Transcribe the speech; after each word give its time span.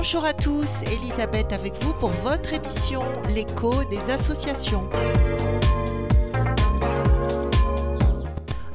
Bonjour 0.00 0.24
à 0.24 0.32
tous, 0.32 0.82
Elisabeth 0.82 1.52
avec 1.52 1.74
vous 1.82 1.92
pour 1.92 2.10
votre 2.10 2.54
émission 2.54 3.02
L'écho 3.30 3.82
des 3.90 4.12
associations. 4.12 4.88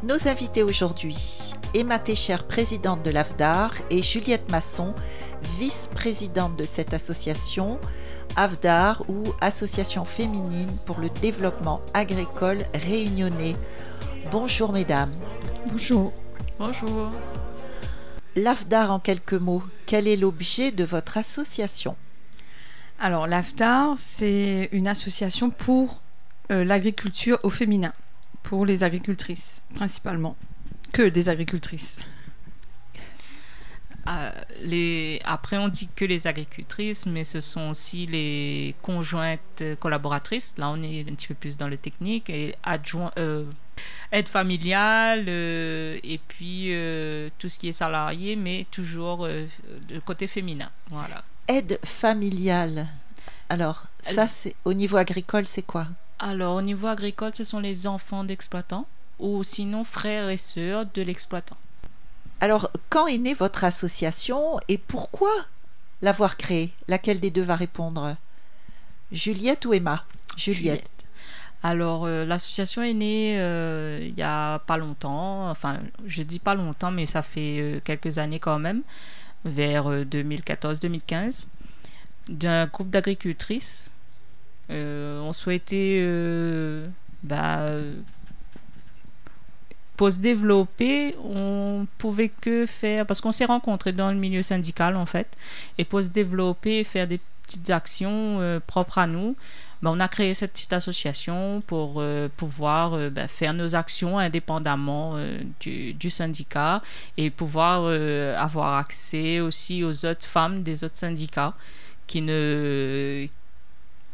Nos 0.04 0.28
invités 0.28 0.64
aujourd'hui, 0.64 1.54
Emma 1.74 1.98
Técher, 1.98 2.36
présidente 2.46 3.04
de 3.04 3.10
l'AFDAR, 3.10 3.72
et 3.90 4.02
Juliette 4.02 4.52
Masson, 4.52 4.94
vice-présidente 5.58 6.58
de 6.58 6.66
cette 6.66 6.94
association, 6.94 7.80
AFDAR 8.36 9.06
ou 9.08 9.24
Association 9.40 10.04
féminine 10.04 10.76
pour 10.86 11.00
le 11.00 11.08
développement 11.10 11.80
agricole 11.94 12.66
réunionnais. 12.74 13.56
Bonjour 14.30 14.74
mesdames. 14.74 15.14
Bonjour. 15.72 16.12
Bonjour. 16.60 17.12
L'AFDAR 18.36 18.92
en 18.92 19.00
quelques 19.00 19.34
mots, 19.34 19.64
quel 19.86 20.08
est 20.08 20.18
l'objet 20.18 20.72
de 20.72 20.84
votre 20.84 21.18
association? 21.18 21.96
Alors 23.00 23.28
l'AFDAR, 23.28 23.94
c'est 23.98 24.70
une 24.72 24.88
association 24.88 25.52
pour 25.52 26.02
euh, 26.52 26.64
l'agriculture 26.64 27.40
au 27.44 27.52
féminin, 27.52 27.94
pour 28.42 28.66
les 28.66 28.84
agricultrices 28.84 29.62
principalement, 29.76 30.36
que 30.94 31.04
des 31.04 31.30
agricultrices. 31.30 32.00
Euh, 34.08 34.32
les... 34.62 35.22
Après, 35.24 35.58
on 35.58 35.70
dit 35.70 35.90
que 35.96 36.04
les 36.04 36.28
agricultrices, 36.28 37.06
mais 37.06 37.24
ce 37.24 37.40
sont 37.40 37.70
aussi 37.70 38.06
les 38.06 38.76
conjointes 38.82 39.64
collaboratrices. 39.80 40.56
Là, 40.58 40.70
on 40.70 40.82
est 40.84 41.02
un 41.02 41.14
petit 41.14 41.28
peu 41.28 41.36
plus 41.36 41.56
dans 41.56 41.68
le 41.68 41.78
technique 41.78 42.30
et 42.30 42.56
adjoint, 42.64 43.12
euh, 43.18 43.46
aide 44.12 44.28
familiale 44.28 45.26
euh, 45.28 45.98
et 46.04 46.20
puis 46.20 46.68
euh, 46.70 47.30
tout 47.40 47.50
ce 47.50 47.60
qui 47.60 47.70
est 47.70 47.74
salarié, 47.74 48.36
mais 48.36 48.66
toujours 48.72 49.26
euh, 49.26 49.46
le 49.90 50.00
côté 50.00 50.28
féminin. 50.28 50.70
Voilà. 50.90 51.24
Aide 51.48 51.80
familiale. 51.84 52.88
Alors, 53.50 53.84
ça, 54.00 54.28
c'est 54.28 54.56
au 54.66 54.74
niveau 54.74 54.98
agricole, 54.98 55.46
c'est 55.46 55.62
quoi? 55.62 55.88
Alors, 56.20 56.56
au 56.56 56.62
niveau 56.62 56.88
agricole, 56.88 57.36
ce 57.36 57.44
sont 57.44 57.60
les 57.60 57.86
enfants 57.86 58.24
d'exploitants 58.24 58.88
ou 59.20 59.44
sinon 59.44 59.84
frères 59.84 60.30
et 60.30 60.38
sœurs 60.38 60.86
de 60.94 61.02
l'exploitant. 61.02 61.58
Alors, 62.40 62.72
quand 62.90 63.08
est 63.08 63.18
née 63.18 63.34
votre 63.34 63.64
association 63.64 64.60
et 64.68 64.78
pourquoi 64.78 65.32
l'avoir 66.02 66.38
créée? 66.38 66.72
Laquelle 66.88 67.20
des 67.20 67.32
deux 67.32 67.44
va 67.44 67.56
répondre? 67.56 68.16
Juliette 69.12 69.66
ou 69.66 69.74
Emma? 69.74 70.06
Juliette. 70.36 70.90
Alors, 71.66 72.04
euh, 72.06 72.26
l'association 72.26 72.84
est 72.84 72.94
née 72.94 73.36
euh, 73.38 74.00
il 74.02 74.20
y 74.20 74.22
a 74.22 74.60
pas 74.60 74.76
longtemps. 74.76 75.50
Enfin, 75.50 75.80
je 76.06 76.22
dis 76.22 76.40
pas 76.40 76.56
longtemps, 76.56 76.92
mais 76.92 77.06
ça 77.06 77.22
fait 77.22 77.60
euh, 77.60 77.80
quelques 77.82 78.18
années 78.18 78.40
quand 78.40 78.60
même, 78.60 78.82
vers 79.46 79.90
2014-2015, 79.90 81.48
d'un 82.28 82.66
groupe 82.68 82.90
d'agricultrices. 82.90 83.94
on 84.70 85.32
souhaitait 85.34 86.06
bah, 87.24 87.66
pour 89.96 90.12
se 90.12 90.20
développer, 90.20 91.16
on 91.24 91.88
pouvait 91.98 92.30
que 92.30 92.66
faire, 92.66 93.06
parce 93.06 93.22
qu'on 93.22 93.32
s'est 93.32 93.46
rencontrés 93.46 93.94
dans 93.94 94.12
le 94.12 94.18
milieu 94.18 94.44
syndical 94.44 94.98
en 94.98 95.06
fait, 95.06 95.28
et 95.78 95.86
pour 95.86 96.04
se 96.04 96.10
développer, 96.10 96.84
faire 96.84 97.08
des 97.08 97.22
petites 97.44 97.70
actions 97.70 98.60
propres 98.68 98.98
à 98.98 99.08
nous, 99.08 99.36
ben, 99.84 99.92
on 99.92 100.00
a 100.00 100.08
créé 100.08 100.34
cette 100.34 100.54
petite 100.54 100.74
association 100.74 101.62
pour 101.68 101.96
euh, 101.98 102.30
pouvoir 102.38 102.94
euh, 102.94 103.10
ben, 103.10 103.28
faire 103.28 103.54
nos 103.54 103.76
actions 103.76 104.18
indépendamment 104.18 105.18
du, 105.60 105.94
du, 105.94 106.10
syndicat 106.10 106.82
et 107.18 107.30
pouvoir 107.30 107.86
avoir 108.38 108.78
accès 108.78 109.40
aussi 109.42 109.84
aux 109.84 110.06
autres 110.06 110.26
femmes 110.26 110.64
des 110.64 110.84
autres 110.84 110.98
syndicats 110.98 111.54
qui 112.08 112.22
ne 112.22 113.28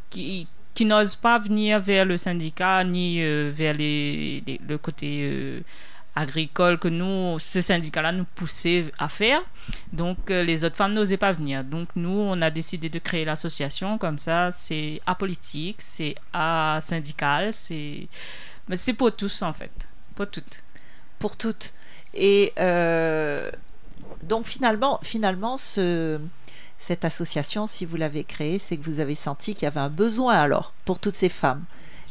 qui, 0.10 0.48
qui 0.74 0.86
n'osent 0.86 1.16
pas 1.16 1.38
venir 1.40 1.80
vers 1.80 2.06
le 2.06 2.18
syndicat 2.18 2.84
ni 2.84 3.22
vers 3.52 3.76
les, 3.76 4.44
le 4.68 4.78
côté 4.78 5.64
agricole 6.20 6.78
que 6.78 6.88
nous, 6.88 7.40
ce 7.40 7.62
syndicat-là 7.62 8.12
nous 8.12 8.26
poussait 8.26 8.92
à 8.98 9.08
faire. 9.08 9.42
Donc, 9.94 10.30
euh, 10.30 10.44
les 10.44 10.64
autres 10.66 10.76
femmes 10.76 10.94
n'osaient 10.94 11.18
pas 11.18 11.32
venir. 11.32 11.64
Donc, 11.64 11.88
nous, 11.96 12.10
on 12.10 12.42
a 12.42 12.50
décidé 12.50 12.90
de 12.90 13.00
créer 13.00 13.26
l'association. 13.26 13.98
Comme 13.98 14.20
ça, 14.20 14.52
c'est 14.52 15.02
apolitique, 15.06 15.78
c'est 15.82 16.16
asyndical, 16.34 17.54
c'est... 17.54 18.08
Mais 18.68 18.76
c'est 18.76 18.94
pour 18.94 19.16
tous, 19.16 19.42
en 19.42 19.54
fait. 19.54 19.72
Pour 20.16 20.30
toutes. 20.30 20.62
Pour 21.20 21.38
toutes. 21.38 21.74
Et 22.14 22.54
euh, 22.60 23.50
donc, 24.24 24.46
finalement, 24.46 25.00
finalement 25.02 25.58
ce, 25.58 26.20
cette 26.78 27.06
association, 27.06 27.66
si 27.66 27.86
vous 27.86 27.96
l'avez 27.96 28.24
créée, 28.24 28.60
c'est 28.60 28.78
que 28.78 28.84
vous 28.84 29.00
avez 29.00 29.16
senti 29.16 29.56
qu'il 29.56 29.64
y 29.64 29.68
avait 29.68 29.80
un 29.80 29.90
besoin, 29.90 30.36
alors, 30.36 30.74
pour 30.86 31.00
toutes 31.00 31.16
ces 31.16 31.30
femmes. 31.30 31.64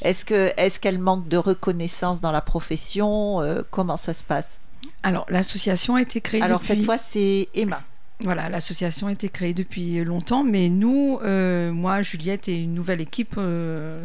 Est-ce 0.03 0.25
que 0.25 0.53
est-ce 0.57 0.79
qu'elle 0.79 0.99
manque 0.99 1.29
de 1.29 1.37
reconnaissance 1.37 2.21
dans 2.21 2.33
la 2.33 2.41
profession 2.41 3.41
euh, 3.41 3.63
Comment 3.71 3.97
ça 3.97 4.15
se 4.15 4.25
passe? 4.25 4.59
Alors 5.03 5.27
l'association 5.29 5.97
a 5.97 6.03
été 6.03 6.21
créée. 6.21 6.43
Alors 6.43 6.61
depuis... 6.61 6.69
cette 6.69 6.85
fois 6.85 6.99
c'est 6.99 7.49
Emma. 7.55 7.83
Voilà, 8.21 8.49
l'association 8.49 9.07
a 9.07 9.13
été 9.13 9.29
créée 9.29 9.55
depuis 9.55 10.03
longtemps, 10.05 10.43
mais 10.43 10.69
nous, 10.69 11.21
euh, 11.23 11.71
moi, 11.71 12.03
Juliette 12.03 12.49
et 12.49 12.61
une 12.61 12.75
nouvelle 12.75 13.01
équipe, 13.01 13.37
euh, 13.39 14.05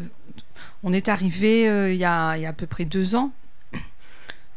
on 0.83 0.93
est 0.93 1.09
arrivé 1.09 1.67
euh, 1.67 1.91
il, 1.91 1.97
y 1.97 2.05
a, 2.05 2.37
il 2.37 2.43
y 2.43 2.45
a 2.45 2.49
à 2.49 2.53
peu 2.53 2.67
près 2.67 2.85
deux 2.85 3.15
ans. 3.15 3.31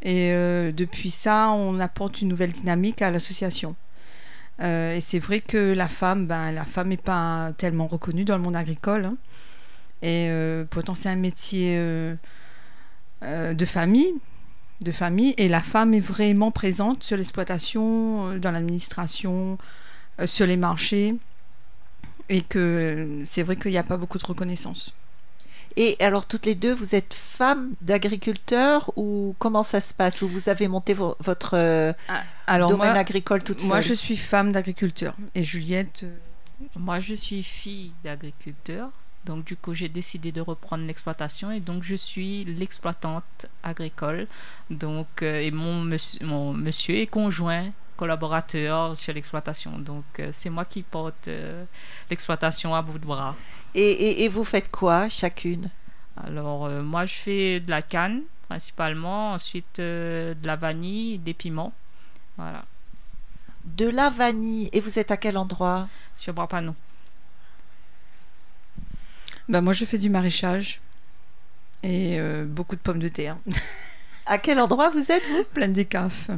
Et 0.03 0.31
depuis 0.73 1.11
ça, 1.11 1.51
on 1.51 1.81
apporte 1.81 2.21
une 2.21 2.29
nouvelle 2.29 2.53
dynamique 2.53 3.03
à 3.03 3.11
l'association. 3.11 3.75
Et 4.63 5.01
c'est 5.01 5.19
vrai 5.19 5.41
que 5.41 5.75
la 5.75 5.89
femme, 5.89 6.27
ben, 6.27 6.53
la 6.53 6.65
femme 6.65 6.91
n'est 6.91 6.97
pas 6.97 7.53
tellement 7.59 7.89
reconnue 7.89 8.25
dans 8.25 8.37
le 8.37 8.43
monde 8.43 8.55
agricole. 8.55 9.07
Hein. 9.07 9.17
Et 10.03 10.29
euh, 10.31 10.65
pourtant, 10.69 10.95
c'est 10.95 11.09
un 11.09 11.17
métier 11.17 11.75
euh, 11.77 12.15
euh, 13.23 13.55
de 13.55 13.65
famille, 13.65 14.13
de 14.83 14.93
famille, 14.93 15.35
et 15.39 15.49
la 15.49 15.63
femme 15.63 15.95
est 15.95 16.01
vraiment 16.01 16.51
présente 16.51 17.03
sur 17.03 17.17
l'exploitation, 17.17 18.29
euh, 18.31 18.39
dans 18.39 18.51
l'administration, 18.51 19.59
euh, 20.21 20.27
sur 20.27 20.47
les 20.47 20.57
marchés, 20.57 21.15
et 22.29 22.43
que 22.43 23.23
c'est 23.25 23.43
vrai 23.43 23.57
qu'il 23.57 23.71
n'y 23.71 23.79
a 23.79 23.83
pas 23.85 23.97
beaucoup 23.97 24.19
de 24.19 24.27
reconnaissance. 24.27 24.93
Et 25.79 25.97
alors, 26.01 26.27
toutes 26.27 26.47
les 26.47 26.55
deux, 26.55 26.75
vous 26.75 26.95
êtes 26.95 27.13
femmes 27.13 27.73
d'agriculteurs 27.83 28.91
ou 28.97 29.35
comment 29.39 29.63
ça 29.63 29.81
se 29.83 29.93
passe? 29.93 30.23
Ou 30.23 30.29
vous 30.29 30.49
avez 30.49 30.69
monté 30.69 30.95
vo 30.95 31.17
votre 31.21 31.55
euh, 31.55 31.93
alors 32.47 32.71
domaine 32.71 32.93
moi, 32.93 32.99
agricole 32.99 33.43
toute 33.43 33.61
seule? 33.61 33.69
moi, 33.69 33.81
je 33.83 33.93
suis 33.93 34.17
femme 34.17 34.53
d'agriculteur, 34.53 35.15
et 35.35 35.43
Juliette. 35.45 36.05
euh, 36.05 36.67
Moi, 36.77 37.01
je 37.01 37.15
suis 37.15 37.43
fille 37.43 37.93
d'agriculteur. 38.05 38.91
Donc, 39.27 39.45
du 39.45 39.57
coup, 39.57 39.75
j'ai 39.75 39.91
décidé 40.01 40.31
de 40.39 40.41
reprendre 40.53 40.85
l'exploitation 40.87 41.51
et 41.51 41.61
donc 41.69 41.83
je 41.91 41.97
suis 41.97 42.45
l'exploitante 42.61 43.47
agricole. 43.63 44.27
Donc, 44.71 45.09
euh, 45.23 45.47
et 45.47 45.51
mon 45.51 45.77
monsieur, 45.91 46.25
mon 46.33 46.53
monsieur 46.67 46.97
est 47.03 47.11
conjoint 47.21 47.67
collaborateur 47.97 48.97
sur 48.97 49.13
l'exploitation. 49.15 49.73
Donc, 49.91 50.05
euh, 50.19 50.31
c'est 50.33 50.51
moi 50.57 50.65
qui 50.65 50.83
porte 50.83 51.27
euh, 51.29 51.65
l'exploitation 52.11 52.75
à 52.75 52.83
bout 52.83 52.99
de 52.99 53.07
bras. 53.07 53.35
et, 53.75 53.91
et, 54.07 54.25
et 54.25 54.29
vous 54.29 54.45
faites 54.45 54.71
quoi 54.71 55.09
chacune? 55.09 55.71
Alors, 56.27 56.61
moi, 56.93 57.05
je 57.05 57.15
fais 57.25 57.61
de 57.61 57.71
la 57.71 57.83
canne 57.83 58.23
principalement, 58.49 59.33
ensuite 59.33 59.79
de 59.79 60.47
la 60.51 60.57
vanille, 60.57 61.19
des 61.19 61.35
piments. 61.35 61.73
Voilà, 62.39 62.63
De 63.65 63.89
la 63.91 64.09
vanille. 64.09 64.71
Et 64.73 64.81
vous 64.81 64.99
êtes 64.99 65.11
à 65.11 65.17
quel 65.17 65.37
endroit? 65.37 65.89
Sur 66.17 66.33
Brapanon. 66.33 66.75
Ben, 69.49 69.61
moi, 69.61 69.73
je 69.73 69.85
fais 69.85 69.99
du 69.99 70.11
maraîchage 70.11 70.81
et 71.83 72.19
euh, 72.19 72.45
beaucoup 72.45 72.75
de 72.75 72.81
pommes 72.81 72.99
de 72.99 73.09
terre, 73.09 73.37
À 74.27 74.39
quel 74.39 74.59
endroit 74.59 74.91
vous 74.91 75.13
êtes 75.13 75.23
vous? 75.31 75.45
Plein 75.55 75.69
d'écafes. 75.69 76.31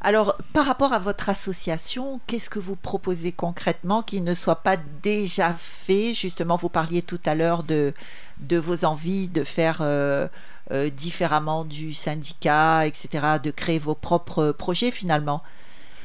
Alors, 0.00 0.38
par 0.54 0.64
rapport 0.64 0.94
à 0.94 0.98
votre 0.98 1.28
association, 1.28 2.20
qu'est-ce 2.26 2.48
que 2.48 2.58
vous 2.58 2.76
proposez 2.76 3.32
concrètement 3.32 4.02
qui 4.02 4.22
ne 4.22 4.32
soit 4.32 4.62
pas 4.62 4.76
déjà 5.02 5.52
fait? 5.52 6.14
Justement, 6.14 6.56
vous 6.56 6.70
parliez 6.70 7.02
tout 7.02 7.20
à 7.26 7.34
l'heure 7.34 7.64
de, 7.64 7.92
de 8.38 8.56
vos 8.56 8.86
envies 8.86 9.28
de 9.28 9.44
faire 9.44 9.80
euh, 9.82 10.26
euh, 10.72 10.88
différemment 10.88 11.66
du 11.66 11.92
syndicat, 11.92 12.86
etc., 12.86 13.08
de 13.42 13.50
créer 13.50 13.78
vos 13.78 13.94
propres 13.94 14.52
projets 14.52 14.90
finalement. 14.90 15.42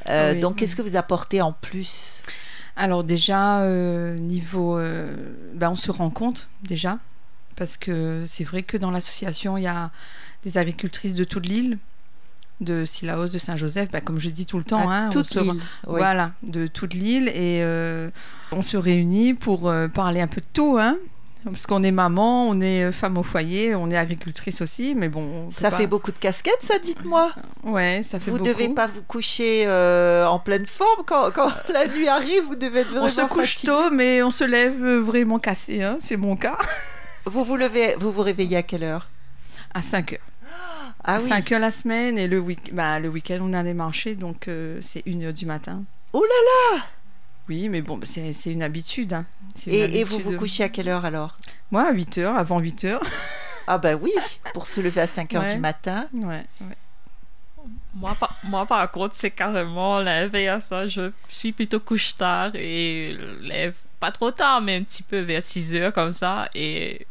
Ah 0.06 0.32
oui. 0.32 0.40
Donc, 0.40 0.56
qu'est-ce 0.56 0.76
que 0.76 0.82
vous 0.82 0.96
apportez 0.96 1.40
en 1.40 1.52
plus? 1.52 2.22
Alors 2.76 3.04
déjà, 3.04 3.60
euh, 3.60 4.16
niveau... 4.18 4.78
euh, 4.78 5.14
ben, 5.54 5.70
on 5.70 5.76
se 5.76 5.90
rend 5.90 6.10
compte 6.10 6.48
déjà, 6.62 6.98
parce 7.56 7.76
que 7.76 8.24
c'est 8.26 8.44
vrai 8.44 8.62
que 8.62 8.76
dans 8.76 8.90
l'association, 8.90 9.56
il 9.56 9.62
y 9.62 9.66
a 9.68 9.90
des 10.44 10.58
agricultrices 10.58 11.14
de 11.14 11.24
toute 11.24 11.46
l'île, 11.46 11.78
de 12.60 12.84
Sillaos, 12.84 13.28
de 13.28 13.38
Saint-Joseph, 13.38 13.90
ben, 13.90 14.00
comme 14.00 14.18
je 14.18 14.28
dis 14.30 14.46
tout 14.46 14.58
le 14.58 14.64
temps. 14.64 14.90
Hein, 14.90 15.06
on 15.06 15.10
toute 15.10 15.26
se- 15.26 15.38
l'île, 15.40 15.52
oui. 15.52 15.60
Voilà, 15.98 16.32
de 16.42 16.66
toute 16.66 16.94
l'île. 16.94 17.28
Et 17.28 17.60
euh, 17.62 18.10
on 18.52 18.62
se 18.62 18.76
réunit 18.76 19.34
pour 19.34 19.72
parler 19.92 20.20
un 20.20 20.26
peu 20.28 20.40
de 20.40 20.46
tout. 20.52 20.76
Hein. 20.80 20.96
Parce 21.44 21.66
qu'on 21.66 21.82
est 21.82 21.90
maman, 21.90 22.48
on 22.48 22.60
est 22.60 22.90
femme 22.92 23.18
au 23.18 23.22
foyer, 23.22 23.74
on 23.74 23.90
est 23.90 23.96
agricultrice 23.96 24.60
aussi, 24.60 24.94
mais 24.94 25.08
bon. 25.08 25.50
Ça 25.50 25.70
fait 25.70 25.86
beaucoup 25.86 26.12
de 26.12 26.18
casquettes, 26.18 26.62
ça, 26.62 26.78
dites-moi. 26.78 27.32
Ouais, 27.62 28.02
ça 28.02 28.18
fait 28.18 28.30
vous 28.30 28.38
beaucoup. 28.38 28.50
Vous 28.50 28.58
devez 28.58 28.68
pas 28.70 28.86
vous 28.86 29.02
coucher 29.02 29.64
euh, 29.66 30.26
en 30.26 30.38
pleine 30.38 30.66
forme 30.66 31.04
quand, 31.06 31.30
quand, 31.32 31.50
la 31.72 31.86
nuit 31.86 32.08
arrive, 32.08 32.44
vous 32.44 32.56
devez 32.56 32.80
être 32.80 32.88
vraiment 32.88 33.06
On 33.06 33.08
se 33.08 33.22
couche 33.22 33.62
tôt, 33.62 33.90
mais 33.90 34.22
on 34.22 34.30
se 34.30 34.44
lève 34.44 34.82
vraiment 34.98 35.38
cassé, 35.38 35.82
hein, 35.82 35.98
c'est 36.00 36.16
mon 36.16 36.36
cas. 36.36 36.58
Vous 37.26 37.42
vous 37.42 37.56
levez, 37.56 37.94
vous 37.98 38.12
vous 38.12 38.20
réveillez 38.20 38.58
à 38.58 38.62
quelle 38.62 38.84
heure? 38.84 39.08
À 39.72 39.80
5 39.80 40.12
heures. 40.12 40.18
Ah 41.04 41.16
oui. 41.18 41.26
5 41.26 41.52
heures 41.52 41.60
la 41.60 41.70
semaine 41.70 42.18
et 42.18 42.26
le, 42.26 42.38
week 42.38 42.74
bah, 42.74 43.00
le 43.00 43.08
week-end 43.08 43.38
on 43.40 43.52
a 43.52 43.62
des 43.62 43.74
marchés 43.74 44.14
donc 44.14 44.48
euh, 44.48 44.78
c'est 44.80 45.02
1 45.06 45.22
heure 45.22 45.32
du 45.32 45.46
matin. 45.46 45.84
Oh 46.12 46.22
là 46.22 46.76
là 46.76 46.84
Oui 47.48 47.68
mais 47.68 47.82
bon 47.82 47.96
bah, 47.98 48.06
c'est 48.06 48.52
une 48.52 48.62
habitude. 48.62 49.12
Hein. 49.12 49.26
Une 49.66 49.72
et, 49.72 49.82
habitude. 49.82 50.00
et, 50.00 50.04
vous 50.04 50.18
vous 50.18 50.36
couchez 50.36 50.64
à 50.64 50.68
quelle 50.68 50.88
heure 50.88 51.04
alors? 51.04 51.38
Moi 51.70 51.88
à 51.88 51.92
8 51.92 52.18
heures, 52.18 52.36
avant 52.36 52.58
8 52.58 52.84
heures. 52.84 53.02
ah 53.66 53.78
bah 53.78 53.94
oui, 53.94 54.12
pour 54.52 54.66
se 54.66 54.80
lever 54.80 55.00
à 55.00 55.06
5 55.06 55.34
heures 55.34 55.42
ouais. 55.42 55.54
du 55.54 55.60
matin. 55.60 56.08
Ouais, 56.14 56.44
ouais. 56.60 56.76
Moi 57.94 58.14
par, 58.18 58.36
moi, 58.44 58.66
par 58.66 58.90
contre, 58.90 59.14
c'est 59.14 59.30
carrément 59.30 60.00
lever 60.00 60.48
à 60.48 60.60
ça. 60.60 60.86
Je 60.86 61.10
suis 61.28 61.52
plutôt 61.52 61.80
couche 61.80 62.16
tard 62.16 62.54
et 62.54 63.16
lève 63.40 63.76
pas 64.00 64.12
trop 64.12 64.30
tard, 64.30 64.60
mais 64.60 64.76
un 64.76 64.82
petit 64.82 65.02
peu 65.02 65.20
vers 65.20 65.42
6 65.42 65.74
heures 65.76 65.92
comme 65.92 66.12
ça. 66.12 66.48
Et 66.54 67.06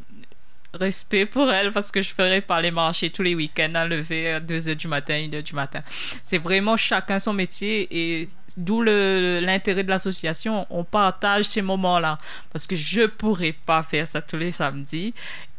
respect 0.74 1.26
pour 1.26 1.52
elle 1.52 1.72
parce 1.72 1.92
que 1.92 2.02
je 2.02 2.14
ferais 2.14 2.42
pas 2.42 2.62
les 2.62 2.72
marchés 2.72 3.10
tous 3.10 3.24
les 3.24 3.36
week-ends 3.36 3.74
à 3.76 3.86
lever 3.86 4.34
à 4.34 4.40
2 4.40 4.70
heures 4.70 4.76
du 4.76 4.88
matin, 4.88 5.14
1 5.14 5.34
heure 5.36 5.44
du 5.44 5.54
matin. 5.54 5.82
C'est 6.24 6.38
vraiment 6.38 6.78
chacun 6.78 7.20
son 7.20 7.34
métier 7.34 7.88
et 7.92 8.30
d'où 8.58 8.82
l'intérêt 8.82 9.84
de 9.84 9.90
l'association. 9.90 10.66
On 10.70 10.84
partage 10.84 11.46
ces 11.46 11.62
moments-là 11.62 12.18
parce 12.52 12.68
que 12.68 12.76
je 12.76 13.06
pourrais 13.08 13.54
pas 13.54 13.84
faire 13.84 14.08
ça 14.08 14.22
tous 14.22 14.38
les 14.38 14.52
samedis. 14.52 15.14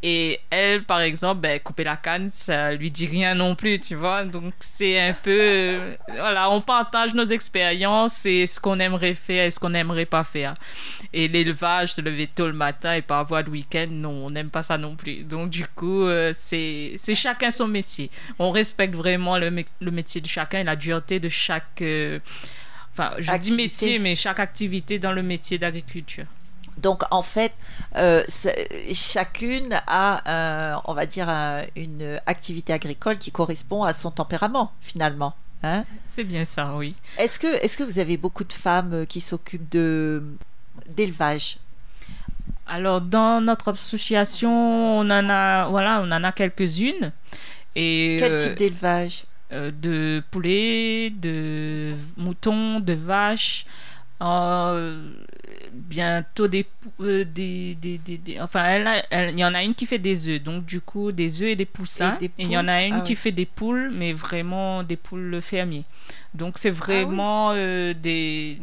Et 0.06 0.38
elle, 0.50 0.84
par 0.84 1.00
exemple, 1.00 1.40
ben, 1.40 1.58
couper 1.58 1.82
la 1.82 1.96
canne, 1.96 2.28
ça 2.30 2.74
lui 2.74 2.90
dit 2.90 3.06
rien 3.06 3.34
non 3.34 3.54
plus, 3.54 3.80
tu 3.80 3.94
vois. 3.94 4.26
Donc, 4.26 4.52
c'est 4.60 5.00
un 5.00 5.14
peu. 5.14 5.78
Voilà, 6.08 6.50
on 6.50 6.60
partage 6.60 7.14
nos 7.14 7.24
expériences 7.24 8.26
et 8.26 8.46
ce 8.46 8.60
qu'on 8.60 8.78
aimerait 8.80 9.14
faire 9.14 9.46
et 9.46 9.50
ce 9.50 9.58
qu'on 9.58 9.70
n'aimerait 9.70 10.04
pas 10.04 10.22
faire. 10.22 10.52
Et 11.14 11.26
l'élevage, 11.26 11.94
se 11.94 12.02
lever 12.02 12.26
tôt 12.26 12.46
le 12.48 12.52
matin 12.52 12.92
et 12.92 13.00
pas 13.00 13.20
avoir 13.20 13.44
de 13.44 13.48
week-end, 13.48 13.86
non, 13.88 14.26
on 14.26 14.28
n'aime 14.28 14.50
pas 14.50 14.62
ça 14.62 14.76
non 14.76 14.94
plus. 14.94 15.24
Donc, 15.24 15.48
du 15.48 15.66
coup, 15.68 16.02
euh, 16.02 16.34
c'est 16.36 16.98
chacun 17.14 17.50
son 17.50 17.66
métier. 17.66 18.10
On 18.38 18.50
respecte 18.50 18.94
vraiment 18.94 19.38
le, 19.38 19.48
le, 19.80 19.90
métier 19.90 20.20
de 20.20 20.26
chacun 20.26 20.58
et 20.58 20.64
la 20.64 20.76
dureté 20.76 21.18
de 21.18 21.30
chaque. 21.30 21.80
Euh, 21.80 22.18
enfin, 22.92 23.12
je 23.20 23.30
activité. 23.30 23.38
dis 23.38 23.62
métier, 23.62 23.98
mais 23.98 24.14
chaque 24.16 24.38
activité 24.38 24.98
dans 24.98 25.12
le 25.12 25.22
métier 25.22 25.56
d'agriculture. 25.56 26.26
Donc 26.78 27.02
en 27.10 27.22
fait, 27.22 27.52
euh, 27.96 28.22
chacune 28.92 29.80
a, 29.86 30.22
euh, 30.74 30.76
on 30.86 30.94
va 30.94 31.06
dire, 31.06 31.28
un, 31.28 31.62
une 31.76 32.18
activité 32.26 32.72
agricole 32.72 33.18
qui 33.18 33.30
correspond 33.30 33.82
à 33.84 33.92
son 33.92 34.10
tempérament 34.10 34.72
finalement. 34.80 35.34
Hein 35.62 35.82
C'est 36.06 36.24
bien 36.24 36.44
ça, 36.44 36.74
oui. 36.74 36.94
Est-ce 37.18 37.38
que, 37.38 37.46
est 37.46 37.74
que 37.76 37.84
vous 37.84 37.98
avez 37.98 38.16
beaucoup 38.16 38.44
de 38.44 38.52
femmes 38.52 39.06
qui 39.06 39.20
s'occupent 39.20 39.68
d'élevage? 40.88 41.58
Alors 42.66 43.00
dans 43.00 43.40
notre 43.40 43.68
association, 43.68 44.98
on 44.98 45.10
en 45.10 45.28
a, 45.28 45.66
voilà, 45.68 46.00
on 46.02 46.10
en 46.10 46.24
a 46.24 46.32
quelques-unes. 46.32 47.12
Et 47.76 48.16
quel 48.18 48.36
type 48.36 48.54
d'élevage? 48.56 49.24
euh, 49.52 49.70
De 49.70 50.22
poulets, 50.30 51.10
de 51.10 51.94
moutons, 52.16 52.80
de 52.80 52.92
vaches. 52.94 53.66
Euh, 54.22 55.10
bientôt 55.72 56.48
des, 56.48 56.66
euh, 57.00 57.24
des, 57.24 57.74
des, 57.74 58.40
enfin 58.40 58.64
elle, 58.64 58.86
a, 58.86 59.02
elle, 59.10 59.30
il 59.30 59.40
y 59.40 59.44
en 59.44 59.54
a 59.54 59.62
une 59.62 59.74
qui 59.74 59.86
fait 59.86 59.98
des 59.98 60.28
œufs 60.28 60.42
donc 60.42 60.64
du 60.64 60.80
coup 60.80 61.12
des 61.12 61.42
œufs 61.42 61.48
et 61.50 61.56
des 61.56 61.64
poussins 61.64 62.16
et, 62.20 62.30
il 62.38 62.50
y 62.50 62.58
en 62.58 62.68
a 62.68 62.82
une 62.82 62.94
ah, 62.94 63.00
qui 63.00 63.12
oui. 63.12 63.16
fait 63.16 63.32
des 63.32 63.46
poules 63.46 63.90
mais 63.94 64.12
vraiment 64.12 64.82
des 64.82 64.96
poules 64.96 65.40
fermiers 65.42 65.84
donc 66.34 66.58
c'est 66.58 66.70
vraiment 66.70 67.50
ah, 67.50 67.54
oui. 67.54 67.58
euh, 67.60 67.94
des 67.94 68.58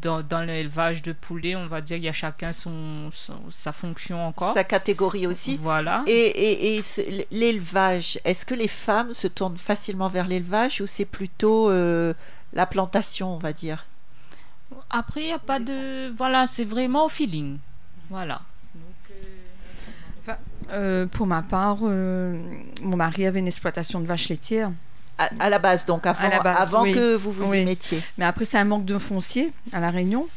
dans, 0.00 0.22
dans 0.22 0.42
l'élevage 0.42 1.02
de 1.02 1.12
poulets, 1.12 1.56
on 1.56 1.66
va 1.66 1.80
dire, 1.80 1.96
il 1.96 2.04
y 2.04 2.08
a 2.08 2.12
chacun 2.12 2.52
son, 2.52 3.10
son, 3.12 3.34
sa 3.50 3.72
fonction 3.72 4.26
encore. 4.26 4.54
Sa 4.54 4.64
catégorie 4.64 5.26
aussi. 5.26 5.58
Voilà. 5.62 6.02
Et, 6.06 6.12
et, 6.12 6.78
et 6.78 7.26
l'élevage, 7.30 8.18
est-ce 8.24 8.44
que 8.44 8.54
les 8.54 8.68
femmes 8.68 9.14
se 9.14 9.26
tournent 9.26 9.58
facilement 9.58 10.08
vers 10.08 10.26
l'élevage 10.26 10.80
ou 10.80 10.86
c'est 10.86 11.04
plutôt 11.04 11.70
euh, 11.70 12.14
la 12.52 12.66
plantation, 12.66 13.34
on 13.34 13.38
va 13.38 13.52
dire? 13.52 13.86
Après, 14.90 15.22
il 15.22 15.26
n'y 15.26 15.32
a 15.32 15.38
pas 15.38 15.58
de. 15.58 16.10
Voilà, 16.16 16.46
c'est 16.46 16.64
vraiment 16.64 17.06
au 17.06 17.08
feeling. 17.08 17.58
Voilà. 18.10 18.40
Enfin, 20.22 20.38
euh, 20.70 21.06
pour 21.06 21.26
ma 21.26 21.42
part, 21.42 21.78
euh, 21.82 22.38
mon 22.82 22.96
mari 22.96 23.26
avait 23.26 23.38
une 23.40 23.46
exploitation 23.46 24.00
de 24.00 24.06
vaches 24.06 24.28
laitières. 24.28 24.70
À, 25.18 25.30
à 25.40 25.48
la 25.48 25.58
base, 25.58 25.86
donc, 25.86 26.06
avant, 26.06 26.28
base, 26.42 26.56
avant 26.74 26.82
oui. 26.82 26.92
que 26.92 27.14
vous 27.14 27.32
vous 27.32 27.50
oui. 27.50 27.62
y 27.62 27.64
mettiez. 27.64 28.02
Mais 28.18 28.24
après, 28.26 28.44
c'est 28.44 28.58
un 28.58 28.64
manque 28.64 28.84
de 28.84 28.98
foncier 28.98 29.52
à 29.72 29.80
La 29.80 29.90
Réunion. 29.90 30.28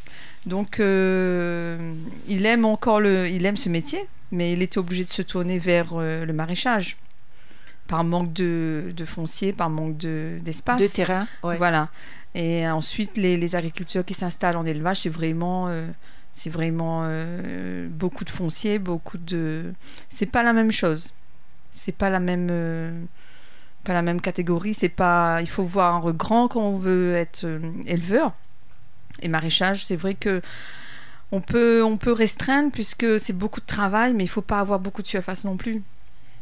Donc, 0.46 0.80
euh, 0.80 1.94
il 2.28 2.46
aime 2.46 2.64
encore 2.66 3.02
le, 3.02 3.28
il 3.28 3.46
aime 3.46 3.58
ce 3.58 3.68
métier, 3.68 4.08
mais 4.32 4.54
il 4.54 4.62
était 4.62 4.78
obligé 4.78 5.04
de 5.04 5.10
se 5.10 5.22
tourner 5.22 5.60
vers 5.60 5.90
euh, 5.94 6.26
le 6.26 6.32
maraîchage 6.34 6.98
par 7.90 8.04
manque 8.04 8.32
de, 8.32 8.94
de 8.96 9.06
foncier, 9.06 9.52
par 9.52 9.70
manque 9.70 9.98
d'espace. 9.98 10.80
De, 10.80 10.86
de, 10.86 10.92
terrain, 10.92 11.28
ouais. 11.44 11.58
Voilà. 11.58 11.90
Et 12.36 12.66
ensuite, 12.70 13.18
les, 13.18 13.36
les 13.36 13.56
agriculteurs 13.56 14.06
qui 14.06 14.14
s'installent 14.14 14.58
en 14.58 14.66
élevage, 14.66 15.02
c'est 15.02 15.10
vraiment, 15.10 15.68
euh, 15.68 15.88
c'est 16.32 16.52
vraiment 16.52 17.02
euh, 17.04 17.90
beaucoup 17.90 18.24
de 18.24 18.30
foncier, 18.30 18.78
beaucoup 18.78 19.18
de. 19.18 19.74
C'est 20.10 20.28
pas 20.28 20.44
la 20.44 20.54
même 20.54 20.72
chose. 20.72 21.14
C'est 21.72 21.92
pas 21.92 22.12
la 22.12 22.20
même, 22.20 22.50
euh, 22.52 22.92
pas 23.84 23.94
la 23.94 24.04
même 24.04 24.22
catégorie. 24.22 24.76
C'est 24.76 24.88
pas. 24.88 25.42
Il 25.42 25.50
faut 25.50 25.66
voir 25.66 26.14
grand 26.14 26.48
quand 26.48 26.62
on 26.62 26.78
veut 26.78 27.16
être 27.16 27.48
éleveur. 27.88 28.34
Et 29.24 29.28
maraîchage, 29.28 29.84
c'est 29.84 29.96
vrai 29.96 30.14
que 30.14 30.44
on 31.32 31.42
peut, 31.42 31.84
on 31.84 31.98
peut 31.98 32.12
restreindre 32.12 32.72
puisque 32.72 33.20
c'est 33.20 33.34
beaucoup 33.34 33.62
de 33.62 33.66
travail, 33.66 34.14
mais 34.14 34.24
il 34.24 34.30
faut 34.30 34.44
pas 34.44 34.60
avoir 34.60 34.80
beaucoup 34.80 35.02
de 35.02 35.08
surface 35.08 35.44
non 35.44 35.58
plus. 35.58 35.82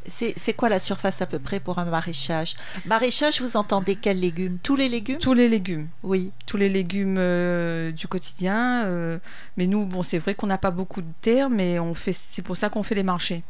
C'est 0.08 0.54
quoi 0.54 0.70
la 0.70 0.80
surface 0.80 1.22
à 1.22 1.26
peu 1.26 1.40
près 1.40 1.60
pour 1.60 1.80
un 1.80 1.86
maraîchage? 1.86 2.56
Maraîchage, 2.86 3.42
vous 3.42 3.58
entendez 3.58 3.96
quels 3.96 4.20
légumes? 4.20 4.58
Tous 4.64 4.76
les 4.76 4.90
légumes? 4.90 5.18
Tous 5.20 5.34
les 5.34 5.50
légumes. 5.50 5.88
Oui. 6.04 6.32
Tous 6.46 6.58
les 6.58 6.70
légumes 6.70 7.18
euh, 7.18 7.92
du 7.92 8.08
quotidien. 8.08 8.86
Euh, 8.86 9.20
mais 9.58 9.68
nous, 9.68 9.86
bon, 9.86 10.04
c'est 10.04 10.20
vrai 10.20 10.34
qu'on 10.34 10.48
n'a 10.48 10.58
pas 10.58 10.72
beaucoup 10.72 11.02
de 11.02 11.12
terre, 11.22 11.50
mais 11.50 11.78
on 11.80 11.94
fait, 11.94 12.14
c'est 12.14 12.42
pour 12.42 12.56
ça 12.56 12.70
qu'on 12.70 12.84
fait 12.84 12.96
les 12.96 13.04
marchés. 13.04 13.44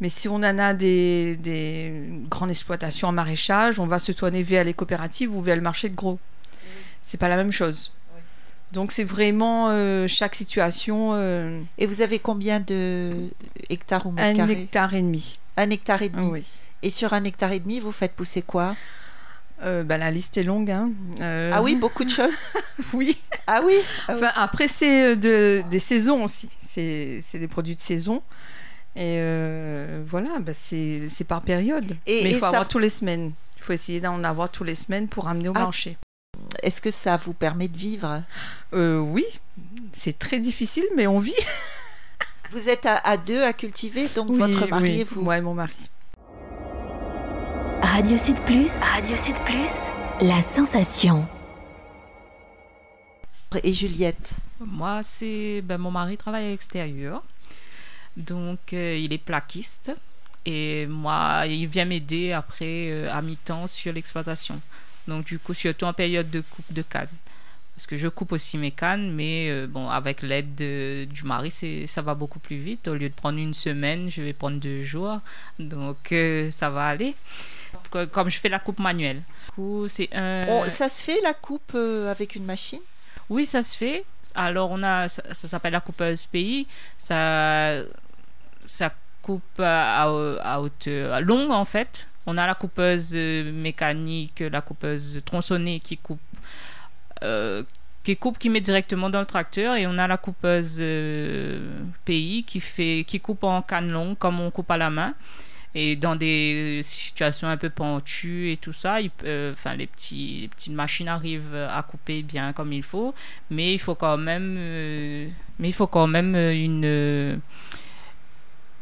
Mais 0.00 0.08
si 0.08 0.28
on 0.28 0.36
en 0.36 0.58
a 0.58 0.74
des, 0.74 1.36
des, 1.36 1.92
grandes 2.28 2.50
exploitations 2.50 3.08
en 3.08 3.12
maraîchage, 3.12 3.78
on 3.78 3.86
va 3.86 3.98
se 3.98 4.12
tourner 4.12 4.42
vers 4.42 4.64
les 4.64 4.74
coopératives 4.74 5.34
ou 5.34 5.42
vers 5.42 5.56
le 5.56 5.62
marché 5.62 5.88
de 5.88 5.94
gros. 5.94 6.18
C'est 7.02 7.18
pas 7.18 7.28
la 7.28 7.36
même 7.36 7.52
chose. 7.52 7.92
Donc 8.74 8.92
c'est 8.92 9.04
vraiment 9.04 9.70
euh, 9.70 10.06
chaque 10.06 10.34
situation. 10.34 11.12
euh, 11.14 11.60
Et 11.78 11.86
vous 11.86 12.02
avez 12.02 12.18
combien 12.18 12.60
de 12.60 13.30
hectares 13.70 14.06
ou 14.06 14.10
mètres 14.12 14.28
un 14.28 14.34
carrés 14.46 14.62
hectare 14.62 14.94
et 14.94 15.02
demi. 15.02 15.38
Un 15.56 15.70
hectare 15.70 16.02
et 16.02 16.08
demi. 16.08 16.26
Oui. 16.28 16.46
Et 16.82 16.90
sur 16.90 17.12
un 17.14 17.24
hectare 17.24 17.52
et 17.52 17.60
demi, 17.60 17.80
vous 17.80 17.92
faites 17.92 18.12
pousser 18.14 18.42
quoi 18.42 18.76
Euh, 19.62 19.84
bah, 19.84 19.96
la 19.96 20.10
liste 20.10 20.36
est 20.36 20.42
longue. 20.42 20.70
Hein. 20.70 20.90
Euh, 21.20 21.50
Ah 21.54 21.62
oui, 21.62 21.76
beaucoup 21.76 22.04
de 22.04 22.10
choses 22.18 22.36
oui. 22.92 23.16
Ah 23.46 23.60
oui, 23.64 23.74
ah 24.08 24.12
oui. 24.14 24.14
Enfin, 24.16 24.30
après, 24.36 24.68
c'est 24.68 25.16
de, 25.16 25.62
des 25.70 25.78
saisons 25.78 26.24
aussi. 26.24 26.48
C'est 26.60 27.22
des 27.38 27.48
produits 27.48 27.76
de 27.76 27.80
saison. 27.80 28.22
Et 28.96 29.18
voilà, 30.06 30.38
bah, 30.40 30.52
c'est 30.54 31.08
par 31.26 31.40
période. 31.42 31.96
Et- 32.06 32.24
Mais 32.24 32.30
il 32.30 32.34
faut 32.34 32.40
ça- 32.40 32.48
avoir 32.48 32.68
tous 32.68 32.78
les 32.80 32.90
semaines. 32.90 33.32
Il 33.58 33.62
faut 33.62 33.72
essayer 33.72 34.00
d'en 34.00 34.22
avoir 34.24 34.50
tous 34.50 34.64
les 34.64 34.74
semaines 34.74 35.08
pour 35.08 35.28
amener 35.28 35.48
au 35.48 35.52
Ah. 35.56 35.60
marché. 35.60 35.96
Est-ce 36.64 36.80
que 36.80 36.90
ça 36.90 37.16
vous 37.18 37.34
permet 37.34 37.68
de 37.68 37.76
vivre? 37.76 38.22
Euh, 38.72 38.98
oui, 38.98 39.24
c'est 39.92 40.18
très 40.18 40.40
difficile, 40.40 40.84
mais 40.96 41.06
on 41.06 41.20
vit. 41.20 41.34
Vous 42.52 42.68
êtes 42.68 42.86
à, 42.86 42.96
à 42.98 43.16
deux 43.16 43.42
à 43.42 43.52
cultiver, 43.52 44.06
donc 44.14 44.28
Oui, 44.30 44.38
votre 44.38 44.68
mari 44.68 44.82
oui. 44.94 45.00
et 45.00 45.04
vous 45.04 45.22
Ouais, 45.22 45.40
mon 45.40 45.54
mari. 45.54 45.74
Radio 47.82 48.16
Sud 48.16 48.38
Plus. 48.42 48.80
Radio 48.80 49.16
Sud 49.16 49.34
Plus. 49.44 49.90
La 50.20 50.40
sensation. 50.42 51.26
Et 53.62 53.72
Juliette? 53.72 54.32
Moi, 54.60 55.00
c'est. 55.04 55.62
Ben, 55.62 55.78
mon 55.78 55.90
mari 55.90 56.16
travaille 56.16 56.46
à 56.46 56.48
l'extérieur. 56.48 57.22
Donc, 58.16 58.72
euh, 58.72 58.96
il 58.98 59.12
est 59.12 59.18
plaquiste. 59.18 59.92
Et 60.46 60.86
moi, 60.86 61.44
il 61.46 61.66
vient 61.66 61.84
m'aider 61.84 62.32
après 62.32 62.88
euh, 62.90 63.12
à 63.12 63.22
mi-temps 63.22 63.66
sur 63.66 63.92
l'exploitation. 63.92 64.60
Donc, 65.08 65.24
du 65.26 65.38
coup, 65.38 65.54
surtout 65.54 65.84
en 65.86 65.92
période 65.92 66.30
de 66.30 66.40
coupe 66.40 66.72
de 66.72 66.82
canne. 66.82 67.08
Parce 67.74 67.86
que 67.86 67.96
je 67.96 68.06
coupe 68.06 68.30
aussi 68.32 68.56
mes 68.56 68.70
cannes, 68.70 69.12
mais 69.12 69.48
euh, 69.50 69.66
bon, 69.66 69.88
avec 69.90 70.22
l'aide 70.22 70.54
de- 70.54 71.06
du 71.10 71.24
mari, 71.24 71.50
ça 71.86 72.02
va 72.02 72.14
beaucoup 72.14 72.38
plus 72.38 72.56
vite. 72.56 72.86
Au 72.86 72.94
lieu 72.94 73.08
de 73.08 73.14
prendre 73.14 73.38
une 73.38 73.52
semaine, 73.54 74.08
je 74.08 74.22
vais 74.22 74.32
prendre 74.32 74.58
deux 74.60 74.82
jours. 74.82 75.18
Donc, 75.58 76.12
euh, 76.12 76.50
ça 76.52 76.70
va 76.70 76.86
aller. 76.86 77.16
Co- 77.90 78.06
Comme 78.06 78.30
je 78.30 78.38
fais 78.38 78.48
la 78.48 78.60
coupe 78.60 78.78
manuelle. 78.78 79.22
Du 79.46 79.52
coup, 79.52 79.86
c'est 79.88 80.08
un. 80.14 80.46
On- 80.48 80.68
Ça 80.70 80.88
se 80.88 81.02
fait 81.02 81.20
la 81.22 81.34
coupe 81.34 81.72
euh, 81.74 82.10
avec 82.10 82.36
une 82.36 82.44
machine? 82.44 82.80
Oui, 83.28 83.44
ça 83.44 83.62
se 83.64 83.76
fait. 83.76 84.04
Alors, 84.36 84.70
on 84.70 84.82
a, 84.84 85.08
ça, 85.08 85.22
ça 85.32 85.48
s'appelle 85.48 85.72
la 85.72 85.80
coupeuse 85.80 86.26
pays. 86.26 86.66
Ça, 86.96 87.82
ça 88.68 88.94
coupe 89.22 89.58
à, 89.58 90.02
à 90.02 90.60
hauteur 90.60 91.20
longue 91.22 91.50
en 91.50 91.64
fait. 91.64 92.06
On 92.26 92.38
a 92.38 92.46
la 92.46 92.54
coupeuse 92.54 93.14
mécanique, 93.14 94.40
la 94.40 94.60
coupeuse 94.60 95.20
tronçonnée 95.24 95.80
qui 95.80 95.98
coupe, 95.98 96.20
qui 98.02 98.16
coupe, 98.16 98.38
qui 98.38 98.50
met 98.50 98.60
directement 98.60 99.10
dans 99.10 99.20
le 99.20 99.26
tracteur, 99.26 99.76
et 99.76 99.86
on 99.86 99.98
a 99.98 100.06
la 100.08 100.16
coupeuse 100.16 100.82
pays 102.04 102.44
qui 102.44 102.60
fait, 102.60 103.04
qui 103.06 103.20
coupe 103.20 103.44
en 103.44 103.62
canne 103.62 104.16
comme 104.18 104.40
on 104.40 104.50
coupe 104.50 104.70
à 104.70 104.78
la 104.78 104.90
main. 104.90 105.14
Et 105.76 105.96
dans 105.96 106.14
des 106.14 106.80
situations 106.84 107.48
un 107.48 107.56
peu 107.56 107.68
pentues 107.68 108.52
et 108.52 108.56
tout 108.56 108.72
ça, 108.72 109.00
les, 109.00 109.08
petites 109.08 110.68
machines 110.68 111.08
arrivent 111.08 111.56
à 111.56 111.82
couper 111.82 112.22
bien 112.22 112.52
comme 112.52 112.72
il 112.72 112.84
faut, 112.84 113.12
mais 113.50 113.74
il 113.74 113.80
faut 113.80 113.96
quand 113.96 114.16
même, 114.16 114.54
euh, 114.56 115.28
mais 115.58 115.68
il 115.68 115.72
faut 115.72 115.88
quand 115.88 116.06
même 116.06 116.36
une, 116.36 117.40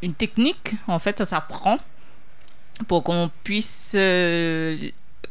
une 0.03 0.13
technique, 0.13 0.75
en 0.87 0.99
fait, 0.99 1.17
ça 1.17 1.25
s'apprend 1.25 1.79
pour 2.87 3.03
qu'on 3.03 3.29
puisse 3.43 3.93
euh, 3.95 4.77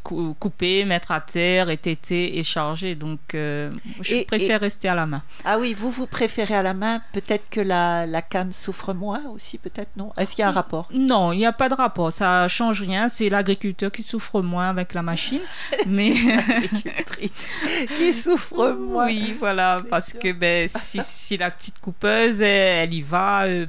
couper, 0.02 0.84
mettre 0.84 1.12
à 1.12 1.20
terre, 1.20 1.70
étêter 1.70 2.38
et 2.38 2.42
charger. 2.42 2.94
Donc, 2.94 3.20
euh, 3.34 3.70
je 4.00 4.24
préfère 4.24 4.60
rester 4.60 4.88
à 4.88 4.94
la 4.94 5.06
main. 5.06 5.22
Ah 5.44 5.58
oui, 5.58 5.74
vous, 5.78 5.90
vous 5.90 6.06
préférez 6.06 6.54
à 6.54 6.62
la 6.62 6.74
main. 6.74 7.00
Peut-être 7.12 7.48
que 7.50 7.60
la, 7.60 8.06
la, 8.06 8.22
canne 8.22 8.52
souffre 8.52 8.92
moins 8.94 9.22
aussi, 9.32 9.58
peut-être 9.58 9.90
non? 9.96 10.12
Est-ce 10.16 10.34
qu'il 10.34 10.42
y 10.42 10.44
a 10.44 10.48
un 10.48 10.52
rapport? 10.52 10.88
Non, 10.92 11.32
il 11.32 11.38
n'y 11.38 11.46
a 11.46 11.52
pas 11.52 11.68
de 11.68 11.74
rapport. 11.74 12.12
Ça 12.12 12.48
change 12.48 12.82
rien. 12.82 13.08
C'est 13.08 13.28
l'agriculteur 13.28 13.92
qui 13.92 14.02
souffre 14.02 14.42
moins 14.42 14.68
avec 14.70 14.94
la 14.94 15.02
machine. 15.02 15.40
mais 15.86 16.14
l'agricultrice 16.14 17.50
qui 17.96 18.12
souffre 18.12 18.72
moins. 18.72 19.06
Oui, 19.06 19.36
voilà. 19.38 19.80
Parce 19.88 20.12
que 20.12 20.32
ben, 20.32 20.68
si, 20.68 21.00
si, 21.02 21.36
la 21.36 21.50
petite 21.50 21.78
coupeuse, 21.80 22.42
elle, 22.42 22.92
y 22.92 23.00
va, 23.00 23.44
euh, 23.44 23.66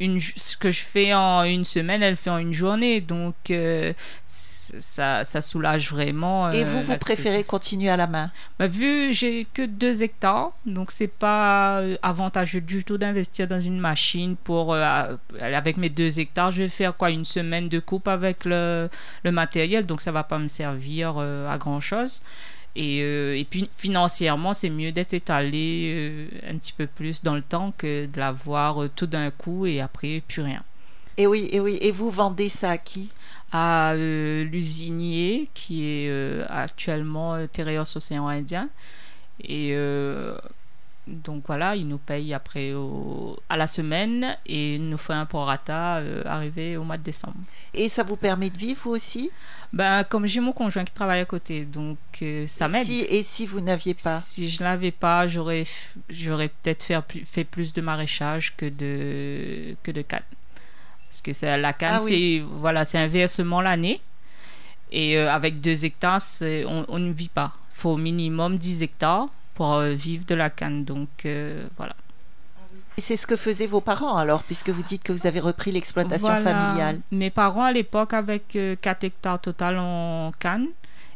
ben, 0.00 0.18
ce 0.18 0.56
que 0.56 0.70
je 0.70 0.80
fais 0.84 1.14
en 1.14 1.44
une 1.44 1.64
semaine, 1.64 2.02
elle 2.02 2.16
fait 2.16 2.30
en 2.30 2.38
une 2.38 2.52
journée. 2.52 3.00
Donc, 3.00 3.34
euh, 3.50 3.92
ça, 4.26 5.24
ça, 5.24 5.42
soulage 5.42 5.90
vraiment. 5.90 6.50
Et 6.50 6.64
vous, 6.64 6.78
euh, 6.78 6.82
vous 6.82 6.96
préférez 6.96 7.44
continuer 7.44 7.90
à 7.90 7.96
la 7.96 8.06
main? 8.06 8.30
Bah, 8.58 8.66
Vu 8.66 9.12
j'ai 9.12 9.46
que 9.52 9.62
2 9.62 10.02
hectares, 10.02 10.52
donc 10.66 10.90
c'est 10.90 11.06
pas 11.08 11.80
euh, 11.80 11.96
avantageux 12.02 12.60
du 12.60 12.84
tout 12.84 12.98
d'investir 12.98 13.46
dans 13.46 13.60
une 13.60 13.78
machine 13.78 14.36
pour. 14.36 14.74
avec 14.74 15.76
mes 15.76 15.90
2 15.90 16.18
hectares, 16.18 16.50
je 16.50 16.62
vais 16.62 16.68
faire 16.68 16.96
quoi? 16.96 17.10
Une 17.10 17.24
semaine 17.24 17.68
de 17.68 17.78
coupe 17.78 18.08
avec 18.08 18.44
le, 18.44 18.88
le 19.24 19.32
matériel, 19.32 19.86
donc 19.86 20.00
ça 20.00 20.12
va 20.12 20.24
pas 20.24 20.38
me 20.38 20.48
servir 20.48 21.18
à 21.18 21.58
grand 21.58 21.80
chose. 21.80 22.22
Et, 22.76 23.02
euh, 23.02 23.36
et 23.36 23.44
puis 23.44 23.68
financièrement, 23.76 24.54
c'est 24.54 24.70
mieux 24.70 24.92
d'être 24.92 25.12
étalé 25.12 25.92
euh, 25.92 26.26
un 26.48 26.56
petit 26.56 26.72
peu 26.72 26.86
plus 26.86 27.22
dans 27.22 27.34
le 27.34 27.42
temps 27.42 27.72
que 27.76 28.06
de 28.06 28.18
l'avoir 28.18 28.82
euh, 28.82 28.90
tout 28.94 29.06
d'un 29.06 29.30
coup 29.30 29.66
et 29.66 29.80
après 29.80 30.22
plus 30.26 30.42
rien. 30.42 30.62
Et 31.16 31.26
oui, 31.26 31.48
et 31.52 31.60
oui. 31.60 31.78
Et 31.80 31.90
vous 31.90 32.10
vendez 32.10 32.48
ça 32.48 32.70
à 32.70 32.78
qui? 32.78 33.10
À 33.52 33.94
l'usinier 33.96 35.48
qui 35.54 35.84
est 35.84 36.08
actuellement 36.48 37.46
Tereos 37.48 37.96
Océan 37.96 38.28
Indien. 38.28 38.68
Et 39.42 39.74
donc 41.06 41.44
voilà, 41.46 41.74
il 41.76 41.88
nous 41.88 41.98
paye 41.98 42.34
après 42.34 42.72
à 43.48 43.56
la 43.56 43.66
semaine 43.66 44.36
et 44.46 44.78
nous 44.78 44.98
fait 44.98 45.14
un 45.14 45.26
prorata 45.26 45.96
euh, 45.96 46.22
arrivé 46.26 46.76
au 46.76 46.84
mois 46.84 46.98
de 46.98 47.02
décembre. 47.02 47.36
Et 47.74 47.88
ça 47.88 48.02
vous 48.02 48.16
permet 48.16 48.50
de 48.50 48.56
vivre 48.56 48.80
vous 48.84 48.90
aussi? 48.90 49.30
Ben, 49.72 50.04
Comme 50.04 50.26
j'ai 50.26 50.40
mon 50.40 50.52
conjoint 50.52 50.84
qui 50.84 50.92
travaille 50.92 51.20
à 51.20 51.24
côté, 51.24 51.64
donc 51.64 51.98
euh, 52.22 52.46
ça 52.46 52.68
m'aide. 52.68 52.86
Si, 52.86 53.00
et 53.08 53.22
si 53.22 53.46
vous 53.46 53.60
n'aviez 53.60 53.94
pas? 53.94 54.18
Si 54.18 54.48
je 54.48 54.62
n'avais 54.62 54.90
pas, 54.90 55.26
j'aurais, 55.26 55.64
j'aurais 56.08 56.48
peut-être 56.48 56.84
fait, 56.84 57.02
fait 57.24 57.44
plus 57.44 57.72
de 57.72 57.80
maraîchage 57.80 58.54
que 58.56 58.66
de, 58.66 59.74
que 59.82 59.90
de 59.90 60.02
canne. 60.02 60.22
Parce 61.08 61.22
que 61.22 61.32
c'est, 61.32 61.56
la 61.58 61.72
canne, 61.72 61.94
ah 61.94 61.98
c'est, 61.98 62.42
voilà, 62.58 62.84
c'est 62.84 62.98
un 62.98 63.08
versement 63.08 63.60
l'année. 63.60 64.00
Et 64.92 65.16
euh, 65.16 65.32
avec 65.32 65.60
deux 65.60 65.84
hectares, 65.84 66.20
on, 66.42 66.84
on 66.88 66.98
ne 66.98 67.12
vit 67.12 67.28
pas. 67.28 67.52
Il 67.74 67.80
faut 67.80 67.90
au 67.90 67.96
minimum 67.96 68.58
10 68.58 68.82
hectares 68.82 69.28
pour 69.60 69.74
euh, 69.74 69.92
vivre 69.92 70.24
de 70.24 70.34
la 70.34 70.48
canne. 70.48 70.86
Donc 70.86 71.26
euh, 71.26 71.66
voilà. 71.76 71.94
Et 72.96 73.02
c'est 73.02 73.18
ce 73.18 73.26
que 73.26 73.36
faisaient 73.36 73.66
vos 73.66 73.82
parents 73.82 74.16
alors, 74.16 74.42
puisque 74.42 74.70
vous 74.70 74.82
dites 74.82 75.02
que 75.02 75.12
vous 75.12 75.26
avez 75.26 75.38
repris 75.38 75.70
l'exploitation 75.70 76.34
familiale. 76.38 77.00
Mes 77.10 77.28
parents 77.28 77.64
à 77.64 77.72
l'époque, 77.72 78.14
avec 78.14 78.48
4 78.48 78.56
euh, 78.56 79.06
hectares 79.06 79.38
total 79.38 79.76
en 79.78 80.32
canne, 80.38 80.68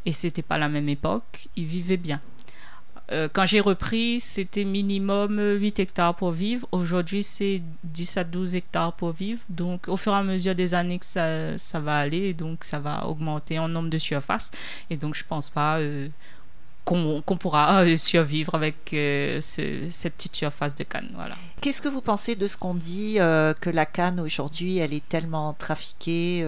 et 0.04 0.12
c'était 0.12 0.42
pas 0.42 0.58
la 0.58 0.68
même 0.68 0.90
époque, 0.90 1.48
ils 1.56 1.64
vivaient 1.64 1.96
bien. 1.96 2.20
quand 3.32 3.46
j'ai 3.46 3.60
repris, 3.60 4.20
c'était 4.20 4.64
minimum 4.64 5.40
8 5.40 5.78
hectares 5.78 6.14
pour 6.14 6.32
vivre. 6.32 6.68
Aujourd'hui, 6.70 7.22
c'est 7.22 7.62
10 7.84 8.16
à 8.18 8.24
12 8.24 8.56
hectares 8.56 8.92
pour 8.92 9.12
vivre. 9.12 9.40
Donc, 9.48 9.88
au 9.88 9.96
fur 9.96 10.12
et 10.12 10.16
à 10.16 10.22
mesure 10.22 10.54
des 10.54 10.74
années 10.74 10.98
que 10.98 11.06
ça, 11.06 11.56
ça 11.56 11.80
va 11.80 11.96
aller, 11.96 12.34
donc 12.34 12.64
ça 12.64 12.78
va 12.78 13.06
augmenter 13.06 13.58
en 13.58 13.68
nombre 13.68 13.88
de 13.88 13.98
surfaces. 13.98 14.50
Et 14.90 14.98
donc, 14.98 15.14
je 15.14 15.24
pense 15.24 15.48
pas 15.48 15.78
qu'on 16.84 17.36
pourra 17.38 17.82
euh, 17.82 17.96
survivre 17.96 18.54
avec 18.54 18.92
euh, 18.92 19.40
cette 19.40 20.14
petite 20.14 20.36
surface 20.36 20.74
de 20.74 20.84
canne. 20.84 21.08
Voilà. 21.14 21.34
Qu'est-ce 21.60 21.80
que 21.80 21.88
vous 21.88 22.02
pensez 22.02 22.36
de 22.36 22.46
ce 22.46 22.56
qu'on 22.56 22.74
dit 22.74 23.16
euh, 23.18 23.54
que 23.58 23.70
la 23.70 23.86
canne 23.86 24.20
aujourd'hui, 24.20 24.78
elle 24.78 24.92
est 24.92 25.08
tellement 25.08 25.54
trafiquée 25.54 26.46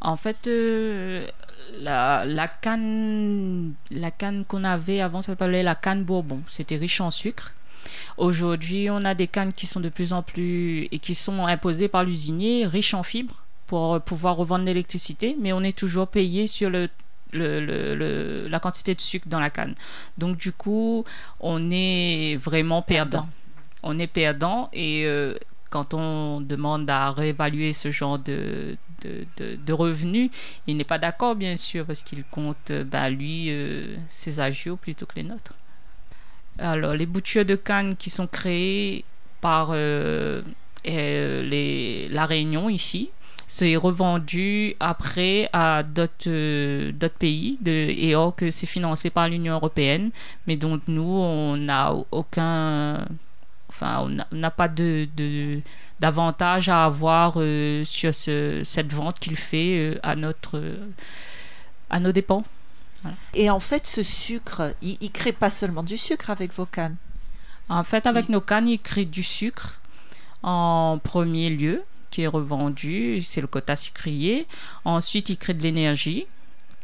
En 0.00 0.16
fait, 0.16 0.48
la, 1.78 2.24
la, 2.24 2.48
canne, 2.48 3.74
la 3.90 4.10
canne 4.10 4.44
qu'on 4.46 4.64
avait 4.64 5.00
avant, 5.00 5.20
ça 5.20 5.32
s'appelait 5.32 5.62
la 5.62 5.74
canne 5.74 6.02
Bourbon. 6.02 6.42
C'était 6.48 6.76
riche 6.76 7.00
en 7.00 7.10
sucre. 7.10 7.52
Aujourd'hui, 8.16 8.88
on 8.90 9.04
a 9.04 9.14
des 9.14 9.26
cannes 9.26 9.52
qui 9.52 9.66
sont 9.66 9.80
de 9.80 9.88
plus 9.88 10.12
en 10.12 10.22
plus 10.22 10.88
et 10.92 10.98
qui 10.98 11.14
sont 11.14 11.46
imposées 11.46 11.88
par 11.88 12.04
l'usinier, 12.04 12.66
riches 12.66 12.94
en 12.94 13.02
fibres 13.02 13.42
pour 13.66 14.00
pouvoir 14.02 14.36
revendre 14.36 14.64
l'électricité, 14.64 15.36
mais 15.40 15.52
on 15.52 15.62
est 15.62 15.76
toujours 15.76 16.06
payé 16.06 16.46
sur 16.46 16.70
le 16.70 16.88
le, 17.32 18.48
la 18.48 18.60
quantité 18.60 18.94
de 18.94 19.00
sucre 19.00 19.28
dans 19.28 19.40
la 19.40 19.50
canne. 19.50 19.74
Donc 20.18 20.36
du 20.36 20.52
coup, 20.52 21.04
on 21.40 21.70
est 21.70 22.36
vraiment 22.36 22.82
perdant. 22.82 23.28
On 23.82 23.98
est 23.98 24.06
perdant 24.06 24.68
et 24.72 25.04
euh, 25.06 25.34
quand 25.70 25.94
on 25.94 26.40
demande 26.40 26.88
à 26.88 27.10
réévaluer 27.10 27.72
ce 27.72 27.90
genre 27.90 28.18
de, 28.18 28.76
de, 29.02 29.72
revenus, 29.72 30.30
il 30.66 30.76
n'est 30.76 30.84
pas 30.84 30.98
d'accord 30.98 31.34
bien 31.34 31.56
sûr 31.56 31.84
parce 31.84 32.02
qu'il 32.02 32.24
compte 32.24 32.70
bah, 32.70 33.10
lui 33.10 33.46
euh, 33.48 33.96
ses 34.08 34.38
agios 34.38 34.76
plutôt 34.76 35.06
que 35.06 35.16
les 35.16 35.24
nôtres. 35.24 35.54
Alors 36.58 36.94
les 36.94 37.06
boutures 37.06 37.44
de 37.44 37.56
canne 37.56 37.96
qui 37.96 38.10
sont 38.10 38.26
créées 38.26 39.04
par 39.40 39.70
euh, 39.72 40.42
les, 40.84 42.08
la 42.10 42.26
Réunion 42.26 42.68
ici, 42.68 43.10
c'est 43.54 43.76
revendu 43.76 44.74
après 44.80 45.50
à 45.52 45.82
d'autres 45.82 46.24
euh, 46.28 46.90
d'autres 46.90 47.18
pays 47.18 47.58
de, 47.60 47.70
et 47.70 48.14
or 48.14 48.34
que 48.34 48.50
c'est 48.50 48.66
financé 48.66 49.10
par 49.10 49.28
l'Union 49.28 49.52
européenne. 49.52 50.10
Mais 50.46 50.56
donc 50.56 50.80
nous 50.88 51.02
on 51.02 51.58
n'a 51.58 51.92
aucun 52.12 53.06
enfin 53.68 54.08
on 54.32 54.36
n'a 54.36 54.50
pas 54.50 54.68
de, 54.68 55.06
d'avantage 56.00 56.70
à 56.70 56.86
avoir 56.86 57.34
euh, 57.36 57.84
sur 57.84 58.14
ce, 58.14 58.62
cette 58.64 58.90
vente 58.90 59.18
qu'il 59.18 59.36
fait 59.36 59.76
euh, 59.76 59.98
à 60.02 60.16
notre 60.16 60.58
à 61.90 62.00
nos 62.00 62.12
dépens. 62.12 62.44
Et 63.34 63.50
en 63.50 63.60
fait 63.60 63.86
ce 63.86 64.02
sucre 64.02 64.74
il, 64.80 64.96
il 65.02 65.12
crée 65.12 65.32
pas 65.32 65.50
seulement 65.50 65.82
du 65.82 65.98
sucre 65.98 66.30
avec 66.30 66.54
vos 66.54 66.64
cannes. 66.64 66.96
En 67.68 67.84
fait 67.84 68.06
avec 68.06 68.30
nos 68.30 68.40
cannes 68.40 68.68
il 68.68 68.80
crée 68.80 69.04
du 69.04 69.22
sucre 69.22 69.82
en 70.42 70.98
premier 71.04 71.50
lieu 71.50 71.84
qui 72.12 72.22
est 72.22 72.28
revendu, 72.28 73.22
c'est 73.22 73.40
le 73.40 73.48
quota 73.48 73.74
sucrier. 73.74 74.46
Ensuite, 74.84 75.30
il 75.30 75.36
crée 75.36 75.54
de 75.54 75.62
l'énergie 75.62 76.26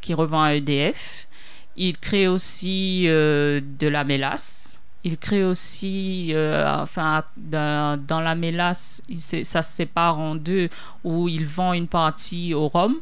qui 0.00 0.14
revend 0.14 0.42
à 0.42 0.54
EDF. 0.54 1.28
Il 1.76 1.96
crée 1.98 2.26
aussi 2.26 3.04
euh, 3.06 3.60
de 3.78 3.86
la 3.86 4.02
mélasse. 4.02 4.80
Il 5.04 5.16
crée 5.16 5.44
aussi, 5.44 6.30
euh, 6.34 6.66
enfin, 6.76 7.22
dans, 7.36 8.20
la 8.20 8.34
mélasse, 8.34 9.00
ça 9.20 9.62
se 9.62 9.72
sépare 9.72 10.18
en 10.18 10.34
deux, 10.34 10.70
où 11.04 11.28
il 11.28 11.46
vend 11.46 11.72
une 11.72 11.86
partie 11.86 12.52
au 12.52 12.66
rhum, 12.68 12.96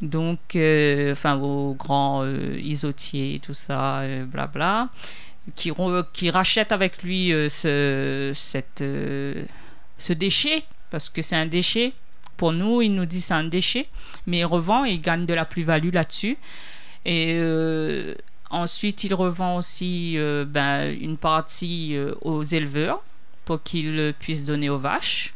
donc, 0.00 0.38
euh, 0.54 1.12
enfin, 1.12 1.36
aux 1.36 1.74
grands 1.74 2.24
isotiers, 2.56 3.40
tout 3.42 3.54
ça, 3.54 4.02
blabla, 4.26 4.88
qui, 5.56 5.72
qui 6.12 6.30
rachète 6.30 6.70
avec 6.70 7.02
lui 7.02 7.30
ce 7.50 8.32
déchet 10.10 10.64
parce 10.90 11.08
que 11.08 11.22
c'est 11.22 11.36
un 11.36 11.46
déchet. 11.46 11.92
Pour 12.36 12.52
nous, 12.52 12.80
il 12.80 12.94
nous 12.94 13.04
dit 13.04 13.20
c'est 13.20 13.34
un 13.34 13.44
déchet, 13.44 13.86
mais 14.26 14.38
il 14.38 14.44
revend 14.46 14.84
et 14.84 14.92
il 14.92 15.00
gagne 15.00 15.26
de 15.26 15.34
la 15.34 15.44
plus-value 15.44 15.92
là-dessus. 15.92 16.38
Et 17.04 17.34
euh, 17.38 18.14
ensuite, 18.50 19.04
il 19.04 19.14
revend 19.14 19.56
aussi 19.56 20.14
euh, 20.16 20.44
ben, 20.46 20.90
une 21.00 21.16
partie 21.16 21.96
euh, 21.96 22.14
aux 22.22 22.42
éleveurs 22.42 23.02
pour 23.44 23.62
qu'ils 23.62 24.14
puissent 24.18 24.44
donner 24.44 24.70
aux 24.70 24.78
vaches. 24.78 25.34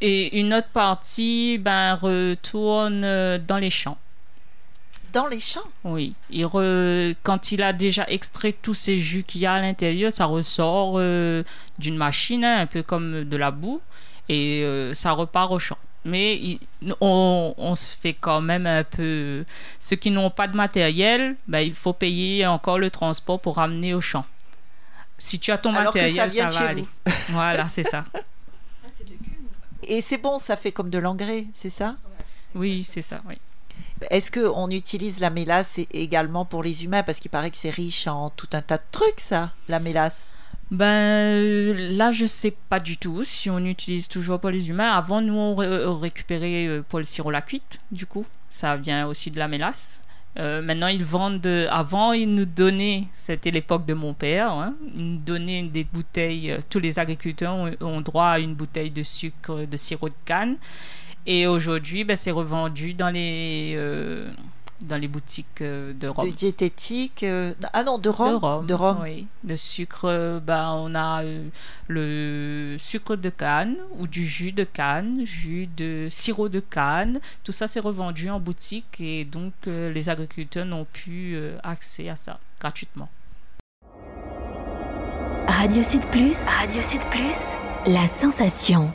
Et 0.00 0.38
une 0.38 0.52
autre 0.54 0.68
partie 0.68 1.58
ben, 1.58 1.94
retourne 1.94 3.02
dans 3.38 3.58
les 3.58 3.70
champs. 3.70 3.98
Dans 5.12 5.26
les 5.26 5.40
champs? 5.40 5.60
Oui. 5.84 6.14
Il 6.30 6.44
re- 6.44 7.14
Quand 7.22 7.52
il 7.52 7.62
a 7.62 7.72
déjà 7.72 8.04
extrait 8.08 8.52
tous 8.52 8.74
ces 8.74 8.98
jus 8.98 9.24
qu'il 9.24 9.42
y 9.42 9.46
a 9.46 9.54
à 9.54 9.60
l'intérieur, 9.60 10.12
ça 10.12 10.24
ressort 10.24 10.98
d'une 11.78 11.96
machine, 11.96 12.44
hein, 12.44 12.60
un 12.60 12.66
peu 12.66 12.82
comme 12.82 13.24
de 13.24 13.36
la 13.36 13.50
boue, 13.50 13.80
et 14.32 14.62
euh, 14.64 14.94
ça 14.94 15.12
repart 15.12 15.50
au 15.52 15.58
champ. 15.58 15.78
Mais 16.04 16.34
il- 16.36 16.58
on, 17.00 17.54
on 17.56 17.76
se 17.76 17.96
fait 17.96 18.14
quand 18.14 18.40
même 18.40 18.66
un 18.66 18.82
peu... 18.84 19.44
Ceux 19.78 19.96
qui 19.96 20.10
n'ont 20.10 20.30
pas 20.30 20.48
de 20.48 20.56
matériel, 20.56 21.36
ben, 21.46 21.60
il 21.60 21.74
faut 21.74 21.92
payer 21.92 22.46
encore 22.46 22.78
le 22.78 22.90
transport 22.90 23.40
pour 23.40 23.56
ramener 23.56 23.94
au 23.94 24.00
champ. 24.00 24.24
Si 25.18 25.38
tu 25.38 25.52
as 25.52 25.58
ton 25.58 25.70
Alors 25.74 25.92
ça 25.92 26.00
matériel, 26.00 26.30
vient 26.30 26.48
ça, 26.48 26.48
de 26.48 26.52
va 26.54 26.58
chez 26.58 26.66
aller. 26.70 26.82
vous. 26.82 27.12
Voilà, 27.30 27.68
c'est 27.68 27.84
ça. 27.84 28.04
Et 29.84 30.00
c'est 30.00 30.18
bon, 30.18 30.38
ça 30.38 30.56
fait 30.56 30.72
comme 30.72 30.90
de 30.90 30.98
l'engrais, 30.98 31.46
c'est 31.54 31.70
ça? 31.70 31.96
Oui, 32.54 32.86
c'est 32.88 33.02
ça, 33.02 33.20
oui. 33.28 33.34
Est-ce 34.10 34.30
qu'on 34.32 34.68
utilise 34.70 35.20
la 35.20 35.30
mélasse 35.30 35.78
également 35.92 36.44
pour 36.44 36.62
les 36.62 36.84
humains? 36.84 37.02
Parce 37.02 37.18
qu'il 37.20 37.30
paraît 37.30 37.50
que 37.50 37.56
c'est 37.56 37.70
riche 37.70 38.06
en 38.08 38.30
tout 38.30 38.48
un 38.52 38.62
tas 38.62 38.78
de 38.78 38.82
trucs, 38.90 39.20
ça, 39.20 39.52
la 39.68 39.78
mélasse. 39.78 40.30
Ben 40.70 40.86
euh, 40.86 41.74
là, 41.96 42.10
je 42.12 42.24
sais 42.24 42.54
pas 42.70 42.80
du 42.80 42.96
tout 42.96 43.24
si 43.24 43.50
on 43.50 43.58
utilise 43.58 44.08
toujours 44.08 44.40
pour 44.40 44.50
les 44.50 44.70
humains. 44.70 44.90
Avant, 44.92 45.20
nous, 45.20 45.34
on, 45.34 45.58
on 45.58 45.98
récupérait 45.98 46.66
euh, 46.66 46.82
pour 46.88 46.98
le 46.98 47.04
sirop 47.04 47.30
la 47.30 47.42
cuite, 47.42 47.80
du 47.90 48.06
coup. 48.06 48.24
Ça 48.48 48.76
vient 48.76 49.06
aussi 49.06 49.30
de 49.30 49.38
la 49.38 49.48
mélasse. 49.48 50.00
Euh, 50.38 50.62
maintenant, 50.62 50.86
ils 50.86 51.04
vendent. 51.04 51.42
de- 51.42 51.66
Avant, 51.70 52.12
ils 52.12 52.32
nous 52.34 52.46
donnaient, 52.46 53.04
c'était 53.12 53.50
l'époque 53.50 53.84
de 53.84 53.92
mon 53.92 54.14
père, 54.14 54.50
hein, 54.50 54.74
ils 54.96 55.12
nous 55.12 55.18
donnaient 55.18 55.62
des 55.64 55.84
bouteilles. 55.84 56.52
euh, 56.52 56.58
tous 56.70 56.78
les 56.78 56.98
agriculteurs 56.98 57.54
ont, 57.82 58.00
droit 58.00 58.28
à 58.28 58.38
une 58.38 58.54
bouteille 58.54 58.90
de 58.90 59.02
sucre, 59.02 59.66
de 59.70 59.76
sirop 59.76 60.08
de 60.08 60.14
canne. 60.24 60.56
Et 61.26 61.46
aujourd'hui, 61.46 62.04
ben, 62.04 62.16
c'est 62.16 62.30
revendu 62.30 62.94
dans 62.94 63.10
les, 63.10 63.74
euh, 63.76 64.30
dans 64.84 64.96
les 64.96 65.08
boutiques 65.08 65.60
euh, 65.62 65.92
de 65.92 66.08
Rome. 66.08 66.28
De 66.28 66.34
diététique. 66.34 67.22
euh, 67.22 67.52
Ah 67.72 67.84
non, 67.84 67.98
de 67.98 68.08
Rome. 68.08 68.30
De 68.32 68.36
Rome. 68.36 68.66
De 68.66 68.74
Rome. 68.74 68.98
Oui. 69.02 69.26
Le 69.46 69.56
sucre, 69.56 70.04
euh, 70.06 70.40
bah, 70.40 70.72
on 70.74 70.94
a 70.94 71.22
le 71.88 72.76
sucre 72.78 73.16
de 73.16 73.30
canne 73.30 73.76
ou 73.98 74.06
du 74.06 74.24
jus 74.26 74.52
de 74.52 74.64
canne, 74.64 75.24
jus 75.24 75.68
de 75.76 76.08
sirop 76.10 76.48
de 76.48 76.60
canne. 76.60 77.20
Tout 77.44 77.52
ça, 77.52 77.68
c'est 77.68 77.80
revendu 77.80 78.30
en 78.30 78.40
boutique 78.40 79.00
et 79.00 79.24
donc 79.24 79.52
euh, 79.66 79.92
les 79.92 80.08
agriculteurs 80.08 80.64
n'ont 80.66 80.86
plus 80.92 81.36
euh, 81.36 81.56
accès 81.62 82.08
à 82.08 82.16
ça 82.16 82.38
gratuitement. 82.60 83.08
Radio 85.48 85.82
Sud 85.82 86.04
Plus. 86.06 86.46
Radio 86.46 86.80
Sud 86.82 87.00
Plus. 87.10 87.56
La 87.86 88.06
sensation. 88.08 88.92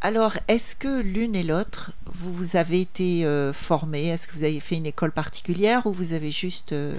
Alors, 0.00 0.34
est-ce 0.46 0.76
que 0.76 1.00
l'une 1.00 1.34
et 1.34 1.42
l'autre, 1.42 1.90
vous, 2.06 2.32
vous 2.32 2.56
avez 2.56 2.80
été 2.80 3.26
euh, 3.26 3.52
formés? 3.52 4.08
Est-ce 4.08 4.28
que 4.28 4.32
vous 4.32 4.44
avez 4.44 4.60
fait 4.60 4.76
une 4.76 4.86
école 4.86 5.10
particulière 5.10 5.86
ou 5.86 5.92
vous 5.92 6.12
avez 6.12 6.30
juste 6.30 6.72
euh, 6.72 6.96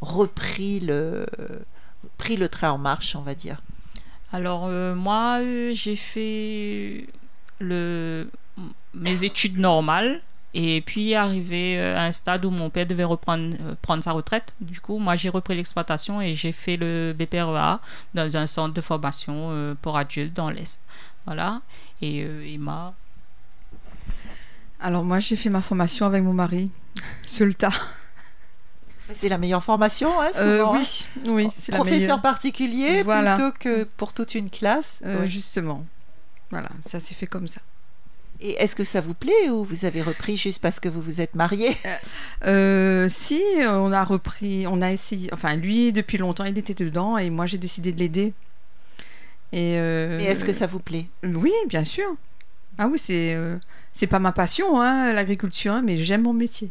repris 0.00 0.78
le, 0.78 1.26
pris 2.16 2.36
le 2.36 2.48
train 2.48 2.70
en 2.70 2.78
marche, 2.78 3.16
on 3.16 3.22
va 3.22 3.34
dire? 3.34 3.60
Alors 4.32 4.66
euh, 4.66 4.94
moi, 4.94 5.38
euh, 5.40 5.72
j'ai 5.74 5.96
fait 5.96 7.06
mes 7.60 9.24
études 9.24 9.58
normales 9.58 10.20
et 10.54 10.80
puis 10.82 11.14
arrivé 11.14 11.80
à 11.80 12.04
un 12.04 12.12
stade 12.12 12.44
où 12.44 12.50
mon 12.50 12.70
père 12.70 12.86
devait 12.86 13.04
reprendre 13.04 13.56
prendre 13.82 14.04
sa 14.04 14.12
retraite. 14.12 14.54
Du 14.60 14.80
coup, 14.80 14.98
moi 14.98 15.16
j'ai 15.16 15.28
repris 15.28 15.56
l'exploitation 15.56 16.20
et 16.20 16.34
j'ai 16.34 16.52
fait 16.52 16.76
le 16.76 17.14
BPREA 17.18 17.80
dans 18.14 18.36
un 18.36 18.46
centre 18.46 18.74
de 18.74 18.80
formation 18.80 19.76
pour 19.82 19.96
adultes 19.96 20.34
dans 20.34 20.50
l'Est. 20.50 20.80
Voilà. 21.26 21.60
Et 22.02 22.22
euh, 22.24 22.44
Emma, 22.46 22.94
Alors 24.80 25.04
moi 25.04 25.18
j'ai 25.18 25.36
fait 25.36 25.50
ma 25.50 25.60
formation 25.62 26.06
avec 26.06 26.22
mon 26.22 26.32
mari 26.32 26.70
le 27.40 27.54
tas. 27.54 27.72
C'est 29.14 29.28
la 29.30 29.38
meilleure 29.38 29.64
formation, 29.64 30.20
hein, 30.20 30.28
Euh, 30.36 30.58
souvent, 30.58 30.74
hein. 30.74 30.80
oui, 31.26 31.44
oui, 31.46 31.48
c'est 31.58 31.72
la 31.72 31.78
Professeur 31.78 32.00
meilleure. 32.00 32.20
particulier 32.22 33.02
Voilà. 33.02 33.34
plutôt 33.34 33.52
que 33.58 33.84
pour 33.84 34.12
toute 34.12 34.34
une 34.34 34.50
classe. 34.50 35.00
Euh, 35.04 35.22
Oui. 35.22 35.28
Justement. 35.28 35.86
Voilà, 36.50 36.68
ça 36.82 37.00
s'est 37.00 37.14
fait 37.14 37.26
comme 37.26 37.46
ça. 37.46 37.60
Et 38.40 38.50
est-ce 38.62 38.76
que 38.76 38.84
ça 38.84 39.00
vous 39.00 39.14
plaît 39.14 39.48
ou 39.50 39.64
vous 39.64 39.84
avez 39.86 40.00
repris 40.02 40.36
juste 40.36 40.60
parce 40.60 40.78
que 40.78 40.88
vous 40.88 41.00
vous 41.00 41.20
êtes 41.20 41.34
mariés 41.34 41.76
Euh, 42.44 43.08
si, 43.08 43.40
on 43.66 43.90
a 43.92 44.04
repris, 44.04 44.66
on 44.68 44.80
a 44.82 44.92
essayé. 44.92 45.28
Enfin, 45.32 45.56
lui, 45.56 45.92
depuis 45.92 46.18
longtemps, 46.18 46.44
il 46.44 46.56
était 46.58 46.74
dedans 46.74 47.16
et 47.18 47.30
moi, 47.30 47.46
j'ai 47.46 47.58
décidé 47.58 47.92
de 47.92 47.98
l'aider. 47.98 48.34
Et, 49.52 49.78
euh, 49.78 50.18
Et 50.20 50.24
est-ce 50.24 50.44
que 50.44 50.52
ça 50.52 50.66
vous 50.66 50.80
plaît? 50.80 51.06
Oui, 51.24 51.52
bien 51.68 51.84
sûr. 51.84 52.06
Ah 52.76 52.86
oui, 52.86 52.98
c'est 52.98 53.34
euh, 53.34 53.56
c'est 53.92 54.06
pas 54.06 54.18
ma 54.18 54.32
passion, 54.32 54.80
hein, 54.80 55.12
l'agriculture, 55.12 55.72
hein, 55.72 55.82
mais 55.84 55.96
j'aime 55.96 56.22
mon 56.22 56.32
métier. 56.32 56.70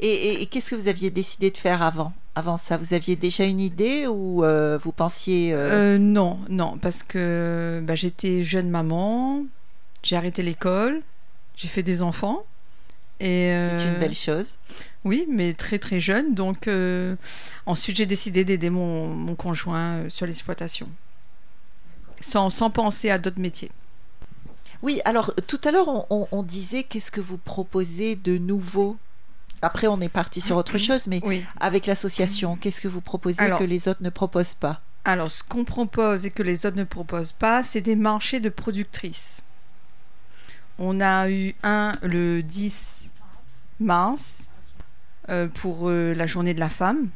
Et, 0.00 0.08
et- 0.08 0.42
et 0.42 0.46
qu'est-ce 0.46 0.70
que 0.70 0.74
vous 0.76 0.88
aviez 0.88 1.10
décidé 1.10 1.50
de 1.50 1.56
faire 1.58 1.82
avant 1.82 2.12
Avant 2.34 2.56
ça, 2.56 2.76
vous 2.76 2.94
aviez 2.94 3.16
déjà 3.16 3.44
une 3.44 3.60
idée 3.60 4.06
ou 4.06 4.44
euh, 4.44 4.78
vous 4.78 4.92
pensiez 4.92 5.52
euh, 5.54 5.94
Euh, 5.96 5.98
non, 5.98 6.40
non, 6.48 6.78
parce 6.78 7.02
que 7.02 7.80
bah, 7.84 7.94
j'étais 7.94 8.42
jeune 8.44 8.70
maman, 8.70 9.44
j'ai 10.02 10.16
arrêté 10.16 10.42
l'école, 10.42 11.02
j'ai 11.56 11.68
fait 11.68 11.82
des 11.82 12.02
enfants. 12.02 12.44
Et, 13.22 13.52
c'est 13.78 13.88
une 13.88 13.98
belle 14.00 14.14
chose 14.14 14.56
Oui, 15.04 15.26
mais 15.28 15.52
très 15.52 15.78
très 15.78 16.00
jeune. 16.00 16.34
Donc 16.34 16.68
ensuite, 17.66 17.96
j'ai 17.98 18.06
décidé 18.06 18.44
d'aider 18.46 18.70
mon, 18.70 19.08
mon 19.08 19.34
conjoint 19.34 20.08
sur 20.08 20.24
l'exploitation. 20.26 20.88
Sans, 22.20 22.50
sans 22.50 22.70
penser 22.70 23.10
à 23.10 23.18
d'autres 23.18 23.40
métiers. 23.40 23.70
Oui, 24.82 25.00
alors 25.04 25.34
tout 25.46 25.60
à 25.64 25.70
l'heure, 25.70 25.88
on, 25.88 26.06
on- 26.10 26.28
on 26.32 26.42
disait 26.42 26.84
qu'est-ce 26.84 27.10
que 27.12 27.20
vous 27.20 27.36
proposez 27.38 28.16
de 28.16 28.38
nouveau? 28.38 28.96
Après, 29.62 29.86
on 29.88 30.00
est 30.00 30.08
parti 30.08 30.40
sur 30.40 30.56
autre 30.56 30.78
chose, 30.78 31.06
mais 31.06 31.20
Oui. 31.24 31.44
avec 31.60 31.86
l'association, 31.86 32.56
qu'est-ce 32.56 32.80
que 32.80 32.88
vous 32.88 33.02
proposez 33.02 33.40
Alors- 33.42 33.58
que 33.58 33.64
les 33.64 33.88
autres 33.88 34.02
ne 34.02 34.08
proposent 34.10 34.54
pas? 34.54 34.80
Alors, 35.04 35.30
ce 35.30 35.42
qu'on 35.42 35.64
propose 35.64 36.26
et 36.26 36.30
que 36.30 36.42
les 36.42 36.66
autres 36.66 36.76
ne 36.76 36.84
proposent 36.84 37.32
pas, 37.32 37.62
c'est 37.62 37.80
des 37.80 37.96
marchés 37.96 38.40
de 38.40 38.48
productrices. 38.50 39.42
On 40.78 41.00
a 41.00 41.30
eu 41.30 41.54
un 41.62 41.92
le 42.02 42.42
10 42.42 43.12
mars 43.80 44.50
euh, 45.28 45.46
pour 45.48 45.88
euh, 45.90 46.14
la 46.14 46.24
journée 46.26 46.54
de 46.54 46.60
la 46.60 46.68
femme. 46.70 47.08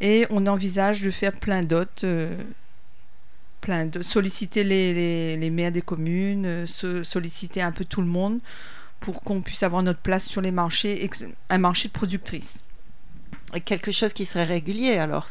Et 0.00 0.26
on 0.30 0.46
envisage 0.46 1.02
de 1.02 1.10
faire 1.10 1.32
plein 1.32 1.62
d'autres. 1.62 2.04
euh, 2.04 2.34
plein 3.60 3.86
de 3.86 4.02
solliciter 4.02 4.64
les, 4.64 4.94
les, 4.94 5.36
les 5.36 5.50
maires 5.50 5.72
des 5.72 5.82
communes, 5.82 6.46
euh, 6.46 6.66
so- 6.66 7.04
solliciter 7.04 7.62
un 7.62 7.72
peu 7.72 7.84
tout 7.84 8.00
le 8.00 8.06
monde 8.06 8.40
pour 9.00 9.20
qu'on 9.22 9.40
puisse 9.42 9.62
avoir 9.62 9.82
notre 9.82 10.00
place 10.00 10.26
sur 10.26 10.40
les 10.40 10.50
marchés, 10.50 11.04
ex- 11.04 11.24
un 11.48 11.58
marché 11.58 11.88
de 11.88 11.92
productrices. 11.92 12.64
Et 13.54 13.60
Quelque 13.60 13.92
chose 13.92 14.12
qui 14.12 14.26
serait 14.26 14.44
régulier 14.44 14.98
alors? 14.98 15.28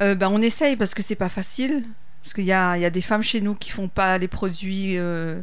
Euh, 0.00 0.14
ben, 0.14 0.28
on 0.30 0.40
essaye 0.42 0.76
parce 0.76 0.94
que 0.94 1.02
c'est 1.02 1.14
pas 1.16 1.28
facile. 1.28 1.84
Parce 2.22 2.34
qu'il 2.34 2.44
y 2.44 2.48
y 2.48 2.52
a 2.52 2.90
des 2.90 3.00
femmes 3.00 3.22
chez 3.22 3.40
nous 3.40 3.54
qui 3.54 3.70
font 3.70 3.88
pas 3.88 4.16
les 4.16 4.28
produits 4.28 4.96
euh, 4.96 5.40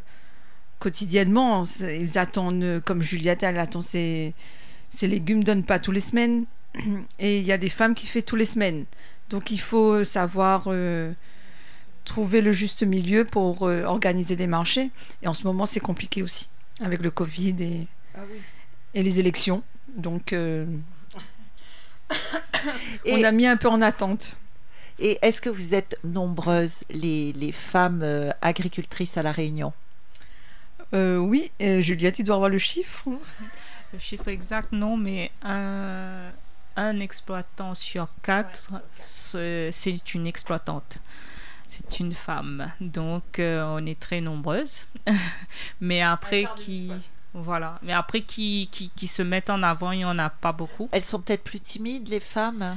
quotidiennement. 0.80 1.64
Ils 1.82 2.18
attendent, 2.18 2.82
comme 2.86 3.02
Juliette, 3.02 3.44
elle 3.44 3.60
attend 3.60 3.82
ses, 3.82 4.34
ses 4.90 5.08
légumes, 5.08 5.44
donne 5.44 5.64
pas 5.64 5.80
tous 5.80 5.92
les 5.92 6.00
semaines. 6.00 6.46
Et 7.20 7.40
il 7.40 7.46
y 7.46 7.52
a 7.52 7.58
des 7.58 7.70
femmes 7.70 7.96
qui 7.96 8.08
font 8.08 8.22
tous 8.26 8.36
les 8.36 8.46
semaines. 8.46 8.86
Donc 9.30 9.52
il 9.52 9.60
faut 9.60 10.04
savoir 10.04 10.64
euh, 10.68 11.12
trouver 12.10 12.42
le 12.42 12.52
juste 12.52 12.84
milieu 12.84 13.24
pour 13.24 13.68
euh, 13.68 13.84
organiser 13.84 14.36
des 14.36 14.48
marchés. 14.48 14.90
Et 15.22 15.28
en 15.28 15.34
ce 15.34 15.44
moment, 15.46 15.66
c'est 15.66 15.80
compliqué 15.80 16.22
aussi, 16.24 16.50
avec 16.82 17.02
le 17.02 17.12
Covid 17.12 17.56
et, 17.60 17.88
et 18.94 19.04
les 19.04 19.20
élections. 19.20 19.62
Donc 19.96 20.34
euh, 20.34 20.66
Et, 23.06 23.14
on 23.14 23.24
a 23.24 23.32
mis 23.32 23.48
un 23.48 23.58
peu 23.58 23.70
en 23.70 23.82
attente. 23.82 24.36
et 24.98 25.18
est-ce 25.22 25.42
que 25.42 25.50
vous 25.50 25.74
êtes 25.74 25.98
nombreuses, 26.04 26.84
les, 26.90 27.32
les 27.34 27.52
femmes 27.52 28.02
euh, 28.04 28.32
agricultrices 28.42 29.18
à 29.18 29.24
La 29.24 29.32
Réunion? 29.32 29.72
Euh, 30.94 31.18
oui, 31.18 31.52
euh, 31.62 31.82
Juliette, 31.82 32.20
il 32.20 32.24
doit 32.26 32.36
avoir 32.36 32.50
le 32.50 32.58
chiffre. 32.58 33.08
le 33.94 34.00
chiffre 34.00 34.28
exact, 34.28 34.72
non, 34.72 34.98
mais 34.98 35.32
un, 35.44 36.32
un 36.76 37.00
exploitant 37.00 37.76
sur 37.76 38.08
quatre, 38.24 38.82
c'est 38.94 40.14
une 40.16 40.26
exploitante. 40.26 41.00
C'est 41.70 42.00
une 42.00 42.12
femme. 42.14 42.72
Donc, 42.82 43.38
euh, 43.40 43.64
on 43.78 43.86
est 43.86 44.00
très 44.00 44.22
nombreuses. 44.22 44.88
mais 45.82 46.02
après, 46.02 46.48
qui. 46.56 46.92
Voilà. 47.34 47.78
Mais 47.84 47.94
après, 47.94 48.22
qui, 48.22 48.68
qui, 48.72 48.90
qui 48.96 49.08
se 49.08 49.22
mettent 49.22 49.52
en 49.52 49.62
avant, 49.62 49.92
il 49.92 50.00
n'y 50.00 50.06
en 50.06 50.18
a 50.18 50.30
pas 50.32 50.52
beaucoup. 50.52 50.90
Elles 50.92 51.04
sont 51.04 51.22
peut-être 51.22 51.44
plus 51.44 51.60
timides, 51.60 52.08
les 52.10 52.20
femmes? 52.20 52.76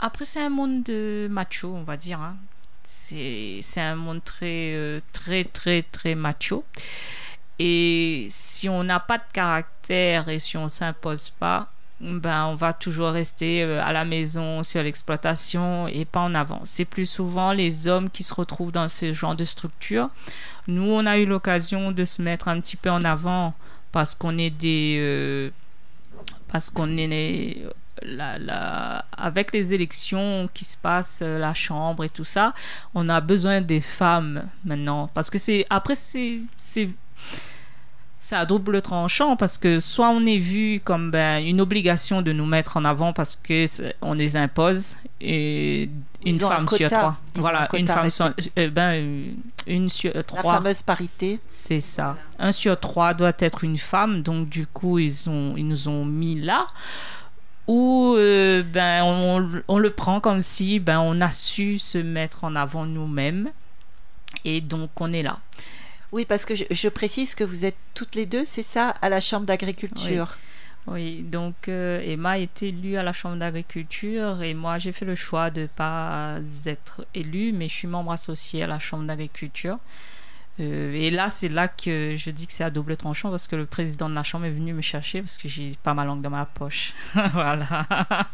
Après, 0.00 0.24
c'est 0.24 0.42
un 0.42 0.48
monde 0.50 0.82
de 0.82 1.28
macho, 1.30 1.72
on 1.72 1.84
va 1.84 1.96
dire. 1.96 2.20
hein. 2.20 2.36
C'est 2.84 3.60
c'est 3.62 3.80
un 3.80 3.94
monde 3.94 4.22
très, 4.24 4.72
euh, 4.74 5.00
très, 5.12 5.44
très, 5.44 5.82
très 5.82 6.14
macho. 6.16 6.64
Et 7.58 8.26
si 8.28 8.68
on 8.68 8.82
n'a 8.84 9.00
pas 9.00 9.18
de 9.18 9.24
caractère 9.32 10.28
et 10.28 10.38
si 10.40 10.56
on 10.56 10.68
s'impose 10.68 11.30
pas, 11.30 11.70
ben, 12.00 12.46
on 12.46 12.54
va 12.54 12.72
toujours 12.74 13.08
rester 13.10 13.62
euh, 13.62 13.82
à 13.82 13.92
la 13.92 14.04
maison 14.04 14.62
sur 14.62 14.82
l'exploitation 14.82 15.88
et 15.88 16.04
pas 16.04 16.20
en 16.20 16.34
avant. 16.34 16.60
C'est 16.64 16.84
plus 16.84 17.06
souvent 17.06 17.52
les 17.52 17.88
hommes 17.88 18.10
qui 18.10 18.22
se 18.22 18.34
retrouvent 18.34 18.72
dans 18.72 18.88
ce 18.88 19.12
genre 19.14 19.34
de 19.34 19.44
structure. 19.44 20.10
Nous, 20.68 20.84
on 20.84 21.06
a 21.06 21.16
eu 21.16 21.24
l'occasion 21.24 21.92
de 21.92 22.04
se 22.04 22.20
mettre 22.20 22.48
un 22.48 22.60
petit 22.60 22.76
peu 22.76 22.90
en 22.90 23.02
avant 23.02 23.54
parce 23.92 24.14
qu'on 24.14 24.36
est 24.36 24.50
des. 24.50 24.98
euh, 25.00 25.50
parce 26.48 26.70
qu'on 26.70 26.96
est. 26.98 27.64
Avec 29.16 29.52
les 29.52 29.72
élections 29.72 30.50
qui 30.52 30.66
se 30.66 30.76
passent, 30.76 31.20
euh, 31.22 31.38
la 31.38 31.54
chambre 31.54 32.04
et 32.04 32.10
tout 32.10 32.24
ça, 32.26 32.52
on 32.94 33.08
a 33.08 33.22
besoin 33.22 33.62
des 33.62 33.80
femmes 33.80 34.44
maintenant. 34.66 35.08
Parce 35.14 35.30
que 35.30 35.38
c'est. 35.38 35.64
Après, 35.70 35.94
c'est. 35.94 36.40
C'est 38.26 38.34
à 38.34 38.44
double 38.44 38.82
tranchant 38.82 39.36
parce 39.36 39.56
que 39.56 39.78
soit 39.78 40.08
on 40.10 40.26
est 40.26 40.38
vu 40.38 40.80
comme 40.82 41.12
ben, 41.12 41.38
une 41.46 41.60
obligation 41.60 42.22
de 42.22 42.32
nous 42.32 42.44
mettre 42.44 42.76
en 42.76 42.84
avant 42.84 43.12
parce 43.12 43.36
que 43.36 43.66
on 44.02 44.14
les 44.14 44.36
impose 44.36 44.96
et 45.20 45.88
une 46.24 46.42
ont 46.42 46.50
un 46.50 46.56
femme 46.56 46.66
quota. 46.66 46.88
trois. 46.88 47.16
Voilà, 47.36 47.68
un 47.72 47.78
une 47.78 47.86
femme 47.86 48.10
sur, 48.10 48.32
euh, 48.58 48.68
ben, 48.68 48.94
euh, 48.94 49.26
une 49.68 49.88
sur 49.88 50.10
euh, 50.10 50.14
La 50.16 50.22
trois. 50.24 50.54
fameuse 50.54 50.82
parité. 50.82 51.38
C'est 51.46 51.80
ça. 51.80 52.16
Un 52.40 52.50
sur 52.50 52.80
trois 52.80 53.14
doit 53.14 53.32
être 53.38 53.62
une 53.62 53.78
femme, 53.78 54.22
donc 54.22 54.48
du 54.48 54.66
coup 54.66 54.98
ils 54.98 55.30
ont 55.30 55.54
ils 55.56 55.68
nous 55.68 55.86
ont 55.86 56.04
mis 56.04 56.34
là 56.40 56.66
où 57.68 58.16
euh, 58.16 58.64
ben 58.64 59.04
on, 59.04 59.62
on 59.68 59.78
le 59.78 59.90
prend 59.90 60.18
comme 60.18 60.40
si 60.40 60.80
ben 60.80 60.98
on 60.98 61.20
a 61.20 61.30
su 61.30 61.78
se 61.78 61.98
mettre 61.98 62.42
en 62.42 62.56
avant 62.56 62.86
nous-mêmes 62.86 63.50
et 64.44 64.60
donc 64.60 64.90
on 65.00 65.12
est 65.12 65.22
là. 65.22 65.38
Oui, 66.12 66.24
parce 66.24 66.44
que 66.44 66.54
je, 66.54 66.88
précise 66.88 67.34
que 67.34 67.44
vous 67.44 67.64
êtes 67.64 67.76
toutes 67.94 68.14
les 68.14 68.26
deux, 68.26 68.44
c'est 68.44 68.62
ça, 68.62 68.90
à 68.90 69.08
la 69.08 69.20
Chambre 69.20 69.46
d'agriculture. 69.46 70.36
Oui, 70.86 71.22
donc 71.22 71.68
euh, 71.68 72.00
Emma 72.00 72.32
a 72.32 72.38
été 72.38 72.68
élue 72.68 72.96
à 72.96 73.02
la 73.02 73.12
Chambre 73.12 73.36
d'agriculture 73.36 74.40
et 74.42 74.54
moi 74.54 74.78
j'ai 74.78 74.92
fait 74.92 75.04
le 75.04 75.16
choix 75.16 75.50
de 75.50 75.62
ne 75.62 75.66
pas 75.66 76.38
être 76.64 77.04
élue, 77.12 77.52
mais 77.52 77.66
je 77.66 77.74
suis 77.74 77.88
membre 77.88 78.12
associé 78.12 78.62
à 78.62 78.68
la 78.68 78.78
Chambre 78.78 79.04
d'agriculture. 79.04 79.78
Euh, 80.58 80.92
et 80.94 81.10
là, 81.10 81.28
c'est 81.28 81.48
là 81.48 81.68
que 81.68 82.14
je 82.16 82.30
dis 82.30 82.46
que 82.46 82.52
c'est 82.52 82.64
à 82.64 82.70
double 82.70 82.96
tranchant 82.96 83.30
parce 83.30 83.48
que 83.48 83.56
le 83.56 83.66
président 83.66 84.08
de 84.08 84.14
la 84.14 84.22
Chambre 84.22 84.46
est 84.46 84.50
venu 84.50 84.72
me 84.72 84.80
chercher 84.80 85.20
parce 85.20 85.36
que 85.38 85.48
j'ai 85.48 85.76
pas 85.82 85.92
ma 85.92 86.04
langue 86.04 86.22
dans 86.22 86.30
ma 86.30 86.46
poche. 86.46 86.94
voilà. 87.32 87.86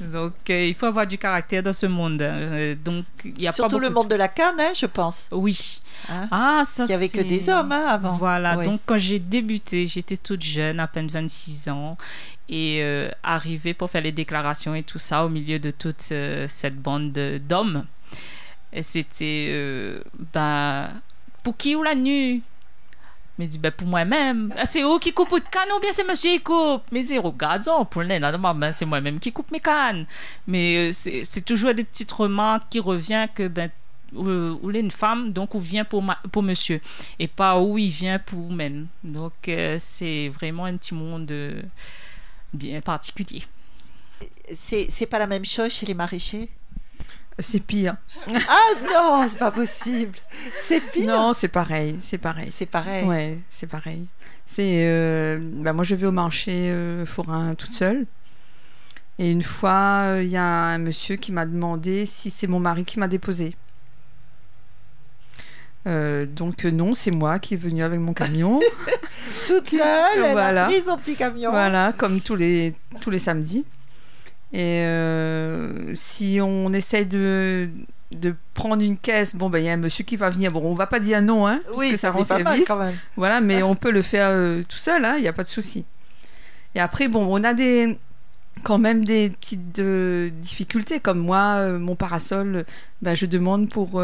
donc 0.00 0.34
euh, 0.50 0.66
il 0.66 0.74
faut 0.74 0.86
avoir 0.86 1.06
du 1.06 1.18
caractère 1.18 1.62
dans 1.62 1.72
ce 1.72 1.86
monde. 1.86 2.22
Euh, 2.22 2.74
donc 2.76 3.04
il 3.24 3.42
y 3.42 3.48
a 3.48 3.52
Surtout 3.52 3.76
pas 3.78 3.82
le 3.82 3.90
monde 3.90 4.08
de 4.08 4.14
la 4.14 4.28
canne, 4.28 4.60
hein, 4.60 4.72
je 4.74 4.86
pense. 4.86 5.28
Oui. 5.32 5.80
Hein? 6.08 6.28
Ah, 6.30 6.62
ça 6.64 6.84
Il 6.84 6.88
n'y 6.88 6.94
avait 6.94 7.08
que 7.08 7.20
des 7.22 7.48
hommes 7.48 7.72
hein, 7.72 7.86
avant. 7.88 8.16
voilà, 8.16 8.56
Oui. 8.58 8.64
donc 8.64 8.80
quand 8.86 8.98
j'ai 8.98 9.18
débuté, 9.18 9.86
j'étais 9.86 10.16
toute 10.16 10.42
jeune, 10.42 10.78
à 10.80 10.86
peine 10.86 11.08
26 11.08 11.68
ans, 11.68 11.96
et 12.48 12.78
euh, 12.82 13.10
arrivée 13.22 13.74
pour 13.74 13.90
faire 13.90 14.02
les 14.02 14.12
déclarations 14.12 14.74
et 14.74 14.82
tout 14.84 14.98
ça 15.00 15.24
au 15.24 15.28
milieu 15.28 15.58
de 15.58 15.70
toute 15.72 16.04
euh, 16.12 16.46
cette 16.48 16.76
bande 16.76 17.12
de- 17.12 17.38
d'hommes. 17.38 17.84
C'était, 18.82 19.46
euh, 19.50 20.02
ben, 20.34 20.90
pour 21.42 21.56
qui 21.56 21.74
ou 21.74 21.82
la 21.82 21.94
nuit 21.94 22.42
mais 23.38 23.46
dit, 23.46 23.58
ben, 23.58 23.70
pour 23.70 23.86
moi-même. 23.86 24.52
C'est 24.64 24.82
eux 24.82 24.98
qui 24.98 25.12
coupent 25.12 25.32
de 25.32 25.48
canne 25.48 25.68
ou 25.76 25.80
bien 25.80 25.92
c'est 25.92 26.04
monsieur 26.04 26.32
qui 26.32 26.40
coupe? 26.40 26.82
Mais 26.90 27.02
dit, 27.02 27.18
regarde, 27.18 27.62
ça, 27.62 27.84
pour 27.88 28.02
ben, 28.02 28.72
c'est 28.72 28.84
moi-même 28.84 29.20
qui 29.20 29.32
coupe 29.32 29.50
mes 29.52 29.60
cannes. 29.60 30.06
Mais 30.46 30.90
euh, 30.90 30.92
c'est 30.92 31.44
toujours 31.44 31.72
des 31.72 31.84
petites 31.84 32.12
remarques 32.12 32.68
qui 32.70 32.80
reviennent 32.80 33.28
que, 33.34 33.46
ben, 33.46 33.70
où, 34.14 34.70
il 34.70 34.76
est 34.76 34.80
une 34.80 34.90
femme, 34.90 35.32
donc 35.32 35.54
où 35.54 35.60
vient 35.60 35.84
pour, 35.84 36.02
monsieur, 36.42 36.80
et 37.18 37.28
pas 37.28 37.60
où 37.60 37.78
il 37.78 37.90
vient 37.90 38.18
pour 38.18 38.50
même. 38.50 38.88
Donc 39.04 39.32
euh, 39.48 39.76
c'est 39.78 40.28
vraiment 40.28 40.64
un 40.64 40.76
petit 40.76 40.94
monde 40.94 41.30
euh, 41.30 41.62
bien 42.52 42.80
particulier. 42.80 43.42
C'est 44.54 45.06
pas 45.06 45.18
la 45.18 45.26
même 45.26 45.44
chose 45.44 45.72
chez 45.72 45.86
les 45.86 45.94
maraîchers? 45.94 46.48
C'est 47.40 47.60
pire. 47.60 47.96
Ah 48.48 48.70
non, 48.92 49.26
c'est 49.28 49.38
pas 49.38 49.50
possible. 49.52 50.18
C'est 50.56 50.80
pire. 50.90 51.06
Non, 51.06 51.32
c'est 51.32 51.48
pareil, 51.48 51.96
c'est 52.00 52.18
pareil. 52.18 52.48
C'est 52.50 52.66
pareil. 52.66 53.04
Ouais, 53.06 53.38
c'est 53.48 53.68
pareil. 53.68 54.06
C'est, 54.46 54.86
euh, 54.88 55.38
bah, 55.40 55.72
moi, 55.72 55.84
je 55.84 55.94
vais 55.94 56.06
au 56.06 56.10
marché 56.12 56.52
euh, 56.70 57.06
forain 57.06 57.54
toute 57.54 57.72
seule. 57.72 58.06
Et 59.20 59.30
une 59.30 59.42
fois, 59.42 60.02
euh, 60.16 60.22
il 60.22 60.30
y 60.30 60.36
a 60.36 60.42
un 60.44 60.78
monsieur 60.78 61.16
qui 61.16 61.30
m'a 61.32 61.44
demandé 61.46 62.06
si 62.06 62.30
c'est 62.30 62.46
mon 62.46 62.58
mari 62.60 62.84
qui 62.84 62.98
m'a 62.98 63.08
déposé. 63.08 63.54
Donc 65.86 66.64
non, 66.64 66.92
c'est 66.92 67.10
moi 67.10 67.38
qui 67.38 67.54
est 67.54 67.56
venu 67.56 67.82
avec 67.82 67.98
mon 67.98 68.12
camion. 68.12 68.60
Toute 69.46 69.70
seule, 69.70 70.22
elle 70.22 70.32
Voilà. 70.32 70.66
a 70.66 70.68
pris 70.68 70.82
son 70.82 70.98
petit 70.98 71.16
camion. 71.16 71.50
Voilà, 71.50 71.94
comme 71.96 72.20
tous 72.20 72.34
les, 72.34 72.74
tous 73.00 73.08
les 73.08 73.18
samedis. 73.18 73.64
Et 74.52 74.80
euh, 74.82 75.94
si 75.94 76.40
on 76.42 76.72
essaie 76.72 77.04
de, 77.04 77.68
de 78.12 78.34
prendre 78.54 78.82
une 78.82 78.96
caisse, 78.96 79.36
bon, 79.36 79.50
ben 79.50 79.58
il 79.58 79.66
y 79.66 79.68
a 79.68 79.72
un 79.72 79.78
monsieur 79.78 80.04
qui 80.04 80.16
va 80.16 80.30
venir. 80.30 80.52
Bon, 80.52 80.62
on 80.64 80.74
va 80.74 80.86
pas 80.86 81.00
dire 81.00 81.20
non, 81.20 81.46
hein, 81.46 81.60
Oui, 81.74 81.88
puisque 81.88 81.98
ça, 81.98 82.10
rend 82.10 82.24
pas 82.24 82.38
mal 82.38 82.44
service. 82.44 82.68
quand 82.68 82.78
même. 82.78 82.94
Voilà, 83.16 83.40
mais 83.40 83.62
on 83.62 83.74
peut 83.74 83.90
le 83.90 84.02
faire 84.02 84.28
euh, 84.30 84.62
tout 84.66 84.78
seul, 84.78 85.04
hein, 85.04 85.14
il 85.18 85.22
n'y 85.22 85.28
a 85.28 85.32
pas 85.32 85.44
de 85.44 85.48
souci. 85.48 85.84
Et 86.74 86.80
après, 86.80 87.08
bon, 87.08 87.26
on 87.28 87.44
a 87.44 87.52
des, 87.52 87.98
quand 88.62 88.78
même 88.78 89.04
des 89.04 89.30
petites 89.30 89.80
euh, 89.80 90.30
difficultés, 90.30 90.98
comme 90.98 91.18
moi, 91.18 91.78
mon 91.78 91.94
parasol, 91.94 92.64
ben, 93.02 93.14
je 93.14 93.26
demande 93.26 93.68
pour, 93.68 94.02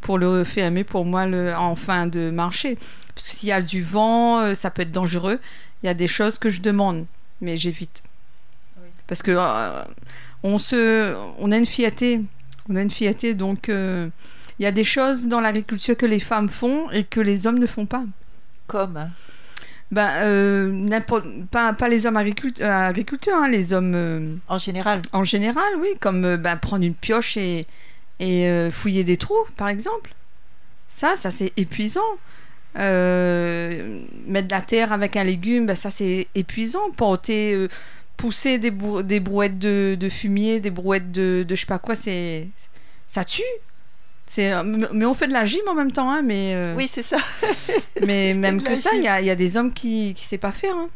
pour 0.00 0.18
le 0.18 0.44
fermer 0.44 0.84
pour 0.84 1.04
moi 1.04 1.26
le, 1.26 1.54
en 1.54 1.76
fin 1.76 2.06
de 2.06 2.30
marché. 2.30 2.78
Parce 3.14 3.28
que 3.28 3.34
s'il 3.34 3.50
y 3.50 3.52
a 3.52 3.60
du 3.60 3.82
vent, 3.82 4.54
ça 4.54 4.70
peut 4.70 4.82
être 4.82 4.92
dangereux. 4.92 5.38
Il 5.82 5.86
y 5.86 5.90
a 5.90 5.94
des 5.94 6.08
choses 6.08 6.38
que 6.38 6.48
je 6.48 6.62
demande, 6.62 7.04
mais 7.42 7.58
j'évite. 7.58 8.02
Parce 9.10 9.22
que 9.22 9.32
euh, 9.36 9.82
on, 10.44 10.56
se, 10.56 11.14
on 11.38 11.50
a 11.52 11.56
une 11.58 11.66
fiaté, 11.66 12.20
on 12.68 12.76
a 12.76 12.80
une 12.80 12.90
fiaté, 12.90 13.34
donc 13.34 13.68
euh, 13.68 14.08
il 14.58 14.62
y 14.62 14.66
a 14.66 14.72
des 14.72 14.84
choses 14.84 15.26
dans 15.26 15.40
l'agriculture 15.40 15.96
que 15.96 16.06
les 16.06 16.20
femmes 16.20 16.48
font 16.48 16.88
et 16.92 17.04
que 17.04 17.20
les 17.20 17.46
hommes 17.46 17.58
ne 17.58 17.66
font 17.66 17.86
pas. 17.86 18.04
Comme. 18.68 18.96
hein? 18.96 19.10
Ben, 19.90 20.08
euh, 20.22 20.70
n'importe- 20.70 21.26
pas, 21.50 21.72
pas 21.72 21.88
les 21.88 22.06
hommes 22.06 22.16
euh, 22.16 22.20
agriculteurs, 22.88 23.42
hein, 23.42 23.48
les 23.48 23.72
hommes 23.72 23.94
euh, 23.96 24.34
En 24.48 24.58
général. 24.58 25.02
en 25.12 25.24
général, 25.24 25.72
oui, 25.80 25.88
comme 25.98 26.24
euh, 26.24 26.36
ben, 26.36 26.56
prendre 26.56 26.84
une 26.84 26.94
pioche 26.94 27.36
et, 27.36 27.66
et 28.20 28.68
fouiller 28.70 29.02
des 29.02 29.16
trous, 29.16 29.44
par 29.56 29.68
exemple. 29.68 30.14
Ça, 30.88 31.16
ça 31.16 31.32
c'est 31.32 31.52
épuisant. 31.56 32.00
Mettre 32.76 34.46
de 34.46 34.52
la 34.54 34.60
terre 34.60 34.92
avec 34.92 35.16
un 35.16 35.24
légume, 35.24 35.66
ben, 35.66 35.74
ça 35.74 35.90
c'est 35.90 36.28
épuisant. 36.36 36.90
Porter, 36.96 37.66
pousser 38.20 38.58
des, 38.58 38.70
brou- 38.70 39.02
des 39.02 39.20
brouettes 39.20 39.58
de, 39.58 39.96
de 39.98 40.08
fumier, 40.08 40.60
des 40.60 40.70
brouettes 40.70 41.10
de, 41.10 41.44
de 41.46 41.54
je 41.54 41.60
sais 41.60 41.66
pas 41.66 41.78
quoi, 41.78 41.94
c'est 41.94 42.48
ça 43.06 43.24
tue. 43.24 43.42
C'est, 44.26 44.52
mais 44.92 45.04
on 45.06 45.14
fait 45.14 45.26
de 45.26 45.32
la 45.32 45.44
gym 45.44 45.62
en 45.68 45.74
même 45.74 45.90
temps, 45.90 46.08
hein, 46.08 46.22
mais, 46.22 46.52
euh, 46.54 46.74
Oui, 46.76 46.86
c'est 46.88 47.02
ça. 47.02 47.16
mais 48.06 48.32
même 48.38 48.62
que 48.62 48.76
ça, 48.76 48.90
il 48.94 49.02
y 49.02 49.08
a, 49.08 49.20
il 49.20 49.26
y 49.26 49.30
a 49.30 49.34
des 49.34 49.56
hommes 49.56 49.72
qui 49.72 50.10
ne 50.14 50.20
savent 50.20 50.38
pas 50.38 50.52
faire. 50.52 50.76
hein. 50.76 50.88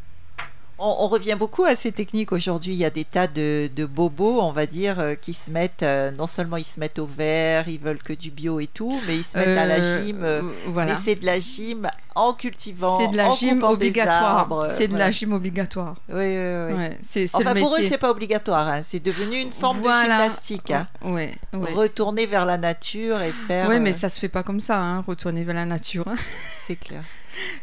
On, 0.79 0.97
on 1.01 1.09
revient 1.09 1.37
beaucoup 1.39 1.65
à 1.65 1.77
ces 1.77 1.93
techniques 1.93 2.33
aujourd'hui. 2.33 2.73
Il 2.73 2.79
y 2.79 2.85
a 2.85 2.91
des 2.91 3.05
tas 3.05 3.29
de, 3.29 3.71
de 3.75 3.85
bobos, 3.85 4.41
on 4.43 4.51
va 4.51 4.67
dire, 4.67 4.99
euh, 4.99 5.15
qui 5.15 5.33
se 5.33 5.51
mettent, 5.53 5.85
euh, 5.85 6.11
non 6.11 6.27
seulement 6.27 6.57
ils 6.57 6.65
se 6.65 6.81
mettent 6.81 6.99
au 6.99 7.07
vert, 7.07 7.69
ils 7.69 7.79
veulent 7.79 8.03
que 8.03 8.13
du 8.13 8.31
bio 8.33 8.59
et 8.59 8.67
tout, 8.67 9.01
mais 9.07 9.17
ils 9.19 9.23
se 9.23 9.39
mettent 9.39 9.57
à 9.59 9.67
la 9.67 9.77
Euh, 9.77 10.05
gym. 10.05 10.27
voilà. 10.67 10.95
Mais 10.95 10.99
c'est 11.03 11.15
de 11.15 11.25
la 11.27 11.39
gym 11.39 11.89
en 12.17 12.33
cultivant, 12.33 12.99
C'est 12.99 13.09
de 13.09 13.17
la 13.17 13.29
en 13.29 13.35
gym 13.37 13.63
obligatoire. 13.63 14.49
C'est 14.77 14.87
de 14.87 14.93
voilà. 14.93 15.07
la 15.07 15.11
gym 15.13 15.33
obligatoire. 15.33 15.95
Oui, 16.09 16.17
oui, 16.17 16.37
oui. 16.69 16.73
Ouais, 16.75 16.99
c'est 17.03 17.27
c'est 17.29 17.37
Enfin, 17.37 17.55
le 17.55 17.61
pour 17.61 17.71
eux, 17.73 17.77
métier. 17.77 17.91
c'est 17.91 17.99
pas 17.99 18.11
obligatoire. 18.11 18.67
hein. 18.69 18.81
C'est 18.83 19.01
devenu 19.03 19.39
une 19.39 19.53
forme 19.53 19.79
Voilà. 19.79 20.03
de 20.03 20.23
gymnastique. 20.23 20.71
hein. 20.73 20.89
Retourner 21.53 22.27
vers 22.27 22.45
la 22.47 22.59
nature 22.59 23.23
et 23.23 23.33
faire. 23.33 23.69
Ouais, 23.69 23.79
mais 23.79 23.93
ça 23.93 24.09
se 24.09 24.19
fait 24.19 24.29
pas 24.29 24.43
comme 24.43 24.61
ça, 24.61 24.81
hein, 24.81 25.05
retourner 25.07 25.45
vers 25.45 25.55
la 25.55 25.67
nature. 25.67 26.05
C'est 26.67 26.77
clair. 26.77 27.03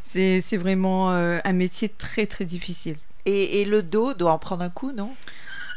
C'est 0.03 0.41
c'est 0.41 0.57
vraiment 0.57 1.11
euh, 1.11 1.39
un 1.43 1.53
métier 1.53 1.89
très 1.89 2.25
très 2.25 2.45
difficile. 2.45 2.97
Et, 3.25 3.61
et 3.61 3.65
le 3.65 3.83
dos 3.83 4.13
doit 4.13 4.33
en 4.33 4.39
prendre 4.39 4.63
un 4.63 4.69
coup, 4.69 4.91
non? 4.91 5.13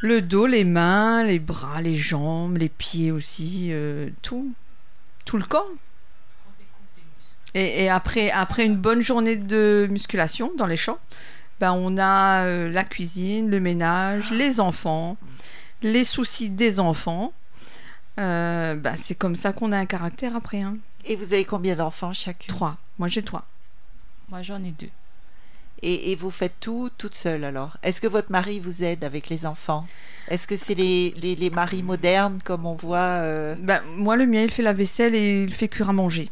Le 0.00 0.20
dos, 0.20 0.46
les 0.46 0.64
mains, 0.64 1.24
les 1.24 1.38
bras, 1.38 1.80
les 1.80 1.94
jambes, 1.94 2.57
les 2.59 2.68
pieds 2.68 3.11
aussi, 3.11 3.68
euh, 3.70 4.11
tout. 4.22 4.52
Tout 5.24 5.38
le 5.38 5.44
corps. 5.44 5.70
Et, 7.54 7.85
et 7.85 7.88
après, 7.88 8.30
après 8.30 8.66
une 8.66 8.76
bonne 8.76 9.00
journée 9.00 9.37
de 9.37 9.87
musculation 9.90 10.52
dans 10.59 10.66
les 10.66 10.76
champs, 10.76 10.98
ben 11.61 11.72
on 11.72 11.96
a 11.96 12.44
euh, 12.44 12.70
la 12.70 12.85
cuisine, 12.85 13.48
le 13.48 13.61
ménage, 13.61 14.30
les 14.30 14.61
enfants, 14.61 15.16
les 15.83 16.04
soucis 16.04 16.50
des 16.50 16.80
enfants. 16.80 17.33
Euh, 18.20 18.74
ben 18.74 18.96
c'est 18.96 19.14
comme 19.14 19.37
ça 19.37 19.52
qu'on 19.52 19.72
a 19.72 19.78
un 19.78 19.87
caractère 19.87 20.37
après. 20.37 20.61
Hein. 20.61 20.76
Et 21.04 21.16
vous 21.16 21.33
avez 21.33 21.44
combien 21.44 21.76
d'enfants 21.76 22.12
chacune? 22.12 22.54
Trois. 22.54 22.76
Moi 22.98 23.09
j'ai 23.09 23.22
trois. 23.22 23.46
Moi 24.31 24.43
j'en 24.43 24.63
ai 24.65 24.71
deux. 24.73 24.89
et, 25.83 26.13
et 26.13 26.17
vous 26.17 26.31
faites 26.31 26.59
tout 26.61 26.89
toute 26.99 27.15
seule 27.15 27.45
alors? 27.45 27.77
Est-ce 27.83 28.01
que 28.01 28.07
votre 28.07 28.31
mari 28.33 28.59
vous 28.61 28.83
aide 28.83 29.05
avec 29.05 29.29
les 29.29 29.45
enfants? 29.47 29.87
Est-ce 30.29 30.47
que 30.47 30.57
c'est 30.57 30.75
les, 30.75 31.15
les, 31.19 31.35
les 31.37 31.51
maris 31.51 31.83
modernes 31.83 32.41
comme 32.45 32.65
on 32.67 32.75
voit 32.75 32.99
euh, 33.23 33.55
Ben, 33.59 33.83
moi 33.97 34.17
le 34.17 34.27
mien 34.27 34.43
il 34.43 34.51
fait 34.51 34.63
la 34.63 34.73
vaisselle 34.73 35.15
et 35.15 35.43
il 35.45 35.53
fait 35.53 35.69
cuire 35.69 35.91
à 35.91 35.93
manger. 35.93 36.31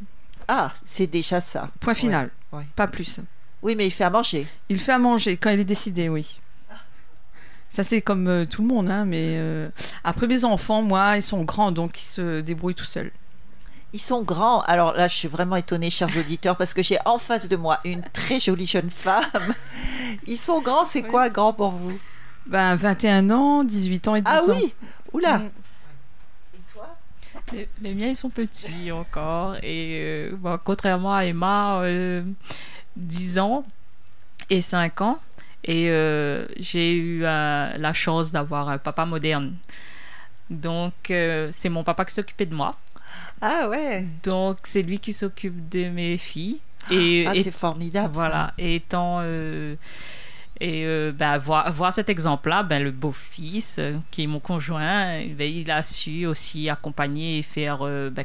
Ah, 0.48 0.72
c'est 0.84 1.06
déjà 1.06 1.40
ça. 1.40 1.70
Point 1.80 1.94
final. 1.94 2.30
ouais. 2.52 2.64
Pas 2.74 2.86
plus. 2.88 3.20
Oui, 3.62 3.76
mais 3.76 3.86
il 3.86 3.90
fait 3.92 4.04
à 4.04 4.10
manger. 4.10 4.46
Il 4.68 4.80
fait 4.80 4.92
à 4.92 4.98
manger 4.98 5.36
quand 5.36 5.50
il 5.50 5.60
est 5.60 5.64
décidé, 5.64 6.08
oui. 6.08 6.40
Ça, 7.70 7.84
c'est 7.84 8.02
comme 8.02 8.26
euh, 8.28 8.44
tout 8.44 8.60
le 8.60 8.68
monde, 8.68 8.90
hein, 8.90 9.04
mais 9.06 9.36
euh, 9.36 9.70
après 10.04 10.26
mes 10.26 10.44
enfants, 10.44 10.82
moi, 10.82 11.16
ils 11.16 11.22
sont 11.22 11.42
grands, 11.44 11.72
donc 11.72 11.98
ils 11.98 12.04
se 12.04 12.40
débrouillent 12.42 12.74
tout 12.74 12.84
seuls. 12.84 13.10
Ils 13.92 14.00
sont 14.00 14.22
grands. 14.22 14.60
Alors 14.62 14.94
là, 14.94 15.06
je 15.08 15.14
suis 15.14 15.28
vraiment 15.28 15.56
étonnée, 15.56 15.90
chers 15.90 16.14
auditeurs, 16.16 16.56
parce 16.56 16.72
que 16.74 16.82
j'ai 16.82 16.98
en 17.04 17.18
face 17.18 17.48
de 17.48 17.56
moi 17.56 17.78
une 17.84 18.02
très 18.12 18.40
jolie 18.40 18.66
jeune 18.66 18.90
femme. 18.90 19.22
Ils 20.26 20.38
sont 20.38 20.60
grands, 20.62 20.84
c'est 20.86 21.02
quoi 21.02 21.28
grand 21.28 21.52
pour 21.52 21.72
vous? 21.72 21.98
Ben, 22.46 22.74
21 22.74 23.30
ans, 23.30 23.64
18 23.64 24.08
ans 24.08 24.14
et 24.16 24.22
12 24.22 24.32
Ah 24.34 24.42
ans. 24.50 24.54
oui 24.56 24.74
Oula 25.12 25.38
Mm. 25.38 25.50
Les, 27.52 27.68
les 27.82 27.94
miens, 27.94 28.08
ils 28.08 28.16
sont 28.16 28.30
petits 28.30 28.90
encore. 28.92 29.56
Et 29.62 29.98
euh, 30.00 30.36
bon, 30.36 30.58
contrairement 30.62 31.12
à 31.14 31.24
Emma, 31.26 31.80
euh, 31.82 32.22
10 32.96 33.38
ans 33.40 33.64
et 34.48 34.62
5 34.62 35.00
ans. 35.02 35.18
Et 35.64 35.90
euh, 35.90 36.46
j'ai 36.56 36.92
eu 36.94 37.24
euh, 37.24 37.76
la 37.76 37.92
chance 37.92 38.32
d'avoir 38.32 38.68
un 38.68 38.78
papa 38.78 39.04
moderne. 39.04 39.54
Donc, 40.50 40.92
euh, 41.10 41.48
c'est 41.52 41.68
mon 41.68 41.84
papa 41.84 42.04
qui 42.04 42.14
s'occupait 42.14 42.46
de 42.46 42.54
moi. 42.54 42.74
Ah 43.40 43.68
ouais 43.68 44.04
Donc, 44.22 44.58
c'est 44.64 44.82
lui 44.82 44.98
qui 44.98 45.12
s'occupe 45.12 45.68
de 45.68 45.88
mes 45.88 46.16
filles. 46.16 46.58
Et, 46.90 47.24
Ah, 47.28 47.34
et- 47.34 47.42
c'est 47.42 47.50
formidable. 47.50 48.14
ça. 48.14 48.20
voilà. 48.20 48.54
Et 48.58 48.76
étant. 48.76 49.18
euh, 49.22 49.76
et 50.60 50.84
euh, 50.86 51.10
ben, 51.12 51.38
voir, 51.38 51.72
voir 51.72 51.92
cet 51.92 52.08
exemple-là, 52.08 52.62
ben, 52.62 52.82
le 52.84 52.92
beau-fils, 52.92 53.76
euh, 53.80 53.96
qui 54.12 54.22
est 54.22 54.26
mon 54.28 54.38
conjoint, 54.38 55.18
eh 55.18 55.28
ben, 55.28 55.50
il 55.50 55.68
a 55.70 55.82
su 55.82 56.24
aussi 56.26 56.68
accompagner 56.68 57.38
et 57.38 57.42
faire, 57.42 57.78
euh, 57.82 58.10
ben, 58.10 58.24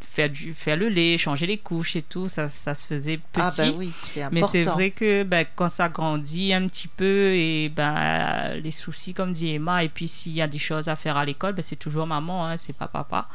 faire, 0.00 0.28
du, 0.28 0.54
faire 0.54 0.76
le 0.76 0.88
lait, 0.88 1.16
changer 1.18 1.46
les 1.46 1.58
couches 1.58 1.94
et 1.94 2.02
tout. 2.02 2.26
Ça, 2.26 2.48
ça 2.48 2.74
se 2.74 2.84
faisait 2.84 3.18
petit. 3.32 3.40
Ah 3.40 3.50
ben 3.70 3.74
oui, 3.76 3.92
c'est 4.02 4.22
important. 4.22 4.34
Mais 4.46 4.50
c'est 4.50 4.62
vrai 4.64 4.90
que 4.90 5.22
ben, 5.22 5.46
quand 5.54 5.68
ça 5.68 5.88
grandit 5.88 6.52
un 6.52 6.66
petit 6.66 6.88
peu 6.88 7.32
et 7.34 7.68
ben 7.68 8.54
les 8.60 8.72
soucis 8.72 9.14
comme 9.14 9.32
dit 9.32 9.50
Emma 9.52 9.84
et 9.84 9.88
puis 9.88 10.08
s'il 10.08 10.32
y 10.32 10.42
a 10.42 10.48
des 10.48 10.58
choses 10.58 10.88
à 10.88 10.96
faire 10.96 11.16
à 11.16 11.24
l'école 11.24 11.52
ben, 11.52 11.62
c'est 11.62 11.76
toujours 11.76 12.06
maman 12.08 12.46
hein, 12.46 12.56
c'est 12.58 12.72
pas 12.72 12.88
papa 12.88 13.28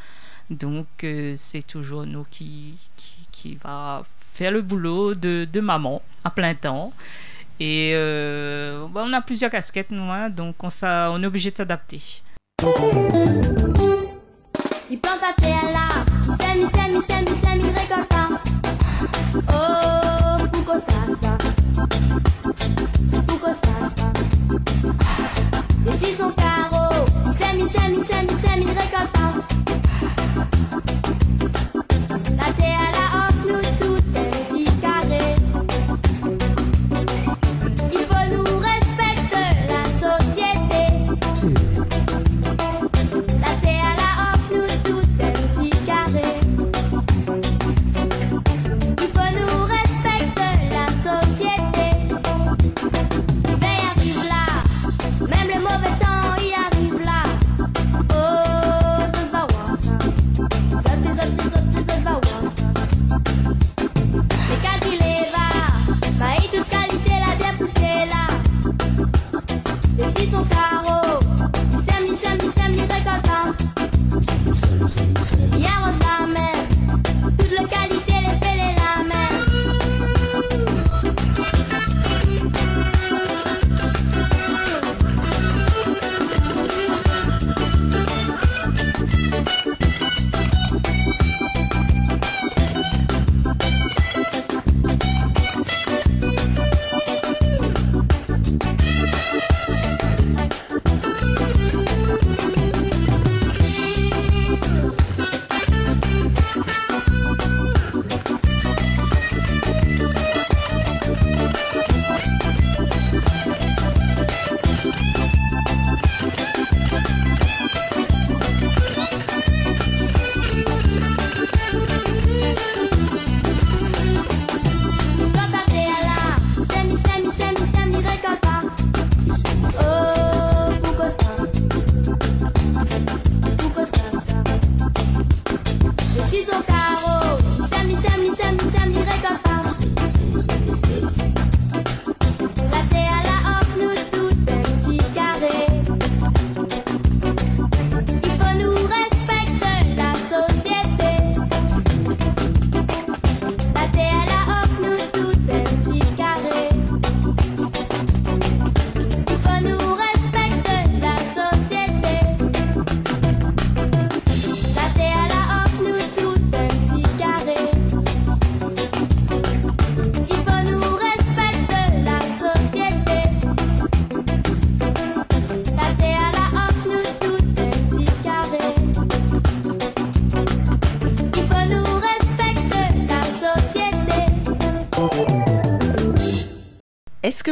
donc 0.51 0.87
euh, 1.03 1.33
c'est 1.35 1.65
toujours 1.65 2.05
nous 2.05 2.25
qui, 2.29 2.75
qui 2.95 3.27
qui 3.31 3.55
va 3.55 4.03
faire 4.33 4.51
le 4.51 4.61
boulot 4.61 5.15
de, 5.15 5.47
de 5.51 5.59
maman 5.59 6.01
à 6.23 6.29
plein 6.29 6.53
temps. 6.53 6.93
Et 7.59 7.91
euh, 7.93 8.87
ben, 8.93 9.05
on 9.07 9.13
a 9.13 9.21
plusieurs 9.21 9.51
casquettes 9.51 9.91
nous 9.91 10.11
hein, 10.11 10.29
donc 10.29 10.55
on, 10.63 10.69
est 10.69 11.25
obligé 11.25 11.51
de 11.51 11.57
s'adapter. 11.57 12.01
La 32.37 32.90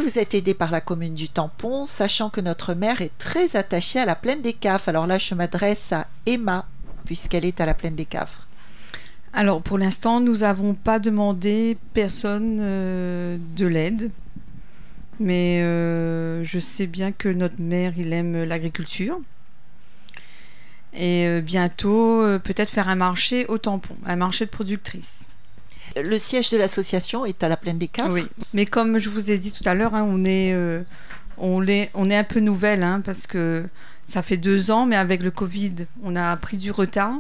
vous 0.10 0.18
êtes 0.18 0.34
aidé 0.34 0.56
par 0.56 0.72
la 0.72 0.82
commune 0.82 1.14
du 1.14 1.30
Tampon, 1.30 1.86
sachant 1.86 2.32
que 2.32 2.42
notre 2.42 2.74
maire 2.74 3.00
est 3.00 3.16
très 3.20 3.56
attachée 3.56 4.00
à 4.00 4.06
la 4.06 4.16
plaine 4.16 4.42
des 4.42 4.54
Caves 4.54 4.82
Alors 4.88 5.06
là, 5.06 5.20
je 5.20 5.36
m'adresse 5.36 5.92
à 5.92 6.08
Emma, 6.26 6.66
puisqu'elle 7.06 7.46
est 7.46 7.62
à 7.62 7.68
la 7.68 7.76
plaine 7.76 7.94
des 7.94 8.06
Caves. 8.06 8.40
Alors 9.34 9.62
pour 9.62 9.78
l'instant, 9.78 10.20
nous 10.20 10.38
n'avons 10.38 10.74
pas 10.74 10.98
demandé 10.98 11.78
personne 11.94 12.58
euh, 12.60 13.38
de 13.56 13.68
l'aide. 13.68 14.10
Mais 15.20 15.62
euh, 15.62 16.44
je 16.44 16.58
sais 16.58 16.88
bien 16.88 17.12
que 17.12 17.30
notre 17.30 17.62
maire, 17.62 17.94
il 17.96 18.12
aime 18.12 18.46
l'agriculture. 18.46 19.20
Et 20.92 21.28
euh, 21.28 21.42
bientôt, 21.42 22.24
peut-être 22.44 22.72
faire 22.72 22.90
un 22.90 22.96
marché 22.96 23.46
au 23.46 23.60
tampon, 23.60 23.96
un 24.08 24.16
marché 24.16 24.46
de 24.46 24.50
productrices. 24.50 25.29
Le 25.96 26.18
siège 26.18 26.50
de 26.52 26.58
l'association 26.58 27.26
est 27.26 27.44
à 27.44 27.50
la 27.50 27.58
plaine 27.58 27.78
des 27.78 27.88
Caves 27.88 28.12
Oui. 28.14 28.28
Mais 28.54 28.66
comme 28.66 29.00
je 29.00 29.10
vous 29.10 29.32
ai 29.32 29.38
dit 29.38 29.52
tout 29.52 29.68
à 29.68 29.74
l'heure, 29.74 29.96
hein, 29.96 30.04
on, 30.08 30.24
est, 30.26 30.54
euh, 30.54 30.82
on, 31.38 31.66
est, 31.68 31.90
on 31.94 32.10
est 32.10 32.16
un 32.18 32.24
peu 32.24 32.40
nouvelle, 32.40 32.84
hein, 32.84 33.02
parce 33.04 33.28
que 33.28 33.66
ça 34.06 34.22
fait 34.22 34.38
deux 34.38 34.72
ans, 34.72 34.86
mais 34.86 34.96
avec 34.96 35.22
le 35.24 35.32
Covid, 35.32 35.74
on 36.04 36.16
a 36.16 36.36
pris 36.38 36.58
du 36.58 36.72
retard. 36.72 37.14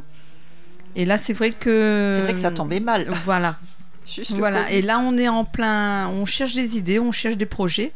Et 0.96 1.06
là, 1.06 1.18
c'est 1.18 1.34
vrai 1.34 1.52
que... 1.52 2.16
C'est 2.18 2.24
vrai 2.24 2.34
que 2.34 2.40
ça 2.40 2.52
tombait 2.52 2.80
mal. 2.80 3.08
Voilà. 3.26 3.58
Juste 4.06 4.32
le 4.32 4.38
Voilà, 4.38 4.64
Covid. 4.64 4.76
et 4.76 4.82
là 4.82 4.98
on 5.00 5.16
est 5.20 5.28
en 5.28 5.46
plein, 5.46 6.08
on 6.10 6.26
cherche 6.26 6.56
des 6.56 6.78
idées, 6.78 6.98
on 7.00 7.12
cherche 7.12 7.38
des 7.38 7.46
projets. 7.46 7.92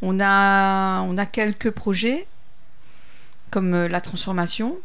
On 0.00 0.18
a, 0.20 1.02
on 1.02 1.18
a 1.18 1.26
quelques 1.26 1.70
projets 1.70 2.26
comme 3.50 3.74
euh, 3.74 3.88
la 3.88 4.00
transformation. 4.00 4.76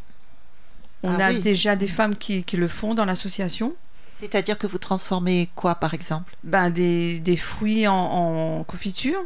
On 1.02 1.18
Ah 1.18 1.26
a 1.26 1.30
oui. 1.30 1.40
déjà 1.40 1.76
des 1.76 1.86
femmes 1.86 2.14
qui, 2.14 2.42
qui 2.44 2.56
le 2.58 2.68
font 2.68 2.94
dans 2.94 3.06
l'association. 3.06 3.74
C'est-à-dire 4.20 4.58
que 4.58 4.66
vous 4.66 4.78
transformez 4.78 5.48
quoi, 5.54 5.76
par 5.76 5.94
exemple? 5.94 6.34
Ben, 6.44 6.70
des, 6.70 7.20
des 7.20 7.36
fruits 7.36 7.86
en, 7.86 7.94
en 8.60 8.64
confiture, 8.64 9.20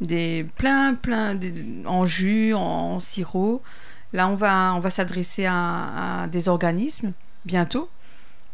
des 0.00 0.44
plein, 0.56 0.94
plein, 0.94 1.34
des- 1.34 1.54
en 1.86 2.04
jus, 2.04 2.54
en, 2.54 2.98
sirop. 3.00 3.62
Là, 4.12 4.26
on 4.28 4.34
va, 4.36 4.74
on 4.74 4.80
va 4.80 4.90
s'adresser 4.90 5.46
à, 5.46 6.22
à 6.22 6.26
des 6.26 6.48
organismes 6.48 7.12
bientôt 7.44 7.88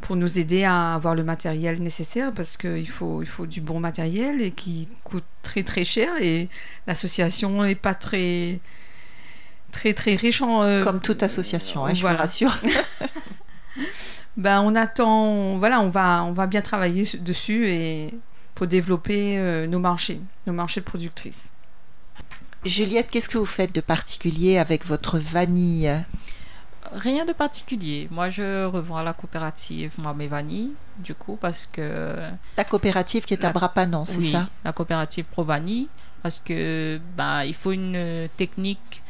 pour 0.02 0.14
nous 0.14 0.38
aider 0.38 0.64
à 0.64 0.94
avoir 0.94 1.14
le 1.14 1.24
matériel 1.24 1.80
nécessaire 1.82 2.30
parce 2.34 2.58
qu'il 2.58 2.88
faut, 2.88 3.22
il 3.22 3.26
faut 3.28 3.46
du 3.46 3.62
bon 3.62 3.80
matériel 3.80 4.42
et 4.42 4.50
qui 4.50 4.88
coûte 5.04 5.24
très 5.42 5.62
très 5.62 5.84
cher 5.84 6.10
et 6.20 6.50
l'association 6.86 7.62
n'est 7.62 7.74
pas 7.74 7.94
très 7.94 8.60
très 9.72 9.94
très 9.94 10.14
riche 10.14 10.42
en 10.42 10.62
euh, 10.62 10.82
Comme 10.84 11.00
toute 11.00 11.22
association, 11.22 11.86
hein, 11.86 11.94
je 11.94 12.02
voilà. 12.02 12.16
vous 12.16 12.22
rassure. 12.22 12.54
ben, 14.36 14.60
on 14.62 14.74
attend, 14.74 15.58
voilà, 15.58 15.80
on 15.80 15.90
va, 15.90 16.24
on 16.24 16.32
va 16.32 16.46
bien 16.46 16.62
travailler 16.62 17.04
su- 17.04 17.18
dessus 17.18 17.68
et 17.68 18.14
pour 18.54 18.66
développer 18.66 19.38
euh, 19.38 19.66
nos 19.66 19.78
marchés, 19.80 20.20
nos 20.46 20.52
marchés 20.52 20.80
de 20.80 20.86
productrices. 20.86 21.52
Juliette, 22.64 23.10
qu'est-ce 23.10 23.28
que 23.28 23.38
vous 23.38 23.46
faites 23.46 23.74
de 23.74 23.80
particulier 23.80 24.58
avec 24.58 24.84
votre 24.86 25.18
vanille? 25.18 25.92
Rien 26.92 27.24
de 27.24 27.32
particulier. 27.32 28.08
Moi, 28.10 28.28
je 28.28 28.64
revends 28.64 28.96
à 28.96 29.02
la 29.04 29.12
coopérative 29.12 29.92
moi, 29.98 30.14
mes 30.14 30.28
vanilles, 30.28 30.72
du 30.98 31.14
coup, 31.14 31.36
parce 31.36 31.68
que 31.70 32.14
La 32.56 32.64
coopérative 32.64 33.24
qui 33.24 33.34
est 33.34 33.44
à 33.44 33.48
La- 33.48 33.52
Brapanon, 33.52 34.04
c'est 34.04 34.18
oui, 34.18 34.30
ça? 34.32 34.48
la 34.64 34.72
coopérative 34.72 35.24
Provani, 35.26 35.88
parce 36.22 36.40
que 36.44 37.00
ben, 37.16 37.44
il 37.44 37.54
faut 37.54 37.72
une 37.72 38.28
technique 38.36 39.02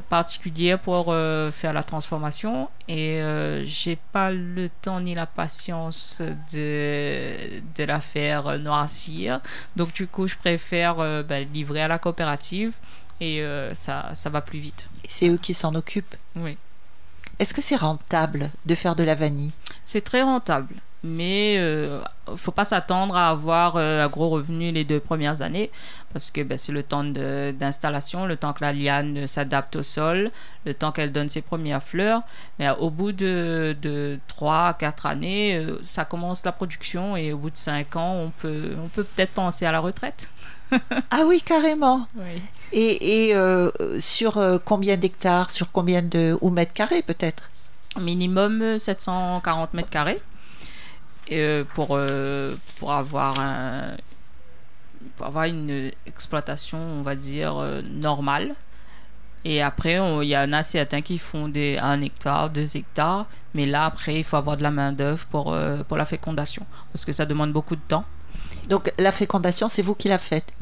particulière 0.00 0.78
pour 0.78 1.06
euh, 1.08 1.50
faire 1.50 1.72
la 1.72 1.82
transformation 1.82 2.68
et 2.88 3.20
euh, 3.20 3.64
j'ai 3.64 3.96
pas 3.96 4.30
le 4.30 4.68
temps 4.68 5.00
ni 5.00 5.14
la 5.14 5.26
patience 5.26 6.22
de, 6.52 7.60
de 7.76 7.84
la 7.84 8.00
faire 8.00 8.58
noircir. 8.58 9.40
Donc 9.76 9.92
du 9.92 10.06
coup, 10.06 10.26
je 10.26 10.36
préfère 10.36 11.00
euh, 11.00 11.22
ben, 11.22 11.46
livrer 11.52 11.82
à 11.82 11.88
la 11.88 11.98
coopérative 11.98 12.72
et 13.20 13.42
ça, 13.72 14.10
ça 14.12 14.28
va 14.28 14.42
plus 14.42 14.58
vite. 14.58 14.90
Et 15.02 15.08
C'est 15.08 15.28
eux 15.30 15.38
qui 15.38 15.54
s'en 15.54 15.74
occupent. 15.74 16.16
Oui. 16.34 16.58
Est-ce 17.38 17.54
que 17.54 17.62
c'est 17.62 17.76
rentable 17.76 18.50
de 18.66 18.74
faire 18.74 18.94
de 18.94 19.04
la 19.04 19.14
vanille? 19.14 19.52
C'est 19.86 20.02
très 20.02 20.22
rentable, 20.22 20.74
mais 21.04 21.56
euh, 21.58 22.00
faut 22.36 22.52
pas 22.52 22.64
s'attendre 22.64 23.16
à 23.16 23.30
avoir 23.30 23.76
euh, 23.76 24.04
un 24.04 24.08
gros 24.08 24.28
revenu 24.28 24.72
les 24.72 24.84
deux 24.84 24.98
premières 24.98 25.42
années 25.42 25.70
parce 26.12 26.30
que 26.30 26.40
ben, 26.42 26.56
c'est 26.56 26.72
le 26.72 26.82
temps 26.82 27.04
d'installation, 27.04 28.26
le 28.26 28.36
temps 28.36 28.52
que 28.52 28.64
la 28.64 28.72
liane 28.72 29.26
s'adapte 29.26 29.76
au 29.76 29.82
sol, 29.82 30.30
le 30.64 30.74
temps 30.74 30.92
qu'elle 30.92 31.12
donne 31.12 31.28
ses 31.28 31.42
premières 31.42 31.82
fleurs. 31.82 32.22
Mais 32.58 32.68
euh, 32.68 32.74
au 32.76 32.90
bout 32.90 33.12
de, 33.12 33.76
de 33.82 34.18
3 34.28 34.68
à 34.68 34.74
4 34.74 35.06
années, 35.06 35.56
euh, 35.56 35.78
ça 35.82 36.04
commence 36.04 36.44
la 36.44 36.52
production 36.52 37.16
et 37.16 37.32
au 37.32 37.38
bout 37.38 37.50
de 37.50 37.56
5 37.56 37.96
ans, 37.96 38.14
on 38.14 38.30
peut 38.30 38.74
on 38.82 38.88
peut 38.88 39.04
peut-être 39.04 39.32
penser 39.32 39.66
à 39.66 39.72
la 39.72 39.80
retraite. 39.80 40.30
Ah 41.10 41.22
oui, 41.26 41.40
carrément. 41.42 42.06
Oui. 42.16 42.42
Et, 42.72 43.28
et, 43.28 43.36
euh, 43.36 43.70
sur 44.00 44.38
euh, 44.38 44.58
combien 44.62 44.96
d'hectares 44.96 45.50
Sur 45.50 45.70
combien 45.70 46.02
de... 46.02 46.36
ou 46.40 46.50
mètres 46.50 46.72
carrés 46.72 47.02
peut-être? 47.02 47.44
Minimum 47.98 48.62
euh, 48.62 48.78
740 48.78 49.74
mètres 49.74 49.90
carrés 49.90 50.20
euh, 51.32 51.64
pour, 51.74 51.88
euh, 51.92 52.54
pour, 52.78 52.92
avoir 52.92 53.38
un- 53.40 53.96
pour 55.16 55.26
avoir 55.26 55.44
une 55.44 55.90
exploitation, 56.06 56.78
on 56.78 57.02
va 57.02 57.14
dire, 57.16 57.56
euh, 57.56 57.82
normale. 57.82 58.54
Et 59.44 59.62
après, 59.62 60.00
il 60.22 60.28
y 60.28 60.36
en 60.36 60.52
a 60.52 60.62
certains 60.64 61.02
qui 61.02 61.18
font 61.18 61.48
des 61.48 61.78
1 61.78 62.00
hectare, 62.02 62.50
2 62.50 62.76
hectares. 62.76 63.26
Mais 63.54 63.64
là, 63.64 63.84
après, 63.86 64.16
il 64.18 64.24
faut 64.24 64.36
avoir 64.36 64.56
de 64.56 64.62
la 64.64 64.72
main-d'œuvre 64.72 65.24
pour, 65.26 65.52
euh, 65.52 65.82
pour 65.84 65.96
la 65.96 66.04
fécondation. 66.04 66.66
Parce 66.92 67.04
que 67.04 67.12
ça 67.12 67.26
demande 67.26 67.52
beaucoup 67.52 67.76
de 67.76 67.80
temps. 67.86 68.04
Donc 68.68 68.92
la 68.98 69.12
fécondation, 69.12 69.68
c'est 69.68 69.82
vous 69.82 69.94
qui 69.94 70.08
la 70.08 70.18
faites? 70.18 70.52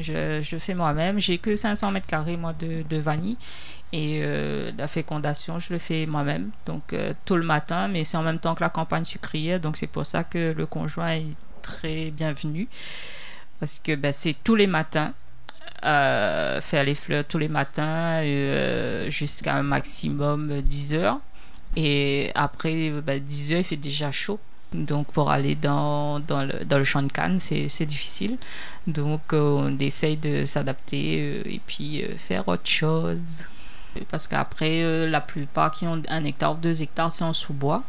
Je, 0.00 0.40
je 0.42 0.58
fais 0.58 0.74
moi-même. 0.74 1.20
J'ai 1.20 1.38
que 1.38 1.54
500 1.56 1.92
mètres 1.92 2.06
carrés, 2.08 2.36
moi, 2.36 2.52
de, 2.52 2.82
de 2.82 2.96
vanille. 2.96 3.36
Et 3.92 4.20
euh, 4.22 4.72
la 4.76 4.88
fécondation, 4.88 5.58
je 5.58 5.72
le 5.72 5.78
fais 5.78 6.06
moi-même. 6.06 6.50
Donc, 6.66 6.92
euh, 6.92 7.14
tôt 7.24 7.36
le 7.36 7.44
matin, 7.44 7.88
mais 7.88 8.04
c'est 8.04 8.16
en 8.16 8.22
même 8.22 8.38
temps 8.40 8.54
que 8.54 8.62
la 8.62 8.70
campagne 8.70 9.04
sucrière. 9.04 9.60
Donc, 9.60 9.76
c'est 9.76 9.86
pour 9.86 10.06
ça 10.06 10.24
que 10.24 10.52
le 10.56 10.66
conjoint 10.66 11.12
est 11.12 11.36
très 11.62 12.10
bienvenu. 12.10 12.68
Parce 13.60 13.78
que 13.78 13.94
ben, 13.96 14.12
c'est 14.12 14.34
tous 14.44 14.54
les 14.56 14.66
matins. 14.66 15.14
euh, 15.84 16.60
faire 16.60 16.84
les 16.84 16.94
fleurs 16.94 17.24
tous 17.26 17.38
les 17.38 17.48
matins 17.48 18.22
euh, 18.24 19.10
jusqu'à 19.10 19.54
un 19.56 19.62
maximum 19.62 20.62
10 20.62 20.94
heures. 20.94 21.20
Et 21.76 22.32
après 22.34 22.90
ben, 22.90 23.20
10 23.22 23.52
heures, 23.52 23.58
il 23.60 23.64
fait 23.64 23.76
déjà 23.76 24.10
chaud. 24.12 24.40
Donc 24.74 25.08
pour 25.12 25.30
aller 25.30 25.54
dans, 25.54 26.20
dans, 26.20 26.44
le, 26.44 26.64
dans 26.64 26.78
le 26.78 26.84
champ 26.84 27.02
de 27.02 27.12
canne, 27.12 27.38
c'est 27.40 27.86
difficile. 27.86 28.38
Donc 28.86 29.32
on 29.32 29.78
essaye 29.78 30.16
de 30.16 30.44
s'adapter 30.44 31.54
et 31.54 31.60
puis 31.66 32.04
faire 32.18 32.48
autre 32.48 32.68
chose. 32.68 33.44
Parce 34.10 34.26
qu'après, 34.28 34.82
euh, 34.82 35.08
la 35.08 35.20
plupart 35.20 35.70
qui 35.70 35.86
ont 35.86 36.00
un 36.08 36.24
hectare 36.24 36.52
ou 36.54 36.56
deux 36.56 36.82
hectares, 36.82 37.12
c'est 37.12 37.24
en 37.24 37.32
sous-bois. 37.32 37.82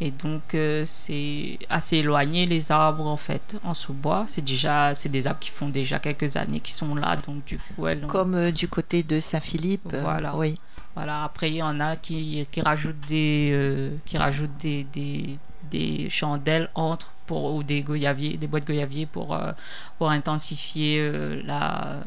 Et 0.00 0.10
donc 0.10 0.54
euh, 0.54 0.82
c'est 0.86 1.56
assez 1.70 1.98
éloigné 1.98 2.46
les 2.46 2.72
arbres 2.72 3.06
en 3.06 3.16
fait 3.16 3.56
en 3.62 3.74
sous-bois. 3.74 4.24
C'est 4.26 4.42
déjà 4.44 4.92
c'est 4.94 5.08
des 5.08 5.28
arbres 5.28 5.38
qui 5.38 5.50
font 5.52 5.68
déjà 5.68 6.00
quelques 6.00 6.36
années 6.36 6.58
qui 6.60 6.72
sont 6.72 6.96
là. 6.96 7.16
Donc 7.16 7.44
du 7.44 7.58
coup, 7.58 7.86
elles 7.86 8.04
ont- 8.04 8.08
Comme 8.08 8.34
euh, 8.34 8.50
du 8.50 8.66
côté 8.66 9.04
de 9.04 9.20
Saint-Philippe 9.20 9.94
Voilà. 10.02 10.34
Oui. 10.36 10.58
voilà, 10.96 11.22
après, 11.24 11.50
il 11.50 11.56
y 11.56 11.62
en 11.62 11.78
a 11.78 11.94
qui, 11.94 12.44
qui 12.50 12.60
rajoutent 12.60 13.06
des, 13.06 13.90
qui 14.04 14.18
rajoutent 14.18 14.56
des, 14.60 14.82
des, 14.92 15.38
des 15.70 16.10
chandelles 16.10 16.68
entre 16.74 17.12
pour, 17.26 17.54
ou 17.54 17.62
des 17.62 17.82
goyaviers, 17.82 18.36
des 18.36 18.48
boîtes 18.48 18.66
goyaviers 18.66 19.06
pour, 19.06 19.34
euh, 19.34 19.52
pour 19.98 20.10
intensifier 20.10 20.98
euh, 21.00 21.40
la, 21.44 22.00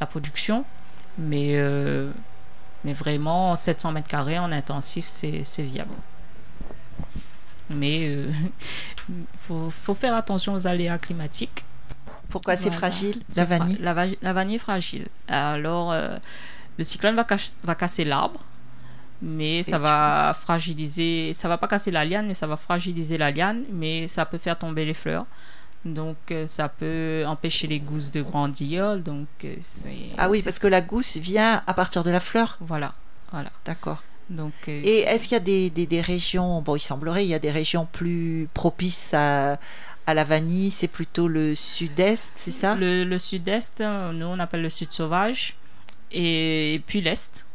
la 0.00 0.06
production. 0.06 0.64
Mais, 1.18 1.56
euh, 1.56 2.10
mais 2.84 2.92
vraiment, 2.92 3.56
700 3.56 3.92
mètres 3.92 4.08
carrés 4.08 4.38
en 4.38 4.50
intensif, 4.52 5.04
c'est 5.06 5.62
viable. 5.62 5.90
Mais 7.70 8.12
il 8.12 8.34
faut, 9.36 9.70
faut 9.70 9.94
faire 9.94 10.14
attention 10.14 10.54
aux 10.54 10.66
aléas 10.66 10.98
climatiques. 10.98 11.64
Pourquoi 12.30 12.56
c'est 12.56 12.64
Voilà. 12.70 12.76
fragile, 12.78 13.22
la 13.36 13.46
fra- 13.46 13.58
vanille 13.58 13.78
la, 13.80 13.94
va- 13.94 14.06
la 14.20 14.32
vanille 14.32 14.56
est 14.56 14.60
fragile. 14.60 15.08
Alors, 15.28 15.92
euh, 15.92 16.16
le 16.76 16.84
cyclone 16.84 17.14
va, 17.16 17.26
va 17.64 17.74
casser 17.74 18.04
l'arbre, 18.04 18.40
mais 19.22 19.62
ça 19.62 19.78
va 19.78 20.34
fragiliser. 20.38 21.32
Ça 21.34 21.48
va 21.48 21.56
pas 21.58 21.68
casser 21.68 21.90
la 21.90 22.04
liane, 22.04 22.26
mais 22.26 22.34
ça 22.34 22.46
va 22.46 22.56
fragiliser 22.56 23.16
la 23.18 23.30
liane, 23.30 23.64
mais 23.72 24.08
ça 24.08 24.26
peut 24.26 24.38
faire 24.38 24.58
tomber 24.58 24.84
les 24.84 24.94
fleurs. 24.94 25.24
Donc, 25.84 26.16
euh, 26.30 26.46
ça 26.46 26.68
peut 26.68 27.24
empêcher 27.26 27.66
les 27.66 27.80
gousses 27.80 28.10
de 28.10 28.22
grandir. 28.22 28.98
Donc, 28.98 29.28
euh, 29.44 29.54
c'est. 29.60 30.10
Ah 30.18 30.28
oui, 30.28 30.42
parce 30.42 30.58
que 30.58 30.66
la 30.66 30.80
gousse 30.80 31.16
vient 31.16 31.62
à 31.66 31.74
partir 31.74 32.02
de 32.04 32.10
la 32.10 32.20
fleur. 32.20 32.58
Voilà, 32.60 32.94
voilà. 33.32 33.50
D'accord. 33.64 34.02
Donc, 34.28 34.52
euh, 34.68 34.80
Et 34.84 35.00
est-ce 35.00 35.24
qu'il 35.24 35.32
y 35.32 35.36
a 35.36 35.40
des, 35.40 35.70
des, 35.70 35.86
des 35.86 36.00
régions, 36.00 36.60
bon, 36.60 36.76
il 36.76 36.80
semblerait, 36.80 37.24
il 37.24 37.28
y 37.28 37.34
a 37.34 37.38
des 37.38 37.50
régions 37.50 37.88
plus 37.90 38.48
propices 38.52 39.14
à, 39.14 39.58
à 40.06 40.14
la 40.14 40.24
vanille, 40.24 40.70
c'est 40.70 40.88
plutôt 40.88 41.28
le 41.28 41.54
sud-est, 41.54 42.32
c'est 42.36 42.50
ça? 42.50 42.74
Le, 42.74 43.04
le 43.04 43.18
sud-est, 43.18 43.80
euh, 43.80 44.12
nous 44.12 44.26
on 44.26 44.38
appelle 44.38 44.60
le 44.60 44.68
sud 44.68 44.92
sauvage, 44.92 45.56
et, 46.12 46.82
puis 46.86 47.00
l'est. 47.00 47.46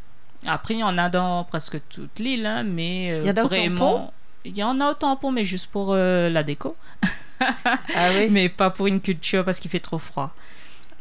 Après, 0.46 0.74
il 0.74 0.80
y 0.80 0.84
en 0.84 0.98
a 0.98 1.08
dans 1.08 1.44
presque 1.44 1.80
toute 1.88 2.18
l'île, 2.18 2.44
hein, 2.44 2.64
mais 2.64 3.20
Il 3.20 3.26
y 3.26 3.30
en 3.30 3.36
a 3.36 3.44
au 3.44 3.48
vraiment. 3.48 4.12
Il 4.44 4.58
y 4.58 4.62
en 4.62 4.78
a 4.80 4.90
au 4.90 4.94
tampon, 4.94 5.30
mais 5.30 5.44
juste 5.44 5.68
pour 5.68 5.94
la 5.94 6.42
déco. 6.42 6.76
Ah 7.94 8.10
oui 8.16 8.28
Mais 8.30 8.48
pas 8.48 8.70
pour 8.70 8.86
une 8.86 9.00
culture 9.00 9.44
parce 9.44 9.60
qu'il 9.60 9.70
fait 9.70 9.80
trop 9.80 9.98
froid. 9.98 10.34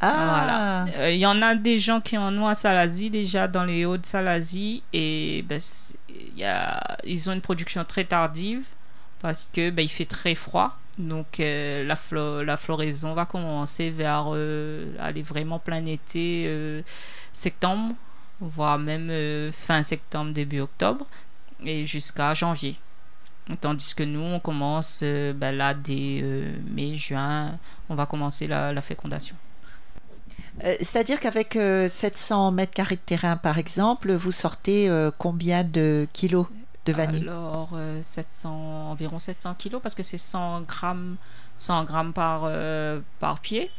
Ah, 0.02 0.86
Euh, 0.98 1.12
Il 1.12 1.20
y 1.20 1.26
en 1.26 1.42
a 1.42 1.56
des 1.56 1.78
gens 1.80 2.02
qui 2.02 2.18
en 2.18 2.36
ont 2.38 2.48
à 2.48 2.56
Salazie, 2.56 3.10
déjà 3.10 3.48
dans 3.48 3.64
les 3.64 3.86
Hauts-de-Salazie, 3.86 4.84
et 4.94 5.44
ben, 5.48 5.60
c'est- 5.60 5.96
il 6.10 6.38
y 6.38 6.44
a, 6.46 6.98
ils 7.06 7.30
ont 7.30 7.34
une 7.34 7.42
production 7.42 7.84
très 7.86 8.04
tardive 8.06 8.64
parce 9.22 9.50
que 9.54 9.70
ben, 9.70 9.84
il 9.84 9.90
fait 9.90 10.06
très 10.06 10.36
froid. 10.36 10.78
Donc 11.00 11.40
euh, 11.40 11.84
la, 11.86 11.96
flo- 11.96 12.44
la 12.44 12.58
floraison 12.58 13.14
va 13.14 13.26
commencer 13.26 13.90
vers 13.90 14.26
euh, 14.34 14.94
aller 15.00 15.22
vraiment 15.24 15.58
plein 15.60 15.86
été, 15.86 16.46
euh, 16.48 16.82
septembre, 17.34 17.96
voire 18.42 18.78
même 18.78 19.10
euh, 19.10 19.52
fin 19.52 19.82
septembre, 19.84 20.34
début 20.34 20.60
octobre, 20.60 21.06
et 21.66 21.86
jusqu'à 21.86 22.34
janvier. 22.36 22.76
Tandis 23.60 23.94
que 23.94 24.04
nous, 24.04 24.22
on 24.22 24.40
commence 24.40 25.02
euh, 25.04 25.34
ben, 25.34 25.56
là 25.56 25.74
dès 25.74 26.22
euh, 26.24 26.56
mai, 26.72 26.96
juin, 26.96 27.60
on 27.90 27.96
va 27.96 28.06
commencer 28.06 28.48
la, 28.48 28.72
la 28.72 28.82
fécondation. 28.82 29.36
Euh, 30.64 30.76
C'est-à-dire 30.80 31.20
qu'avec 31.20 31.56
euh, 31.56 31.88
700 31.88 32.52
mètres 32.52 32.74
carrés 32.74 32.96
de 32.96 33.02
terrain, 33.02 33.36
par 33.36 33.58
exemple, 33.58 34.14
vous 34.14 34.32
sortez 34.32 34.90
combien 35.18 35.64
de 35.64 36.08
kilos 36.14 36.48
de 36.86 36.94
vanille? 36.94 37.24
Alors, 37.24 37.72
euh, 37.74 38.02
700, 38.02 38.92
environ 38.92 39.20
700 39.20 39.56
kilos, 39.56 39.82
parce 39.82 39.96
que 39.96 40.04
c'est 40.04 40.18
100 40.18 40.62
grammes, 40.62 41.18
100 41.58 41.84
grammes 41.84 42.14
par, 42.14 42.50
par 43.20 43.40
pied, 43.40 43.70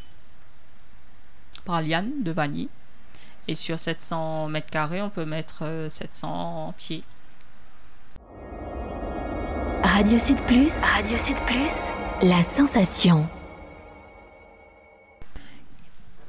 par 1.64 1.80
liane 1.80 2.22
de 2.22 2.32
vanille. 2.32 2.68
Et 3.46 3.54
sur 3.54 3.78
700 3.78 4.48
mètres 4.48 4.70
carrés, 4.70 5.02
on 5.02 5.10
peut 5.10 5.24
mettre 5.26 5.64
euh, 5.64 5.88
700 5.88 6.74
pieds. 6.76 7.04
Radio 9.84 10.16
Sud 10.16 10.40
Plus. 10.46 10.80
Radio 10.80 11.18
Sud 11.18 11.36
Plus. 11.46 11.92
La 12.22 12.42
sensation. 12.42 13.28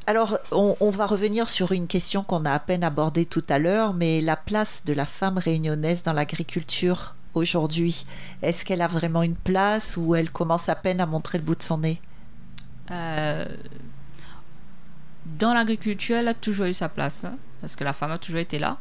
Alors, 0.07 0.37
on, 0.51 0.75
on 0.81 0.89
va 0.89 1.05
revenir 1.05 1.47
sur 1.47 1.71
une 1.71 1.87
question 1.87 2.23
qu'on 2.23 2.43
a 2.43 2.51
à 2.51 2.59
peine 2.59 2.83
abordée 2.83 3.25
tout 3.25 3.45
à 3.47 3.57
l'heure, 3.57 3.93
mais 3.93 4.19
la 4.19 4.35
place 4.35 4.83
de 4.85 4.91
la 4.91 5.05
femme 5.05 5.37
réunionnaise 5.37 6.03
dans 6.03 6.11
l'agriculture 6.11 7.15
aujourd'hui. 7.33 8.05
Est-ce 8.41 8.65
qu'elle 8.65 8.81
a 8.81 8.87
vraiment 8.87 9.23
une 9.23 9.37
place 9.37 9.95
ou 9.95 10.15
elle 10.15 10.29
commence 10.29 10.67
à 10.67 10.75
peine 10.75 10.99
à 10.99 11.05
montrer 11.05 11.37
le 11.37 11.45
bout 11.45 11.55
de 11.55 11.63
son 11.63 11.77
nez? 11.77 12.01
Euh, 12.91 13.45
dans 15.25 15.53
l'agriculture, 15.53 16.17
elle 16.17 16.27
a 16.27 16.33
toujours 16.33 16.65
eu 16.65 16.73
sa 16.73 16.89
place, 16.89 17.23
hein, 17.23 17.37
parce 17.61 17.77
que 17.77 17.85
la 17.85 17.93
femme 17.93 18.11
a 18.11 18.17
toujours 18.17 18.41
été 18.41 18.59
là. 18.59 18.77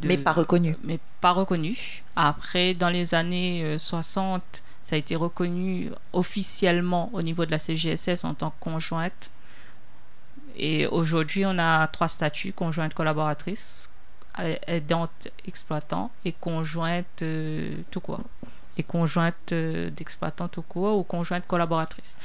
De- 0.00 0.08
Mais 0.08 0.18
pas 0.18 0.32
reconnue. 0.32 0.76
mais 0.82 0.98
pas 1.20 1.30
reconnue. 1.32 2.02
Après, 2.16 2.74
dans 2.74 2.88
les 2.90 3.14
années 3.14 3.62
euh, 3.64 3.78
60, 3.78 4.42
ça 4.82 4.96
a 4.96 4.98
été 4.98 5.16
reconnu 5.16 5.90
officiellement 6.12 7.10
au 7.12 7.22
niveau 7.22 7.46
de 7.46 7.50
la 7.50 7.58
CGSS 7.58 8.24
en 8.24 8.34
tant 8.34 8.50
que 8.50 8.60
conjointe. 8.60 9.30
Et 10.56 10.86
aujourd'hui, 10.86 11.44
on 11.46 11.58
a 11.58 11.86
trois 11.88 12.08
statuts 12.08 12.52
conjointe 12.52 12.94
collaboratrice, 12.94 13.90
a- 14.34 14.44
aidante 14.70 15.28
exploitant 15.46 16.10
et 16.24 16.32
conjointe 16.32 17.22
euh, 17.22 17.76
tout 17.90 18.00
court. 18.00 18.20
Et 18.76 18.82
conjointe 18.82 19.52
euh, 19.52 19.90
d'exploitant 19.90 20.48
tout 20.48 20.62
court 20.62 20.98
ou 20.98 21.02
conjointe 21.04 21.46
collaboratrice. 21.46 22.18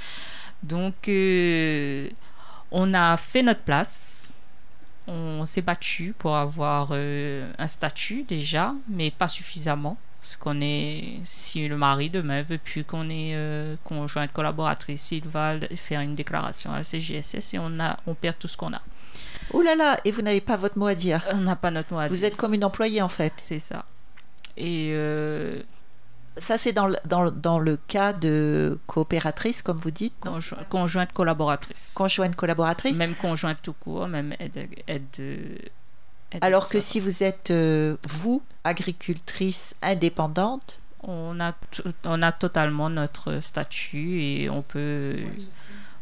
Donc, 0.64 1.08
euh, 1.08 2.10
on 2.72 2.94
a 2.94 3.16
fait 3.18 3.44
notre 3.44 3.62
place. 3.62 4.34
On 5.12 5.46
s'est 5.48 5.62
battu 5.64 6.14
pour 6.18 6.36
avoir 6.36 6.90
euh, 6.92 7.52
un 7.58 7.66
statut 7.68 8.24
déjà, 8.24 8.74
mais 8.88 9.10
pas 9.10 9.28
suffisamment. 9.28 9.98
Parce 10.22 10.36
qu'on 10.36 10.60
est, 10.62 11.20
si 11.26 11.68
le 11.68 11.78
mari 11.78 12.10
demain 12.10 12.44
veut 12.44 12.58
plus 12.58 12.84
qu'on 12.84 13.10
est 13.10 13.32
euh, 13.34 13.76
conjointe 13.86 14.32
collaboratrice, 14.34 15.12
il 15.14 15.26
va 15.28 15.56
faire 15.78 16.02
une 16.02 16.14
déclaration 16.14 16.74
à 16.74 16.78
la 16.78 16.84
CGSS 16.84 17.54
et 17.54 17.60
on, 17.60 17.80
a, 17.80 17.98
on 18.06 18.14
perd 18.14 18.38
tout 18.38 18.50
ce 18.50 18.58
qu'on 18.58 18.74
a. 18.74 18.82
Oh 19.54 19.62
là 19.62 19.76
là, 19.76 19.98
et 20.06 20.12
vous 20.12 20.22
n'avez 20.22 20.42
pas 20.42 20.58
votre 20.58 20.78
mot 20.78 20.88
à 20.88 20.94
dire. 20.96 21.26
On 21.32 21.38
n'a 21.38 21.56
pas 21.56 21.72
notre 21.72 21.94
mot 21.94 22.00
à 22.00 22.08
Vous 22.08 22.16
dire. 22.18 22.26
êtes 22.26 22.38
comme 22.38 22.54
une 22.54 22.66
employée 22.66 23.02
en 23.02 23.08
fait. 23.10 23.34
C'est 23.38 23.60
ça. 23.60 23.86
Et 24.58 24.92
euh, 24.94 25.62
Ça, 26.42 26.58
c'est 26.58 26.72
dans, 26.74 26.88
le- 26.88 26.98
dans, 27.06 27.32
dans 27.32 27.60
le 27.60 27.78
cas 27.78 28.14
de 28.14 28.80
coopératrice, 28.88 29.62
comme 29.62 29.78
vous 29.78 29.92
dites, 29.92 30.16
conjo- 30.22 30.56
conjointe 30.70 31.12
collaboratrice. 31.14 31.92
conjointe 31.96 32.36
collaboratrice. 32.36 32.98
Même 32.98 33.16
conjointe 33.16 33.60
tout 33.62 33.74
court, 33.74 34.08
même 34.08 34.34
aide. 34.40 34.68
aide, 34.88 35.04
aide 36.32 36.40
Alors 36.42 36.70
que 36.70 36.80
si 36.80 37.00
vous 37.00 37.24
êtes, 37.24 37.52
euh, 37.52 37.98
vous, 38.08 38.42
agricultrice 38.64 39.76
indépendante, 39.82 40.80
on 41.04 41.40
a, 41.40 41.54
on 42.06 42.22
a 42.22 42.32
totalement 42.32 42.90
notre 42.90 43.40
statut 43.42 44.22
et 44.22 44.50
on 44.50 44.62
peut. 44.62 45.18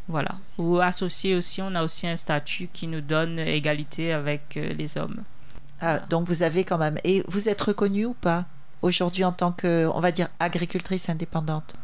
Voilà. 0.08 0.30
Ou 0.56 0.78
associé 0.80 1.34
aussi, 1.34 1.60
on 1.62 1.74
a 1.74 1.84
aussi 1.84 2.06
un 2.06 2.16
statut 2.16 2.68
qui 2.72 2.86
nous 2.88 3.00
donne 3.02 3.38
égalité 3.38 4.12
avec 4.12 4.56
euh, 4.56 4.72
les 4.72 4.96
hommes. 4.96 5.22
ah, 5.80 5.98
donc 6.10 6.26
vous 6.26 6.42
avez 6.42 6.64
quand 6.64 6.78
même. 6.78 6.96
Et 7.04 7.22
vous 7.28 7.48
êtes 7.48 7.60
reconnue 7.60 8.06
ou 8.06 8.14
pas? 8.14 8.46
Aujourd'hui 8.82 9.24
en 9.24 9.32
tant 9.32 9.52
que, 9.52 9.86
on 9.92 10.00
va 10.00 10.12
dire, 10.12 10.28
agricultrice 10.38 11.08
indépendante 11.08 11.74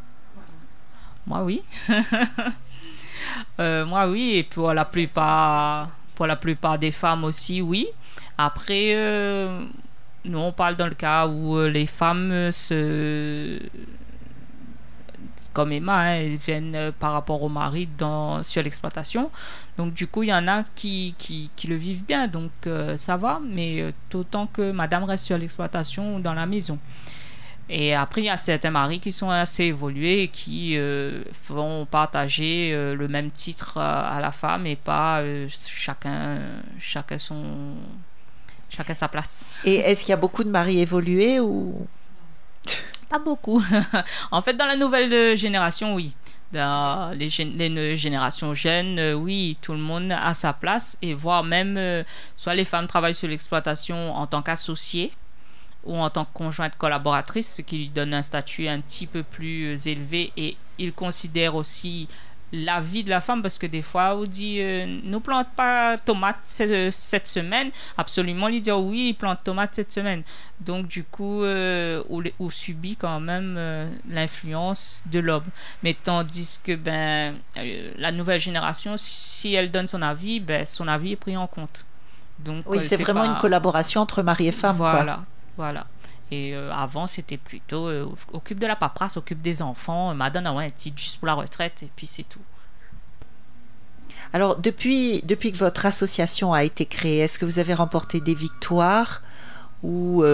Moi, 1.27 1.43
oui. 1.43 1.63
Euh, 3.59 3.85
moi, 3.85 4.07
oui. 4.07 4.35
Et 4.35 4.43
pour 4.43 4.73
la 4.73 4.85
plupart, 4.85 5.89
pour 6.15 6.27
la 6.27 6.35
plupart 6.35 6.77
des 6.77 6.91
femmes 6.91 7.23
aussi, 7.23 7.61
oui. 7.61 7.87
Après, 8.37 8.93
euh, 8.95 9.65
nous, 10.25 10.37
on 10.37 10.51
parle 10.51 10.75
dans 10.75 10.87
le 10.87 10.93
cas 10.95 11.25
où 11.25 11.57
euh, 11.57 11.69
les 11.69 11.85
femmes 11.85 12.51
se. 12.51 13.59
Comme 15.55 15.71
Emma, 15.71 16.01
hein, 16.01 16.15
elles 16.17 16.37
viennent 16.37 16.75
euh, 16.75 16.91
par 16.91 17.13
rapport 17.13 17.41
au 17.41 17.49
mari 17.49 17.89
dans, 17.97 18.43
sur 18.43 18.61
l'exploitation. 18.61 19.31
Donc, 19.77 19.93
du 19.93 20.05
coup, 20.05 20.21
il 20.21 20.29
y 20.29 20.33
en 20.33 20.47
a 20.47 20.63
qui, 20.75 21.15
qui, 21.17 21.49
qui 21.55 21.67
le 21.67 21.75
vivent 21.75 22.05
bien. 22.05 22.27
Donc, 22.27 22.51
euh, 22.67 22.97
ça 22.97 23.17
va. 23.17 23.39
Mais 23.43 23.81
euh, 23.81 23.91
autant 24.13 24.47
que 24.47 24.71
madame 24.71 25.05
reste 25.05 25.25
sur 25.25 25.37
l'exploitation 25.37 26.15
ou 26.15 26.19
dans 26.19 26.33
la 26.33 26.45
maison. 26.45 26.77
Et 27.67 27.95
après, 27.95 28.21
il 28.21 28.25
y 28.25 28.29
a 28.29 28.37
certains 28.37 28.69
maris 28.69 28.99
qui 28.99 29.11
sont 29.11 29.29
assez 29.29 29.65
évolués 29.65 30.23
et 30.23 30.27
qui 30.27 30.77
euh, 30.77 31.23
vont 31.47 31.85
partager 31.85 32.71
euh, 32.73 32.93
le 32.93 33.07
même 33.07 33.31
titre 33.31 33.79
à, 33.79 34.09
à 34.09 34.21
la 34.21 34.31
femme 34.31 34.67
et 34.67 34.75
pas 34.75 35.21
euh, 35.21 35.47
chacun, 35.49 36.37
chacun, 36.77 37.17
son, 37.17 37.43
chacun 38.69 38.93
sa 38.93 39.07
place. 39.07 39.47
Et 39.63 39.77
est-ce 39.77 40.01
qu'il 40.01 40.11
y 40.11 40.13
a 40.13 40.17
beaucoup 40.17 40.43
de 40.43 40.49
maris 40.49 40.79
évolués 40.79 41.39
ou? 41.39 41.87
Beaucoup. 43.19 43.63
en 44.31 44.41
fait, 44.41 44.53
dans 44.53 44.65
la 44.65 44.75
nouvelle 44.75 45.11
euh, 45.13 45.35
génération, 45.35 45.95
oui. 45.95 46.15
Dans 46.51 47.11
les, 47.17 47.29
les 47.69 47.97
générations 47.97 48.53
jeunes, 48.53 48.99
euh, 48.99 49.13
oui, 49.13 49.57
tout 49.61 49.73
le 49.73 49.79
monde 49.79 50.11
a 50.11 50.33
sa 50.33 50.53
place 50.53 50.97
et 51.01 51.13
voire 51.13 51.43
même, 51.43 51.75
euh, 51.77 52.03
soit 52.37 52.55
les 52.55 52.65
femmes 52.65 52.87
travaillent 52.87 53.15
sur 53.15 53.27
l'exploitation 53.27 54.15
en 54.15 54.27
tant 54.27 54.41
qu'associées 54.41 55.11
ou 55.83 55.97
en 55.97 56.09
tant 56.09 56.23
que 56.23 56.33
conjointe 56.33 56.77
collaboratrice, 56.77 57.55
ce 57.55 57.61
qui 57.61 57.77
lui 57.77 57.89
donne 57.89 58.13
un 58.13 58.21
statut 58.21 58.67
un 58.67 58.79
petit 58.79 59.07
peu 59.07 59.23
plus 59.23 59.87
élevé 59.87 60.31
et 60.37 60.55
il 60.77 60.93
considère 60.93 61.55
aussi 61.55 62.07
la 62.53 62.79
vie 62.79 63.03
de 63.03 63.09
la 63.09 63.21
femme 63.21 63.41
parce 63.41 63.57
que 63.57 63.65
des 63.67 63.81
fois 63.81 64.15
on 64.15 64.23
dit 64.23 64.57
euh, 64.61 64.85
nous 65.03 65.19
plante 65.19 65.47
pas 65.55 65.97
tomates 65.97 66.37
ce- 66.45 66.89
cette 66.91 67.27
semaine 67.27 67.69
absolument 67.97 68.47
lui 68.47 68.61
dire 68.61 68.79
oui 68.79 69.09
il 69.09 69.13
plante 69.15 69.43
tomates 69.43 69.75
cette 69.75 69.91
semaine 69.91 70.21
donc 70.61 70.87
du 70.87 71.03
coup 71.03 71.43
euh, 71.43 72.01
on, 72.39 72.49
subit 72.49 72.95
quand 72.95 73.19
même 73.19 73.55
euh, 73.57 73.89
l'influence 74.07 75.03
de 75.11 75.19
l'homme 75.19 75.43
mais 75.83 75.93
tandis 75.95 76.59
que 76.63 76.75
ben 76.75 77.35
euh, 77.57 77.91
la 77.97 78.11
nouvelle 78.11 78.39
génération 78.39 78.93
si 78.97 79.53
elle 79.53 79.71
donne 79.71 79.87
son 79.87 80.01
avis 80.01 80.39
ben 80.39 80.65
son 80.65 80.87
avis 80.87 81.13
est 81.13 81.17
pris 81.17 81.35
en 81.35 81.47
compte 81.47 81.83
donc 82.39 82.63
Oui, 82.67 82.77
euh, 82.77 82.81
c'est 82.81 82.97
vraiment 82.97 83.21
pas- 83.21 83.27
une 83.27 83.37
collaboration 83.39 84.01
entre 84.01 84.21
mari 84.21 84.47
et 84.47 84.51
femme. 84.51 84.77
quoi. 84.77 84.91
voilà, 84.91 85.23
voilà. 85.57 85.87
Et 86.31 86.55
euh, 86.55 86.71
avant, 86.73 87.07
c'était 87.07 87.37
plutôt 87.37 87.87
euh, 87.87 88.07
occupe 88.33 88.59
de 88.59 88.65
la 88.65 88.75
paperasse, 88.75 89.17
occupe 89.17 89.41
des 89.41 89.61
enfants, 89.61 90.11
euh, 90.11 90.13
madame 90.13 90.47
a 90.47 90.53
ouais, 90.53 90.65
un 90.65 90.69
titre 90.69 90.97
juste 90.97 91.17
pour 91.17 91.27
la 91.27 91.35
retraite, 91.35 91.83
et 91.83 91.91
puis 91.95 92.07
c'est 92.07 92.23
tout. 92.23 92.41
Alors, 94.33 94.57
depuis, 94.57 95.21
depuis 95.23 95.51
que 95.51 95.57
votre 95.57 95.85
association 95.85 96.51
a 96.51 96.63
été 96.63 96.85
créée, 96.85 97.19
est-ce 97.19 97.37
que 97.37 97.45
vous 97.45 97.59
avez 97.59 97.73
remporté 97.73 98.21
des 98.21 98.33
victoires 98.33 99.21
ou 99.83 100.25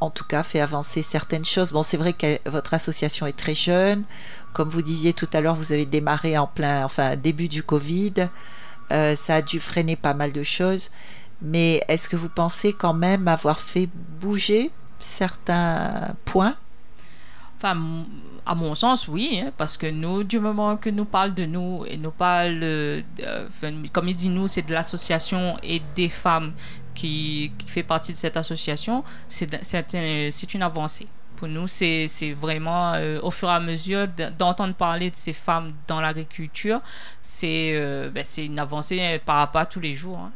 en 0.00 0.10
tout 0.10 0.22
cas 0.22 0.44
fait 0.44 0.60
avancer 0.60 1.02
certaines 1.02 1.44
choses? 1.44 1.72
Bon, 1.72 1.82
c'est 1.82 1.96
vrai 1.96 2.12
que 2.12 2.38
votre 2.48 2.74
association 2.74 3.26
est 3.26 3.36
très 3.36 3.56
jeune. 3.56 4.04
Comme 4.52 4.68
vous 4.68 4.82
disiez 4.82 5.12
tout 5.12 5.28
à 5.32 5.40
l'heure, 5.40 5.56
vous 5.56 5.72
avez 5.72 5.84
démarré 5.84 6.38
en 6.38 6.46
plein, 6.46 6.84
enfin, 6.84 7.16
début 7.16 7.48
du 7.48 7.64
Covid. 7.64 8.28
Ça 8.88 9.34
a 9.34 9.42
dû 9.42 9.58
freiner 9.58 9.96
pas 9.96 10.14
mal 10.14 10.30
de 10.30 10.44
choses. 10.44 10.90
Mais 11.42 11.82
est-ce 11.88 12.08
que 12.08 12.16
vous 12.16 12.28
pensez 12.28 12.72
quand 12.72 12.94
même 12.94 13.26
avoir 13.26 13.58
fait 13.58 13.88
bouger 14.20 14.70
certains 15.00 16.14
points? 16.24 16.56
Enfin, 17.56 18.06
à 18.46 18.54
mon 18.54 18.74
sens, 18.74 19.06
oui, 19.06 19.40
hein, 19.44 19.52
parce 19.56 19.76
que 19.76 19.86
nous, 19.86 20.24
du 20.24 20.40
moment 20.40 20.78
que 20.78 20.88
nous 20.88 21.04
parlons 21.04 21.34
de 21.34 21.44
nous 21.44 21.84
et 21.86 21.98
nous 21.98 22.12
enfin, 22.18 23.72
comme 23.92 24.08
il 24.08 24.16
dit 24.16 24.30
nous, 24.30 24.48
c'est 24.48 24.62
de 24.62 24.72
l'association 24.72 25.58
et 25.62 25.82
des 25.94 26.08
femmes 26.08 26.52
qui, 26.94 27.52
qui 27.58 27.68
fait 27.68 27.82
partie 27.82 28.12
de 28.12 28.16
cette 28.16 28.38
association, 28.38 29.04
c'est 29.28 30.54
une 30.54 30.62
avancée. 30.62 31.06
Pour 31.36 31.48
nous, 31.48 31.66
c'est 31.68 32.06
vraiment 32.38 32.94
euh, 32.94 33.18
au 33.22 33.30
fur 33.30 33.48
et 33.48 33.52
à 33.52 33.60
mesure 33.60 34.06
d'entendre 34.38 34.74
parler 34.74 35.10
de 35.10 35.16
ces 35.16 35.32
femmes 35.34 35.72
dans 35.86 36.00
l'agriculture, 36.00 36.80
c'est 37.20 37.72
euh, 37.74 38.10
ben, 38.10 38.24
une 38.38 38.58
avancée 38.58 39.00
euh, 39.00 39.18
par 39.24 39.36
rapport 39.36 39.62
à 39.62 39.66
tous 39.66 39.80
les 39.80 39.94
jours. 39.94 40.18
hein. 40.18 40.32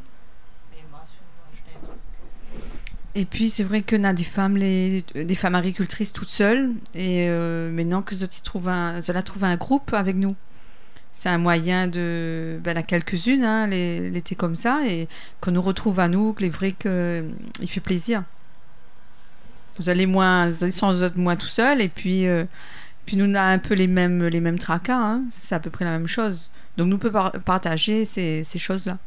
Et 3.17 3.23
puis 3.25 3.49
c'est 3.49 3.63
vrai 3.63 3.81
qu'on 3.81 4.03
a 4.03 4.11
des 4.13 4.25
femmes, 4.25 4.57
les, 4.57 5.03
des 5.15 5.35
femmes 5.35 5.55
agricultrices 5.55 6.11
toutes 6.11 6.29
seules. 6.29 6.71
Et 6.93 7.25
euh, 7.29 7.71
maintenant 7.71 8.01
que 8.01 8.13
Zoti 8.13 8.43
trouve 8.43 8.67
un, 8.67 8.99
Zola 8.99 9.21
trouve 9.23 9.45
un 9.45 9.55
groupe 9.55 9.93
avec 9.93 10.15
nous. 10.17 10.35
C'est 11.13 11.29
un 11.29 11.37
moyen 11.37 11.87
de. 11.87 12.59
Ben, 12.61 12.83
quelques-unes, 12.83 13.45
hein, 13.45 13.67
les- 13.67 14.09
l'été 14.09 14.35
comme 14.35 14.57
ça, 14.57 14.85
et 14.85 15.07
qu'on 15.39 15.51
nous 15.51 15.61
retrouve 15.61 16.01
à 16.01 16.09
nous, 16.09 16.33
que 16.33 16.41
les 16.43 16.49
vrais 16.49 16.73
que 16.73 17.23
il 17.61 17.69
fait 17.69 17.79
plaisir. 17.79 18.23
Vous 19.79 19.89
allez 19.89 20.05
moins, 20.07 20.49
vous 20.49 21.03
êtes 21.03 21.15
moins 21.15 21.37
tout 21.37 21.47
seuls, 21.47 21.79
et 21.81 21.87
puis, 21.89 22.27
euh, 22.27 22.43
puis 23.05 23.15
nous 23.17 23.25
on 23.29 23.33
a 23.35 23.41
un 23.43 23.59
peu 23.59 23.75
les 23.75 23.87
mêmes, 23.87 24.25
les 24.25 24.41
mêmes 24.41 24.59
tracas, 24.59 24.97
hein. 24.97 25.23
c'est 25.31 25.55
à 25.55 25.59
peu 25.59 25.69
près 25.69 25.85
la 25.85 25.91
même 25.91 26.07
chose. 26.07 26.49
Donc 26.77 26.87
nous 26.87 26.97
on 26.97 26.99
peut 26.99 27.11
par- 27.11 27.31
partager 27.31 28.03
ces 28.03 28.43
choses-là. 28.57 28.97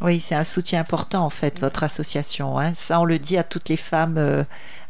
Oui, 0.00 0.20
c'est 0.20 0.34
un 0.36 0.44
soutien 0.44 0.80
important 0.80 1.24
en 1.24 1.30
fait, 1.30 1.58
votre 1.58 1.82
association. 1.82 2.58
hein. 2.58 2.72
Ça, 2.74 3.00
on 3.00 3.04
le 3.04 3.18
dit 3.18 3.36
à 3.36 3.42
toutes 3.42 3.68
les 3.68 3.76
femmes 3.76 4.16
euh, 4.16 4.44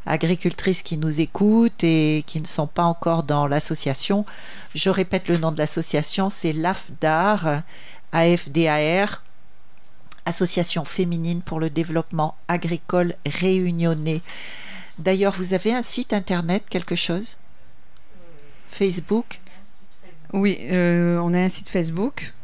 agricultrices 0.05 0.83
qui 0.83 0.99
nous 0.99 1.21
écoutent 1.21 1.83
et 1.83 2.25
qui 2.27 2.41
ne 2.41 2.47
sont 2.47 2.67
pas 2.67 2.85
encore 2.85 3.23
dans 3.23 3.47
l'association. 3.47 4.27
Je 4.75 4.91
répète 4.91 5.29
le 5.29 5.39
nom 5.39 5.51
de 5.51 5.59
l'association, 5.59 6.29
c'est 6.29 6.53
l'AFDAR, 6.53 7.63
AFDAR, 8.13 9.23
Association 10.27 10.85
féminine 10.85 11.41
pour 11.41 11.59
le 11.59 11.71
développement 11.71 12.35
agricole 12.49 13.15
réunionnais. 13.27 14.21
D'ailleurs, 14.99 15.33
vous 15.33 15.55
avez 15.55 15.73
un 15.73 15.83
site 15.83 16.13
internet, 16.13 16.65
quelque 16.69 16.97
chose? 16.97 17.39
Facebook? 18.69 19.41
Oui, 20.35 20.59
euh, 20.71 21.19
on 21.21 21.33
a 21.33 21.39
un 21.39 21.49
site 21.49 21.71
Facebook. 21.71 22.35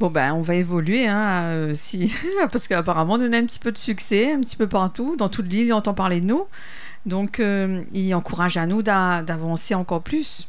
Bon, 0.00 0.10
ben, 0.10 0.32
on 0.34 0.42
va 0.42 0.54
évoluer, 0.54 1.06
hein, 1.06 1.42
euh, 1.44 1.74
si... 1.74 2.12
parce 2.52 2.66
qu'apparemment, 2.66 3.14
on 3.14 3.32
a 3.32 3.36
un 3.36 3.44
petit 3.46 3.58
peu 3.58 3.70
de 3.72 3.78
succès, 3.78 4.32
un 4.32 4.40
petit 4.40 4.56
peu 4.56 4.66
partout. 4.66 5.16
Dans 5.16 5.28
toute 5.28 5.46
l'île, 5.46 5.72
on 5.72 5.76
entend 5.76 5.94
parler 5.94 6.20
de 6.20 6.26
nous. 6.26 6.46
Donc, 7.06 7.40
euh, 7.40 7.82
il 7.92 8.14
encourage 8.14 8.56
à 8.56 8.66
nous 8.66 8.82
d'a- 8.82 9.22
d'avancer 9.22 9.74
encore 9.74 10.02
plus. 10.02 10.48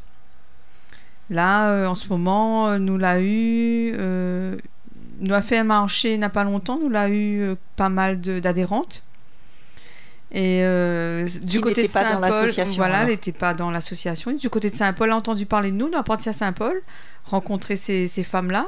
Là, 1.29 1.69
euh, 1.69 1.87
en 1.87 1.95
ce 1.95 2.07
moment, 2.09 2.77
nous 2.79 2.97
l'a 2.97 3.19
eu, 3.21 3.93
nous 5.19 5.33
a 5.33 5.41
fait 5.41 5.57
un 5.57 5.63
marché 5.63 6.13
il 6.13 6.19
n'y 6.19 6.25
a 6.25 6.29
pas 6.29 6.43
longtemps, 6.43 6.79
nous 6.79 6.89
l'a 6.89 7.09
eu 7.09 7.55
pas 7.75 7.89
mal 7.89 8.19
d'adhérentes. 8.21 9.03
Et 10.31 10.61
euh, 10.63 11.27
du 11.43 11.61
côté 11.61 11.83
de 11.83 11.87
n'étaient 11.87 11.93
pas 11.93 12.05
dans 12.05 12.19
Saint-Paul, 12.19 12.21
l'association, 12.21 12.77
voilà, 12.77 13.03
elle 13.03 13.09
n'était 13.09 13.31
pas 13.31 13.53
dans 13.53 13.69
l'association. 13.69 14.31
Du 14.33 14.49
côté 14.49 14.69
de 14.71 14.75
Saint-Paul, 14.75 15.07
elle 15.09 15.13
a 15.13 15.17
entendu 15.17 15.45
parler 15.45 15.71
de 15.71 15.75
nous, 15.77 15.89
nous 15.89 15.97
a 15.97 16.03
parti 16.03 16.27
à 16.27 16.33
Saint-Paul, 16.33 16.81
rencontrer 17.25 17.75
ces, 17.75 18.07
ces 18.07 18.23
femmes-là. 18.23 18.67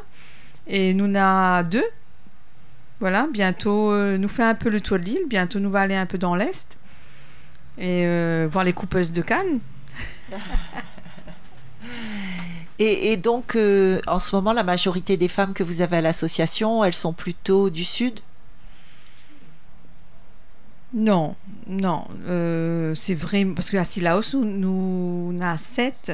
Et 0.67 0.93
nous 0.93 1.05
en 1.05 1.15
a 1.15 1.63
deux. 1.63 1.85
Voilà, 2.99 3.27
bientôt, 3.31 3.91
euh, 3.91 4.17
nous 4.17 4.27
fait 4.29 4.43
un 4.43 4.55
peu 4.55 4.69
le 4.69 4.81
tour 4.81 4.97
de 4.99 5.03
l'île. 5.03 5.27
Bientôt, 5.27 5.59
nous 5.59 5.69
va 5.69 5.81
aller 5.81 5.95
un 5.95 6.05
peu 6.05 6.17
dans 6.17 6.35
l'Est. 6.35 6.77
Et 7.77 8.05
euh, 8.05 8.47
voir 8.51 8.63
les 8.63 8.73
coupeuses 8.73 9.11
de 9.11 9.21
Cannes. 9.21 9.59
Et, 12.77 13.13
et 13.13 13.17
donc, 13.17 13.55
euh, 13.55 14.01
en 14.05 14.19
ce 14.19 14.35
moment, 14.35 14.51
la 14.51 14.63
majorité 14.63 15.15
des 15.15 15.29
femmes 15.29 15.53
que 15.53 15.63
vous 15.63 15.79
avez 15.79 15.97
à 15.97 16.01
l'association, 16.01 16.83
elles 16.83 16.93
sont 16.93 17.13
plutôt 17.13 17.69
du 17.69 17.85
Sud? 17.85 18.19
Non, 20.93 21.35
non. 21.67 22.05
euh, 22.27 22.93
c'est 22.95 23.15
vrai, 23.15 23.45
parce 23.45 23.69
qu'à 23.69 23.83
Sillaos, 23.83 24.21
nous, 24.33 24.45
nous 24.45 25.33
on 25.35 25.41
a 25.41 25.57
sept. 25.57 26.13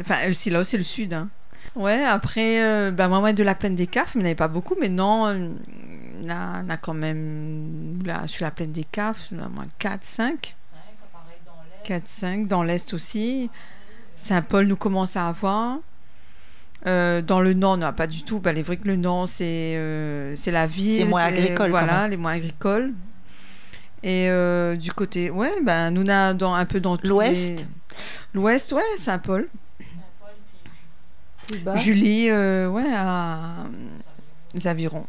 Enfin, 0.00 0.32
Sillaos, 0.32 0.64
c'est 0.64 0.76
le 0.76 0.82
sud. 0.84 1.12
Hein. 1.14 1.28
Ouais, 1.78 2.04
après, 2.04 2.62
euh, 2.62 2.90
moi, 2.92 3.20
moi, 3.20 3.32
de 3.32 3.42
la 3.42 3.54
plaine 3.54 3.74
des 3.74 3.86
CAF, 3.86 4.14
mais 4.14 4.20
il 4.20 4.24
n'y 4.24 4.24
en 4.24 4.30
avait 4.30 4.34
pas 4.34 4.48
beaucoup. 4.48 4.74
Mais 4.80 4.88
non, 4.88 5.26
euh, 5.28 5.48
on 6.24 6.28
a, 6.28 6.62
on 6.64 6.70
a 6.70 6.76
quand 6.76 6.94
même, 6.94 7.98
là, 8.04 8.26
sur 8.26 8.44
la 8.44 8.50
plaine 8.50 8.72
des 8.72 8.84
CAF, 8.84 9.28
on 9.32 9.38
a 9.38 9.48
moins 9.48 9.64
4, 9.78 10.04
5. 10.04 10.56
4, 11.84 12.02
5. 12.06 12.48
Dans 12.48 12.62
l'Est 12.62 12.92
aussi. 12.92 13.48
Saint-Paul 14.16 14.66
nous 14.66 14.76
commence 14.76 15.16
à 15.16 15.28
avoir. 15.28 15.78
Euh, 16.86 17.22
dans 17.22 17.40
le 17.40 17.54
Nord, 17.54 17.76
non, 17.76 17.92
pas 17.92 18.06
du 18.06 18.22
tout. 18.22 18.40
Il 18.44 18.58
est 18.58 18.62
vrai 18.62 18.76
que 18.76 18.86
le 18.86 18.96
Nord, 18.96 19.28
c'est 19.28 19.74
euh, 19.76 20.34
c'est 20.36 20.50
la 20.50 20.66
ville. 20.66 20.98
C'est 21.00 21.04
moins 21.06 21.22
agricole, 21.24 21.70
Voilà, 21.70 22.06
les 22.08 22.16
moins 22.16 22.32
agricoles. 22.32 22.92
Et 24.04 24.28
euh, 24.30 24.76
du 24.76 24.92
côté, 24.92 25.28
ouais, 25.30 25.52
ben, 25.62 25.90
nous 25.90 26.02
on 26.02 26.08
a 26.08 26.34
dans, 26.34 26.54
un 26.54 26.64
peu 26.66 26.78
dans 26.78 26.96
L'Ouest 27.02 27.60
les- 27.60 27.66
L'Ouest, 28.34 28.72
ouais, 28.72 28.82
Saint-Paul. 28.96 29.48
Julie, 31.76 32.30
euh, 32.30 32.68
ouais, 32.68 32.92
à 32.94 33.64
les 34.54 34.66
avirons. 34.66 35.06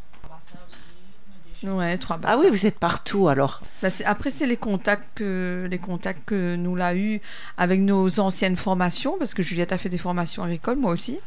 Ouais, 1.64 1.98
trois 1.98 2.20
Ah 2.24 2.38
oui, 2.40 2.48
vous 2.50 2.66
êtes 2.66 2.80
partout 2.80 3.28
alors. 3.28 3.62
Bah, 3.82 3.90
après, 4.06 4.30
c'est 4.30 4.46
les 4.48 4.56
contacts, 4.56 5.08
que, 5.16 5.68
les 5.70 5.78
contacts 5.78 6.24
que 6.26 6.56
nous 6.56 6.76
l'a 6.76 6.96
eu 6.96 7.20
avec 7.58 7.82
nos 7.82 8.20
anciennes 8.22 8.56
formations, 8.56 9.18
parce 9.18 9.34
que 9.34 9.44
Juliette 9.44 9.74
a 9.74 9.78
fait 9.78 9.90
des 9.90 9.98
formations 9.98 10.44
agricoles, 10.44 10.78
moi 10.78 10.92
aussi. 10.92 11.20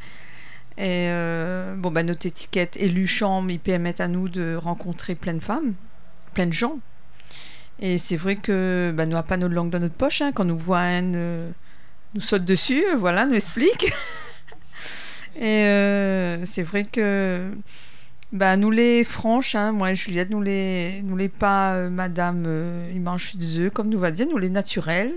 Et 0.78 1.08
euh, 1.10 1.74
bon, 1.76 1.90
bah, 1.90 2.02
notre 2.02 2.24
étiquette 2.26 2.78
élu 2.78 3.06
chambre, 3.06 3.50
ils 3.50 3.60
permettent 3.60 4.00
à 4.00 4.08
nous 4.08 4.30
de 4.30 4.56
rencontrer 4.56 5.14
plein 5.14 5.34
de 5.34 5.40
femmes, 5.40 5.74
plein 6.32 6.46
de 6.46 6.52
gens. 6.54 6.78
Et 7.78 7.98
c'est 7.98 8.16
vrai 8.16 8.36
que 8.36 8.90
bah, 8.96 9.04
nous 9.04 9.12
n'avons 9.12 9.26
pas 9.28 9.36
notre 9.36 9.54
langue 9.54 9.70
dans 9.70 9.80
notre 9.80 9.94
poche. 9.94 10.22
hein. 10.22 10.32
quand 10.32 10.46
nous 10.46 10.56
voit 10.56 10.78
un, 10.80 11.14
euh, 11.14 11.50
nous 12.14 12.22
saute 12.22 12.44
dessus, 12.46 12.82
voilà, 12.96 13.26
nous 13.26 13.34
explique. 13.34 13.92
Et 15.36 15.64
euh, 15.64 16.44
c'est 16.44 16.62
vrai 16.62 16.84
que 16.84 17.50
bah, 18.32 18.56
nous 18.56 18.70
les 18.70 19.04
franches, 19.04 19.54
hein, 19.54 19.72
moi 19.72 19.90
et 19.90 19.94
Juliette, 19.94 20.30
nous 20.30 20.40
les, 20.40 21.02
nous 21.02 21.16
les 21.16 21.28
pas 21.28 21.74
euh, 21.74 21.90
madame 21.90 22.44
euh, 22.46 22.90
il 22.94 23.02
mange 23.02 23.36
des 23.36 23.58
œufs, 23.58 23.72
comme 23.72 23.90
nous 23.90 23.98
va 23.98 24.10
dire, 24.10 24.26
nous 24.26 24.38
les 24.38 24.48
naturels. 24.48 25.12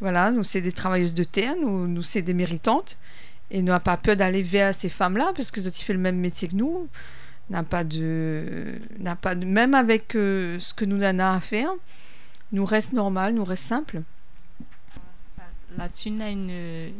Voilà, 0.00 0.32
nous 0.32 0.42
c'est 0.42 0.60
des 0.60 0.72
travailleuses 0.72 1.14
de 1.14 1.22
terre, 1.22 1.54
nous, 1.60 1.86
nous 1.86 2.02
c'est 2.02 2.22
des 2.22 2.34
méritantes. 2.34 2.98
Et 3.52 3.62
nous 3.62 3.72
n'a 3.72 3.78
pas 3.78 3.96
peur 3.96 4.16
d'aller 4.16 4.42
vers 4.42 4.74
ces 4.74 4.88
femmes-là, 4.88 5.32
parce 5.36 5.52
que 5.52 5.60
ont 5.60 5.70
fait 5.72 5.92
le 5.92 5.98
même 6.00 6.18
métier 6.18 6.48
que 6.48 6.56
nous. 6.56 6.88
N'a 7.50 7.62
pas 7.62 7.84
de, 7.84 8.80
n'a 8.98 9.16
pas 9.16 9.34
même 9.34 9.74
avec 9.74 10.16
euh, 10.16 10.58
ce 10.58 10.74
que 10.74 10.84
nous 10.84 11.00
en 11.04 11.18
a 11.18 11.30
à 11.30 11.40
faire, 11.40 11.70
nous 12.52 12.64
reste 12.64 12.94
normal, 12.94 13.34
nous 13.34 13.44
reste 13.44 13.64
simple. 13.64 14.02
Là-dessus, 15.76 16.10
on 16.16 16.20
a 16.20 16.30
une, 16.30 16.92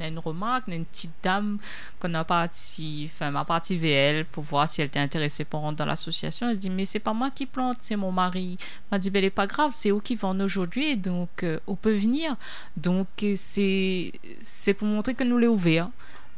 une 0.00 0.18
remarque, 0.18 0.68
une 0.68 0.84
petite 0.84 1.12
dame 1.22 1.58
qu'on 2.00 2.12
a 2.14 2.24
parti, 2.24 3.10
enfin, 3.12 3.30
m'a 3.30 3.44
parti 3.44 3.78
elle 3.86 4.24
pour 4.24 4.44
voir 4.44 4.68
si 4.68 4.80
elle 4.80 4.88
était 4.88 4.98
intéressée 4.98 5.44
pour 5.44 5.60
rentrer 5.60 5.76
dans 5.76 5.86
l'association. 5.86 6.48
Elle 6.48 6.58
dit, 6.58 6.70
mais 6.70 6.84
c'est 6.84 6.98
pas 6.98 7.12
moi 7.12 7.30
qui 7.30 7.46
plante, 7.46 7.78
c'est 7.80 7.96
mon 7.96 8.12
mari. 8.12 8.58
m'a 8.90 8.98
dit, 8.98 9.10
ben, 9.10 9.18
elle 9.18 9.26
est 9.26 9.30
pas 9.30 9.46
grave, 9.46 9.72
c'est 9.74 9.90
eux 9.90 10.00
qui 10.00 10.16
vendent 10.16 10.40
aujourd'hui, 10.40 10.96
donc 10.96 11.42
euh, 11.42 11.58
on 11.66 11.76
peut 11.76 11.94
venir. 11.94 12.36
Donc, 12.76 13.08
euh, 13.22 13.34
c'est, 13.36 14.12
c'est 14.42 14.74
pour 14.74 14.88
montrer 14.88 15.14
que 15.14 15.24
nous 15.24 15.38
les 15.38 15.48
ouverts. 15.48 15.88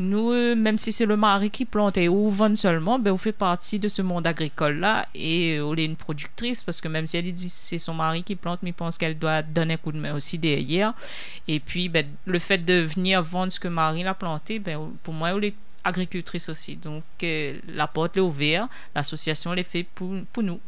Nous, 0.00 0.30
euh, 0.30 0.54
même 0.56 0.78
si 0.78 0.92
c'est 0.92 1.04
le 1.04 1.18
mari 1.18 1.50
qui 1.50 1.66
plante 1.66 1.98
et 1.98 2.08
ou 2.08 2.30
vend 2.30 2.56
seulement, 2.56 2.98
ben, 2.98 3.12
on 3.12 3.18
fait 3.18 3.32
partie 3.32 3.78
de 3.78 3.86
ce 3.88 4.00
monde 4.00 4.26
agricole-là 4.26 5.06
et 5.14 5.58
euh, 5.58 5.66
on 5.66 5.76
est 5.76 5.84
une 5.84 5.96
productrice 5.96 6.64
parce 6.64 6.80
que 6.80 6.88
même 6.88 7.06
si 7.06 7.18
elle 7.18 7.30
dit 7.30 7.50
c'est 7.50 7.76
son 7.76 7.92
mari 7.92 8.22
qui 8.22 8.34
plante, 8.34 8.60
mais 8.62 8.72
pense 8.72 8.96
qu'elle 8.96 9.18
doit 9.18 9.42
donner 9.42 9.74
un 9.74 9.76
coup 9.76 9.92
de 9.92 9.98
main 9.98 10.14
aussi 10.14 10.38
derrière. 10.38 10.94
Et 11.46 11.60
puis, 11.60 11.90
ben, 11.90 12.06
le 12.24 12.38
fait 12.38 12.56
de 12.56 12.80
venir 12.80 13.22
vendre 13.22 13.52
ce 13.52 13.60
que 13.60 13.68
Marie 13.68 14.02
l'a 14.02 14.14
planté, 14.14 14.58
ben, 14.58 14.90
pour 15.02 15.12
moi, 15.12 15.32
elle 15.32 15.44
est 15.44 15.54
agricultrice 15.84 16.48
aussi. 16.48 16.76
Donc, 16.76 17.04
euh, 17.22 17.58
la 17.68 17.86
porte 17.86 18.16
est 18.16 18.20
ouverte, 18.20 18.70
l'association 18.94 19.52
l'est 19.52 19.64
fait 19.64 19.84
pour, 19.94 20.14
pour 20.32 20.42
nous. 20.42 20.60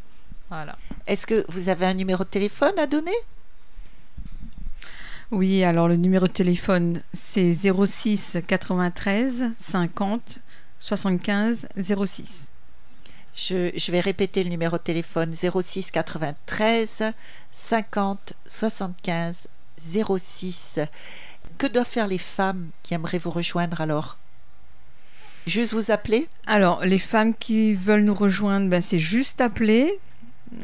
Voilà. 0.50 0.76
Est-ce 1.06 1.26
que 1.26 1.42
vous 1.48 1.70
avez 1.70 1.86
un 1.86 1.94
numéro 1.94 2.22
de 2.22 2.28
téléphone 2.28 2.78
à 2.78 2.86
donner? 2.86 3.16
Oui, 5.32 5.64
alors 5.64 5.88
le 5.88 5.96
numéro 5.96 6.26
de 6.26 6.32
téléphone, 6.32 7.00
c'est 7.14 7.54
06 7.54 8.36
93 8.46 9.46
50 9.56 10.40
75 10.78 11.68
06. 11.78 12.50
je, 13.34 13.70
je 13.74 13.92
vais 13.92 14.00
répéter 14.00 14.44
le 14.44 14.50
numéro 14.50 14.76
de 14.76 14.82
téléphone 14.82 15.32
06 15.34 15.90
93 15.90 17.14
50 17.50 18.34
75 18.44 19.48
06. 19.78 20.80
Que 21.56 21.66
doivent 21.66 21.88
faire 21.88 22.08
les 22.08 22.18
femmes 22.18 22.68
qui 22.82 22.92
aimeraient 22.92 23.16
vous 23.16 23.30
rejoindre 23.30 23.80
alors? 23.80 24.18
Juste 25.46 25.72
vous 25.72 25.90
appeler? 25.90 26.28
Alors, 26.46 26.84
les 26.84 26.98
femmes 26.98 27.32
qui 27.34 27.72
veulent 27.72 28.04
nous 28.04 28.14
rejoindre, 28.14 28.68
ben, 28.68 28.82
c'est 28.82 28.98
juste 28.98 29.40
appeler. 29.40 29.98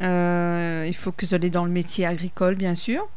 Euh, 0.02 0.84
il 0.86 0.94
faut 0.94 1.10
que 1.10 1.24
vous 1.24 1.34
allez 1.34 1.48
dans 1.48 1.64
le 1.64 1.70
métier 1.70 2.04
agricole, 2.04 2.54
bien 2.54 2.74
sûr. 2.74 3.08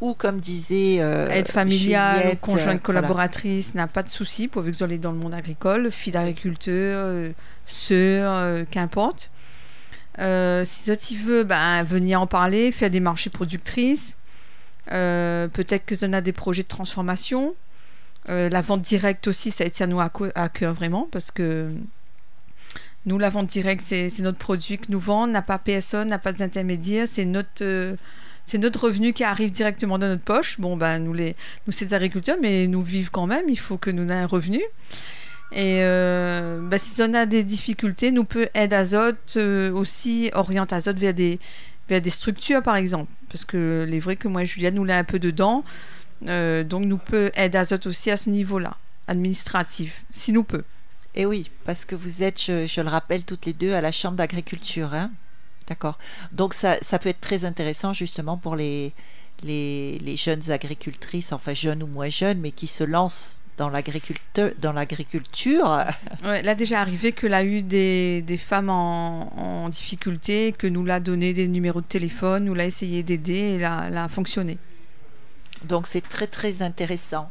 Ou 0.00 0.14
comme 0.14 0.40
disait 0.40 0.98
euh, 1.00 1.28
Aide 1.28 1.48
familiale, 1.48 2.20
Juliette, 2.20 2.40
conjointe 2.40 2.60
euh, 2.60 2.64
voilà. 2.64 2.78
collaboratrice, 2.78 3.74
n'a 3.74 3.86
pas 3.86 4.02
de 4.02 4.08
souci 4.08 4.48
pourvu 4.48 4.70
que 4.70 4.76
vous 4.76 4.82
allez 4.82 4.98
dans 4.98 5.12
le 5.12 5.18
monde 5.18 5.34
agricole, 5.34 5.90
fille 5.90 6.12
d'agriculteur, 6.12 7.04
euh, 7.06 7.32
sœur, 7.66 8.32
euh, 8.34 8.64
qu'importe. 8.70 9.30
Euh, 10.18 10.64
si 10.64 10.96
tu 10.96 11.16
veux, 11.16 11.44
ben, 11.44 11.82
venir 11.84 12.20
en 12.20 12.26
parler, 12.26 12.72
faire 12.72 12.90
des 12.90 13.00
marchés 13.00 13.30
productrices. 13.30 14.16
Peut-être 14.86 15.84
que 15.86 16.04
en 16.04 16.12
a 16.12 16.20
des 16.20 16.32
projets 16.32 16.62
de 16.62 16.68
transformation. 16.68 17.54
La 18.26 18.60
vente 18.60 18.82
directe 18.82 19.28
aussi, 19.28 19.50
ça 19.50 19.68
tient 19.70 19.86
nous 19.86 20.00
à, 20.00 20.10
à 20.34 20.48
cœur 20.48 20.74
vraiment 20.74 21.08
parce 21.10 21.30
que 21.30 21.70
nous, 23.06 23.18
la 23.18 23.30
vente 23.30 23.46
directe, 23.46 23.82
c'est 23.82 24.10
notre 24.20 24.38
produit 24.38 24.78
que 24.78 24.90
nous 24.90 25.00
vendons, 25.00 25.32
n'a 25.32 25.42
pas 25.42 25.58
PSO, 25.58 26.04
n'a 26.04 26.18
pas 26.18 26.32
d'intermédiaire, 26.32 27.08
c'est 27.08 27.24
notre, 27.24 27.96
c'est 28.50 28.58
notre 28.58 28.86
revenu 28.86 29.12
qui 29.12 29.22
arrive 29.22 29.52
directement 29.52 29.96
dans 29.96 30.08
notre 30.08 30.24
poche. 30.24 30.58
Bon, 30.58 30.76
ben, 30.76 30.98
nous, 30.98 31.12
les, 31.12 31.36
nous 31.66 31.72
c'est 31.72 31.86
des 31.86 31.94
agriculteurs, 31.94 32.36
mais 32.42 32.66
nous 32.66 32.82
vivons 32.82 33.10
quand 33.12 33.26
même, 33.28 33.48
il 33.48 33.58
faut 33.58 33.78
que 33.78 33.90
nous 33.90 34.02
ayons 34.02 34.24
un 34.24 34.26
revenu. 34.26 34.60
Et 35.52 35.78
euh, 35.82 36.60
ben, 36.60 36.76
si 36.76 37.00
on 37.00 37.14
a 37.14 37.26
des 37.26 37.44
difficultés, 37.44 38.10
nous 38.10 38.24
peut 38.24 38.48
aide 38.54 38.72
azote 38.72 39.34
euh, 39.36 39.70
aussi 39.72 40.32
oriente 40.34 40.72
azote 40.72 40.96
vers 40.96 41.14
des, 41.14 41.38
vers 41.88 42.02
des 42.02 42.10
structures 42.10 42.60
par 42.60 42.74
exemple. 42.74 43.12
Parce 43.30 43.44
que 43.44 43.86
les 43.88 44.00
vrai 44.00 44.16
que 44.16 44.26
moi 44.26 44.42
et 44.42 44.46
Julia, 44.46 44.72
nous 44.72 44.84
l'a 44.84 44.98
un 44.98 45.04
peu 45.04 45.20
dedans. 45.20 45.64
Euh, 46.26 46.64
donc 46.64 46.86
nous 46.86 46.98
peut 46.98 47.30
aide 47.36 47.54
azote 47.54 47.86
aussi 47.86 48.10
à 48.10 48.16
ce 48.16 48.30
niveau-là, 48.30 48.76
administratif, 49.06 50.04
si 50.10 50.32
nous 50.32 50.42
peut. 50.42 50.64
Et 51.14 51.22
Eh 51.22 51.26
oui, 51.26 51.52
parce 51.64 51.84
que 51.84 51.94
vous 51.94 52.24
êtes, 52.24 52.42
je, 52.42 52.66
je 52.66 52.80
le 52.80 52.88
rappelle, 52.88 53.22
toutes 53.22 53.46
les 53.46 53.52
deux 53.52 53.74
à 53.74 53.80
la 53.80 53.92
Chambre 53.92 54.16
d'agriculture. 54.16 54.92
Hein 54.92 55.12
D'accord. 55.70 55.98
Donc 56.32 56.52
ça, 56.52 56.76
ça 56.82 56.98
peut 56.98 57.08
être 57.08 57.20
très 57.20 57.44
intéressant 57.44 57.92
justement 57.92 58.36
pour 58.36 58.56
les, 58.56 58.92
les, 59.44 59.98
les 60.00 60.16
jeunes 60.16 60.50
agricultrices, 60.50 61.32
enfin 61.32 61.54
jeunes 61.54 61.82
ou 61.84 61.86
moins 61.86 62.10
jeunes, 62.10 62.40
mais 62.40 62.50
qui 62.50 62.66
se 62.66 62.82
lancent 62.82 63.38
dans 63.56 63.68
l'agriculteur, 63.68 64.50
dans 64.60 64.72
l'agriculture. 64.72 65.84
Ouais, 66.24 66.42
là 66.42 66.54
déjà 66.54 66.80
arrivé 66.80 67.12
que 67.12 67.26
l'a 67.26 67.44
eu 67.44 67.62
des, 67.62 68.20
des 68.22 68.36
femmes 68.36 68.68
en, 68.68 69.32
en 69.64 69.68
difficulté, 69.68 70.52
que 70.52 70.66
nous 70.66 70.84
l'a 70.84 70.98
donné 70.98 71.32
des 71.34 71.46
numéros 71.46 71.80
de 71.80 71.86
téléphone, 71.86 72.44
nous 72.46 72.54
l'a 72.54 72.64
essayé 72.64 73.02
d'aider 73.02 73.54
et 73.54 73.58
l'a, 73.58 73.88
l'a 73.90 74.08
fonctionné. 74.08 74.58
Donc 75.64 75.86
c'est 75.86 76.06
très 76.06 76.26
très 76.26 76.62
intéressant. 76.62 77.30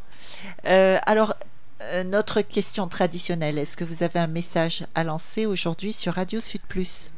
Euh, 0.65 0.97
alors, 1.05 1.35
euh, 1.81 2.03
notre 2.03 2.41
question 2.41 2.87
traditionnelle, 2.87 3.57
est-ce 3.57 3.75
que 3.75 3.83
vous 3.83 4.03
avez 4.03 4.19
un 4.19 4.27
message 4.27 4.85
à 4.95 5.03
lancer 5.03 5.45
aujourd'hui 5.45 5.91
sur 5.91 6.13
Radio 6.13 6.39
Sud 6.39 6.61
Plus? 6.69 7.11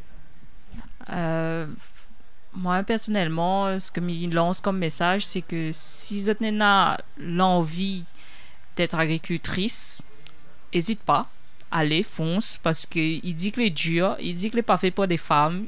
Moi, 2.54 2.84
personnellement, 2.84 3.80
ce 3.80 3.91
que 3.91 4.02
je 4.02 4.30
lance 4.30 4.60
comme 4.60 4.78
message, 4.78 5.26
c'est 5.26 5.41
que 5.41 5.70
si 5.72 6.20
vous 6.20 6.30
avez 6.30 6.52
l'envie 7.18 8.04
d'être 8.76 8.95
agricultrice, 8.95 10.02
n'hésite 10.74 11.02
pas. 11.02 11.28
Allez, 11.74 12.04
fonce, 12.04 12.60
parce 12.62 12.86
qu'il 12.86 13.34
dit 13.34 13.54
que 13.54 13.62
les 13.62 13.70
dur, 13.70 14.18
il 14.20 14.36
dit 14.36 14.52
que 14.52 14.58
les 14.58 14.62
pas 14.62 14.76
fait 14.76 14.91
pour 14.91 15.08
des 15.08 15.18
femmes. 15.18 15.68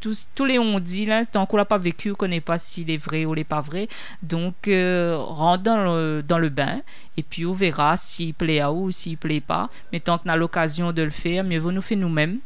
Tous, 0.00 0.28
tous 0.32 0.44
les 0.44 0.60
on 0.60 0.78
dit, 0.78 1.06
là, 1.06 1.24
tant 1.24 1.44
qu'on 1.44 1.56
l'a 1.56 1.64
pas 1.64 1.78
vécu, 1.78 2.12
on 2.12 2.14
connaît 2.14 2.40
pas 2.40 2.56
s'il 2.56 2.88
est 2.88 2.96
vrai 2.96 3.24
ou 3.24 3.34
n'est 3.34 3.42
pas 3.42 3.60
vrai. 3.60 3.88
Donc, 4.22 4.68
euh, 4.68 5.16
rentre 5.18 5.64
dans 5.64 5.82
le, 5.82 6.22
dans 6.22 6.38
le 6.38 6.50
bain, 6.50 6.82
et 7.16 7.24
puis 7.24 7.44
on 7.46 7.52
verra 7.52 7.96
s'il 7.96 8.32
plaît 8.34 8.60
à 8.60 8.70
ou 8.70 8.92
s'il 8.92 9.18
plaît 9.18 9.40
pas. 9.40 9.68
Mais 9.92 9.98
tant 9.98 10.18
qu'on 10.18 10.28
a 10.28 10.36
l'occasion 10.36 10.92
de 10.92 11.02
le 11.02 11.10
faire, 11.10 11.42
mieux 11.42 11.58
vaut 11.58 11.72
nous 11.72 11.82
faire 11.82 11.98
nous-mêmes. 11.98 12.38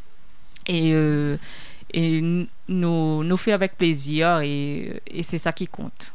Et, 0.66 0.94
euh, 0.94 1.36
et 1.92 2.20
nous, 2.20 3.24
nous 3.24 3.36
faire 3.36 3.54
avec 3.54 3.76
plaisir, 3.76 4.40
et, 4.40 5.00
c'est 5.22 5.38
ça 5.38 5.52
qui 5.52 5.66
compte. 5.66 6.14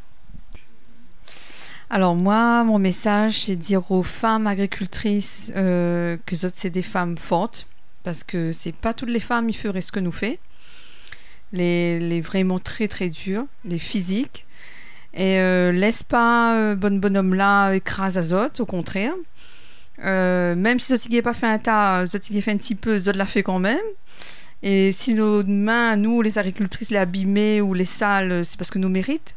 Alors 1.89 2.15
moi, 2.15 2.63
mon 2.63 2.79
message, 2.79 3.43
c'est 3.43 3.55
dire 3.55 3.91
aux 3.91 4.03
femmes 4.03 4.47
agricultrices 4.47 5.51
euh, 5.55 6.17
que 6.25 6.35
c'est 6.35 6.69
des 6.69 6.81
femmes 6.81 7.17
fortes, 7.17 7.67
parce 8.03 8.23
que 8.23 8.51
c'est 8.51 8.75
pas 8.75 8.93
toutes 8.93 9.09
les 9.09 9.19
femmes 9.19 9.47
qui 9.47 9.57
feraient 9.57 9.81
ce 9.81 9.91
que 9.91 9.99
nous 9.99 10.11
fait. 10.11 10.39
Les, 11.51 11.99
les 11.99 12.19
vraiment 12.19 12.57
très 12.57 12.87
très 12.87 13.09
dures, 13.09 13.45
les 13.63 13.77
physiques. 13.77 14.47
Et 15.13 15.39
euh, 15.39 15.71
laisse 15.71 16.01
pas 16.01 16.55
euh, 16.55 16.75
bonne 16.75 16.99
bonhomme 16.99 17.35
là 17.35 17.73
écrase 17.73 18.17
azote, 18.17 18.59
au 18.59 18.65
contraire. 18.65 19.13
Euh, 20.03 20.55
même 20.55 20.79
si 20.79 20.95
Zotigé 20.95 21.17
n'a 21.17 21.21
pas 21.21 21.33
fait 21.35 21.47
un 21.47 21.59
tas, 21.59 22.05
Zotigé 22.07 22.41
fait 22.41 22.51
un 22.51 22.57
petit 22.57 22.73
peu, 22.73 22.97
Zot 22.97 23.11
l'a 23.11 23.27
fait 23.27 23.43
quand 23.43 23.59
même. 23.59 23.77
Et 24.63 24.93
si 24.93 25.13
nos 25.13 25.43
mains, 25.43 25.97
nous, 25.97 26.21
les 26.21 26.37
agricultrices, 26.39 26.89
les 26.89 26.97
abîmées 26.97 27.59
ou 27.59 27.73
les 27.73 27.85
sales, 27.85 28.45
c'est 28.45 28.57
parce 28.57 28.71
que 28.71 28.79
nous 28.79 28.87
méritons. 28.87 29.35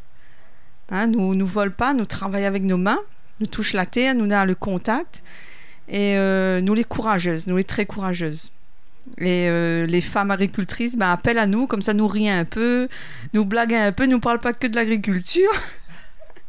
Hein, 0.88 1.08
nous 1.08 1.34
ne 1.34 1.42
volons 1.42 1.72
pas, 1.72 1.94
nous 1.94 2.04
travaillons 2.04 2.46
avec 2.46 2.62
nos 2.62 2.76
mains, 2.76 3.00
nous 3.40 3.48
touchons 3.48 3.76
la 3.76 3.86
terre, 3.86 4.14
nous 4.14 4.32
avons 4.32 4.46
le 4.46 4.54
contact. 4.54 5.24
Et 5.88 6.16
euh, 6.16 6.60
nous 6.60 6.74
les 6.74 6.84
courageuses, 6.84 7.48
nous 7.48 7.56
les 7.56 7.64
très 7.64 7.86
courageuses. 7.86 8.52
Et 9.18 9.48
euh, 9.48 9.86
les 9.86 10.00
femmes 10.00 10.30
agricultrices 10.30 10.96
ben, 10.96 11.10
appellent 11.10 11.38
à 11.38 11.46
nous, 11.46 11.66
comme 11.66 11.82
ça 11.82 11.92
nous 11.92 12.06
rient 12.06 12.30
un 12.30 12.44
peu, 12.44 12.88
nous 13.34 13.44
blaguent 13.44 13.74
un 13.74 13.92
peu, 13.92 14.06
nous 14.06 14.20
parlent 14.20 14.38
pas 14.38 14.52
que 14.52 14.68
de 14.68 14.76
l'agriculture. 14.76 15.50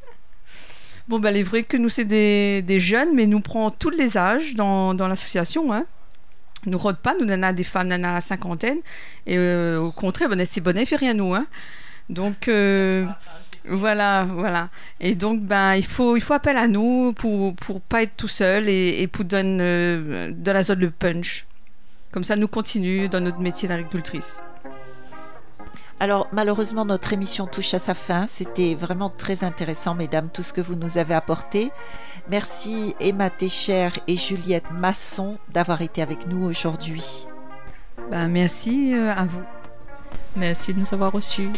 bon, 1.08 1.20
ben, 1.20 1.32
il 1.32 1.38
est 1.38 1.44
vrai 1.44 1.64
que 1.64 1.78
nous, 1.78 1.90
c'est 1.90 2.06
des, 2.06 2.62
des 2.62 2.80
jeunes, 2.80 3.16
mais 3.16 3.26
nous 3.26 3.42
prenons 3.42 3.72
tous 3.72 3.90
les 3.90 4.20
âges 4.20 4.54
dans, 4.54 4.94
dans 4.94 5.08
l'association. 5.08 5.74
Hein. 5.74 5.86
Nous 6.66 6.78
rôde 6.78 6.98
pas, 6.98 7.14
nous 7.20 7.32
avons 7.32 7.54
des 7.54 7.64
femmes, 7.64 7.88
en 7.88 7.92
avons 7.92 8.04
la 8.04 8.22
cinquantaine. 8.22 8.80
Et 9.26 9.38
euh, 9.38 9.80
au 9.80 9.92
contraire, 9.92 10.30
ben, 10.30 10.44
c'est 10.46 10.62
bonnet, 10.62 10.86
fait 10.86 10.96
rien 10.96 11.14
nous. 11.14 11.34
Hein. 11.34 11.46
Donc, 12.10 12.48
euh, 12.48 13.06
voilà, 13.66 14.24
voilà. 14.24 14.70
Et 15.00 15.16
donc, 15.16 15.42
ben, 15.42 15.76
il 15.76 15.86
faut, 15.86 16.16
il 16.16 16.22
faut 16.22 16.34
appel 16.34 16.58
à 16.58 16.68
nous 16.68 17.14
pour 17.14 17.56
pour 17.56 17.82
pas 17.82 18.04
être 18.04 18.16
tout 18.18 18.28
seul 18.28 18.70
et, 18.70 19.08
pour 19.08 19.26
donner 19.26 19.58
euh, 19.62 20.32
de 20.36 20.52
la 20.52 20.64
zone 20.64 20.80
de 20.80 20.88
punch. 20.88 21.46
Comme 22.12 22.24
ça, 22.24 22.36
nous 22.36 22.48
continuons 22.48 23.08
dans 23.08 23.20
notre 23.20 23.40
métier 23.40 23.68
d'agricultrice. 23.68 24.42
Alors 26.00 26.28
malheureusement 26.32 26.86
notre 26.86 27.14
émission 27.14 27.48
touche 27.48 27.74
à 27.74 27.80
sa 27.80 27.96
fin. 27.96 28.28
C'était 28.28 28.76
vraiment 28.76 29.10
très 29.10 29.44
intéressant 29.44 29.96
mesdames 29.96 30.30
tout 30.32 30.44
ce 30.44 30.54
que 30.54 30.62
vous 30.62 30.76
nous 30.76 30.98
avez 30.98 31.16
apporté. 31.16 31.72
Merci 32.30 32.96
Emma 33.00 33.30
Técher 33.30 33.90
et 34.08 34.16
Juliette 34.16 34.70
Masson 34.72 35.38
d'avoir 35.50 35.82
été 35.82 36.02
avec 36.02 36.28
nous 36.28 36.46
aujourd'hui. 36.46 37.28
Ben, 38.12 38.28
merci 38.28 38.94
euh, 38.94 39.12
à 39.14 39.26
vous. 39.26 39.44
Merci 40.36 40.74
de 40.74 40.80
nous 40.80 40.94
avoir 40.94 41.12
reçus. 41.12 41.50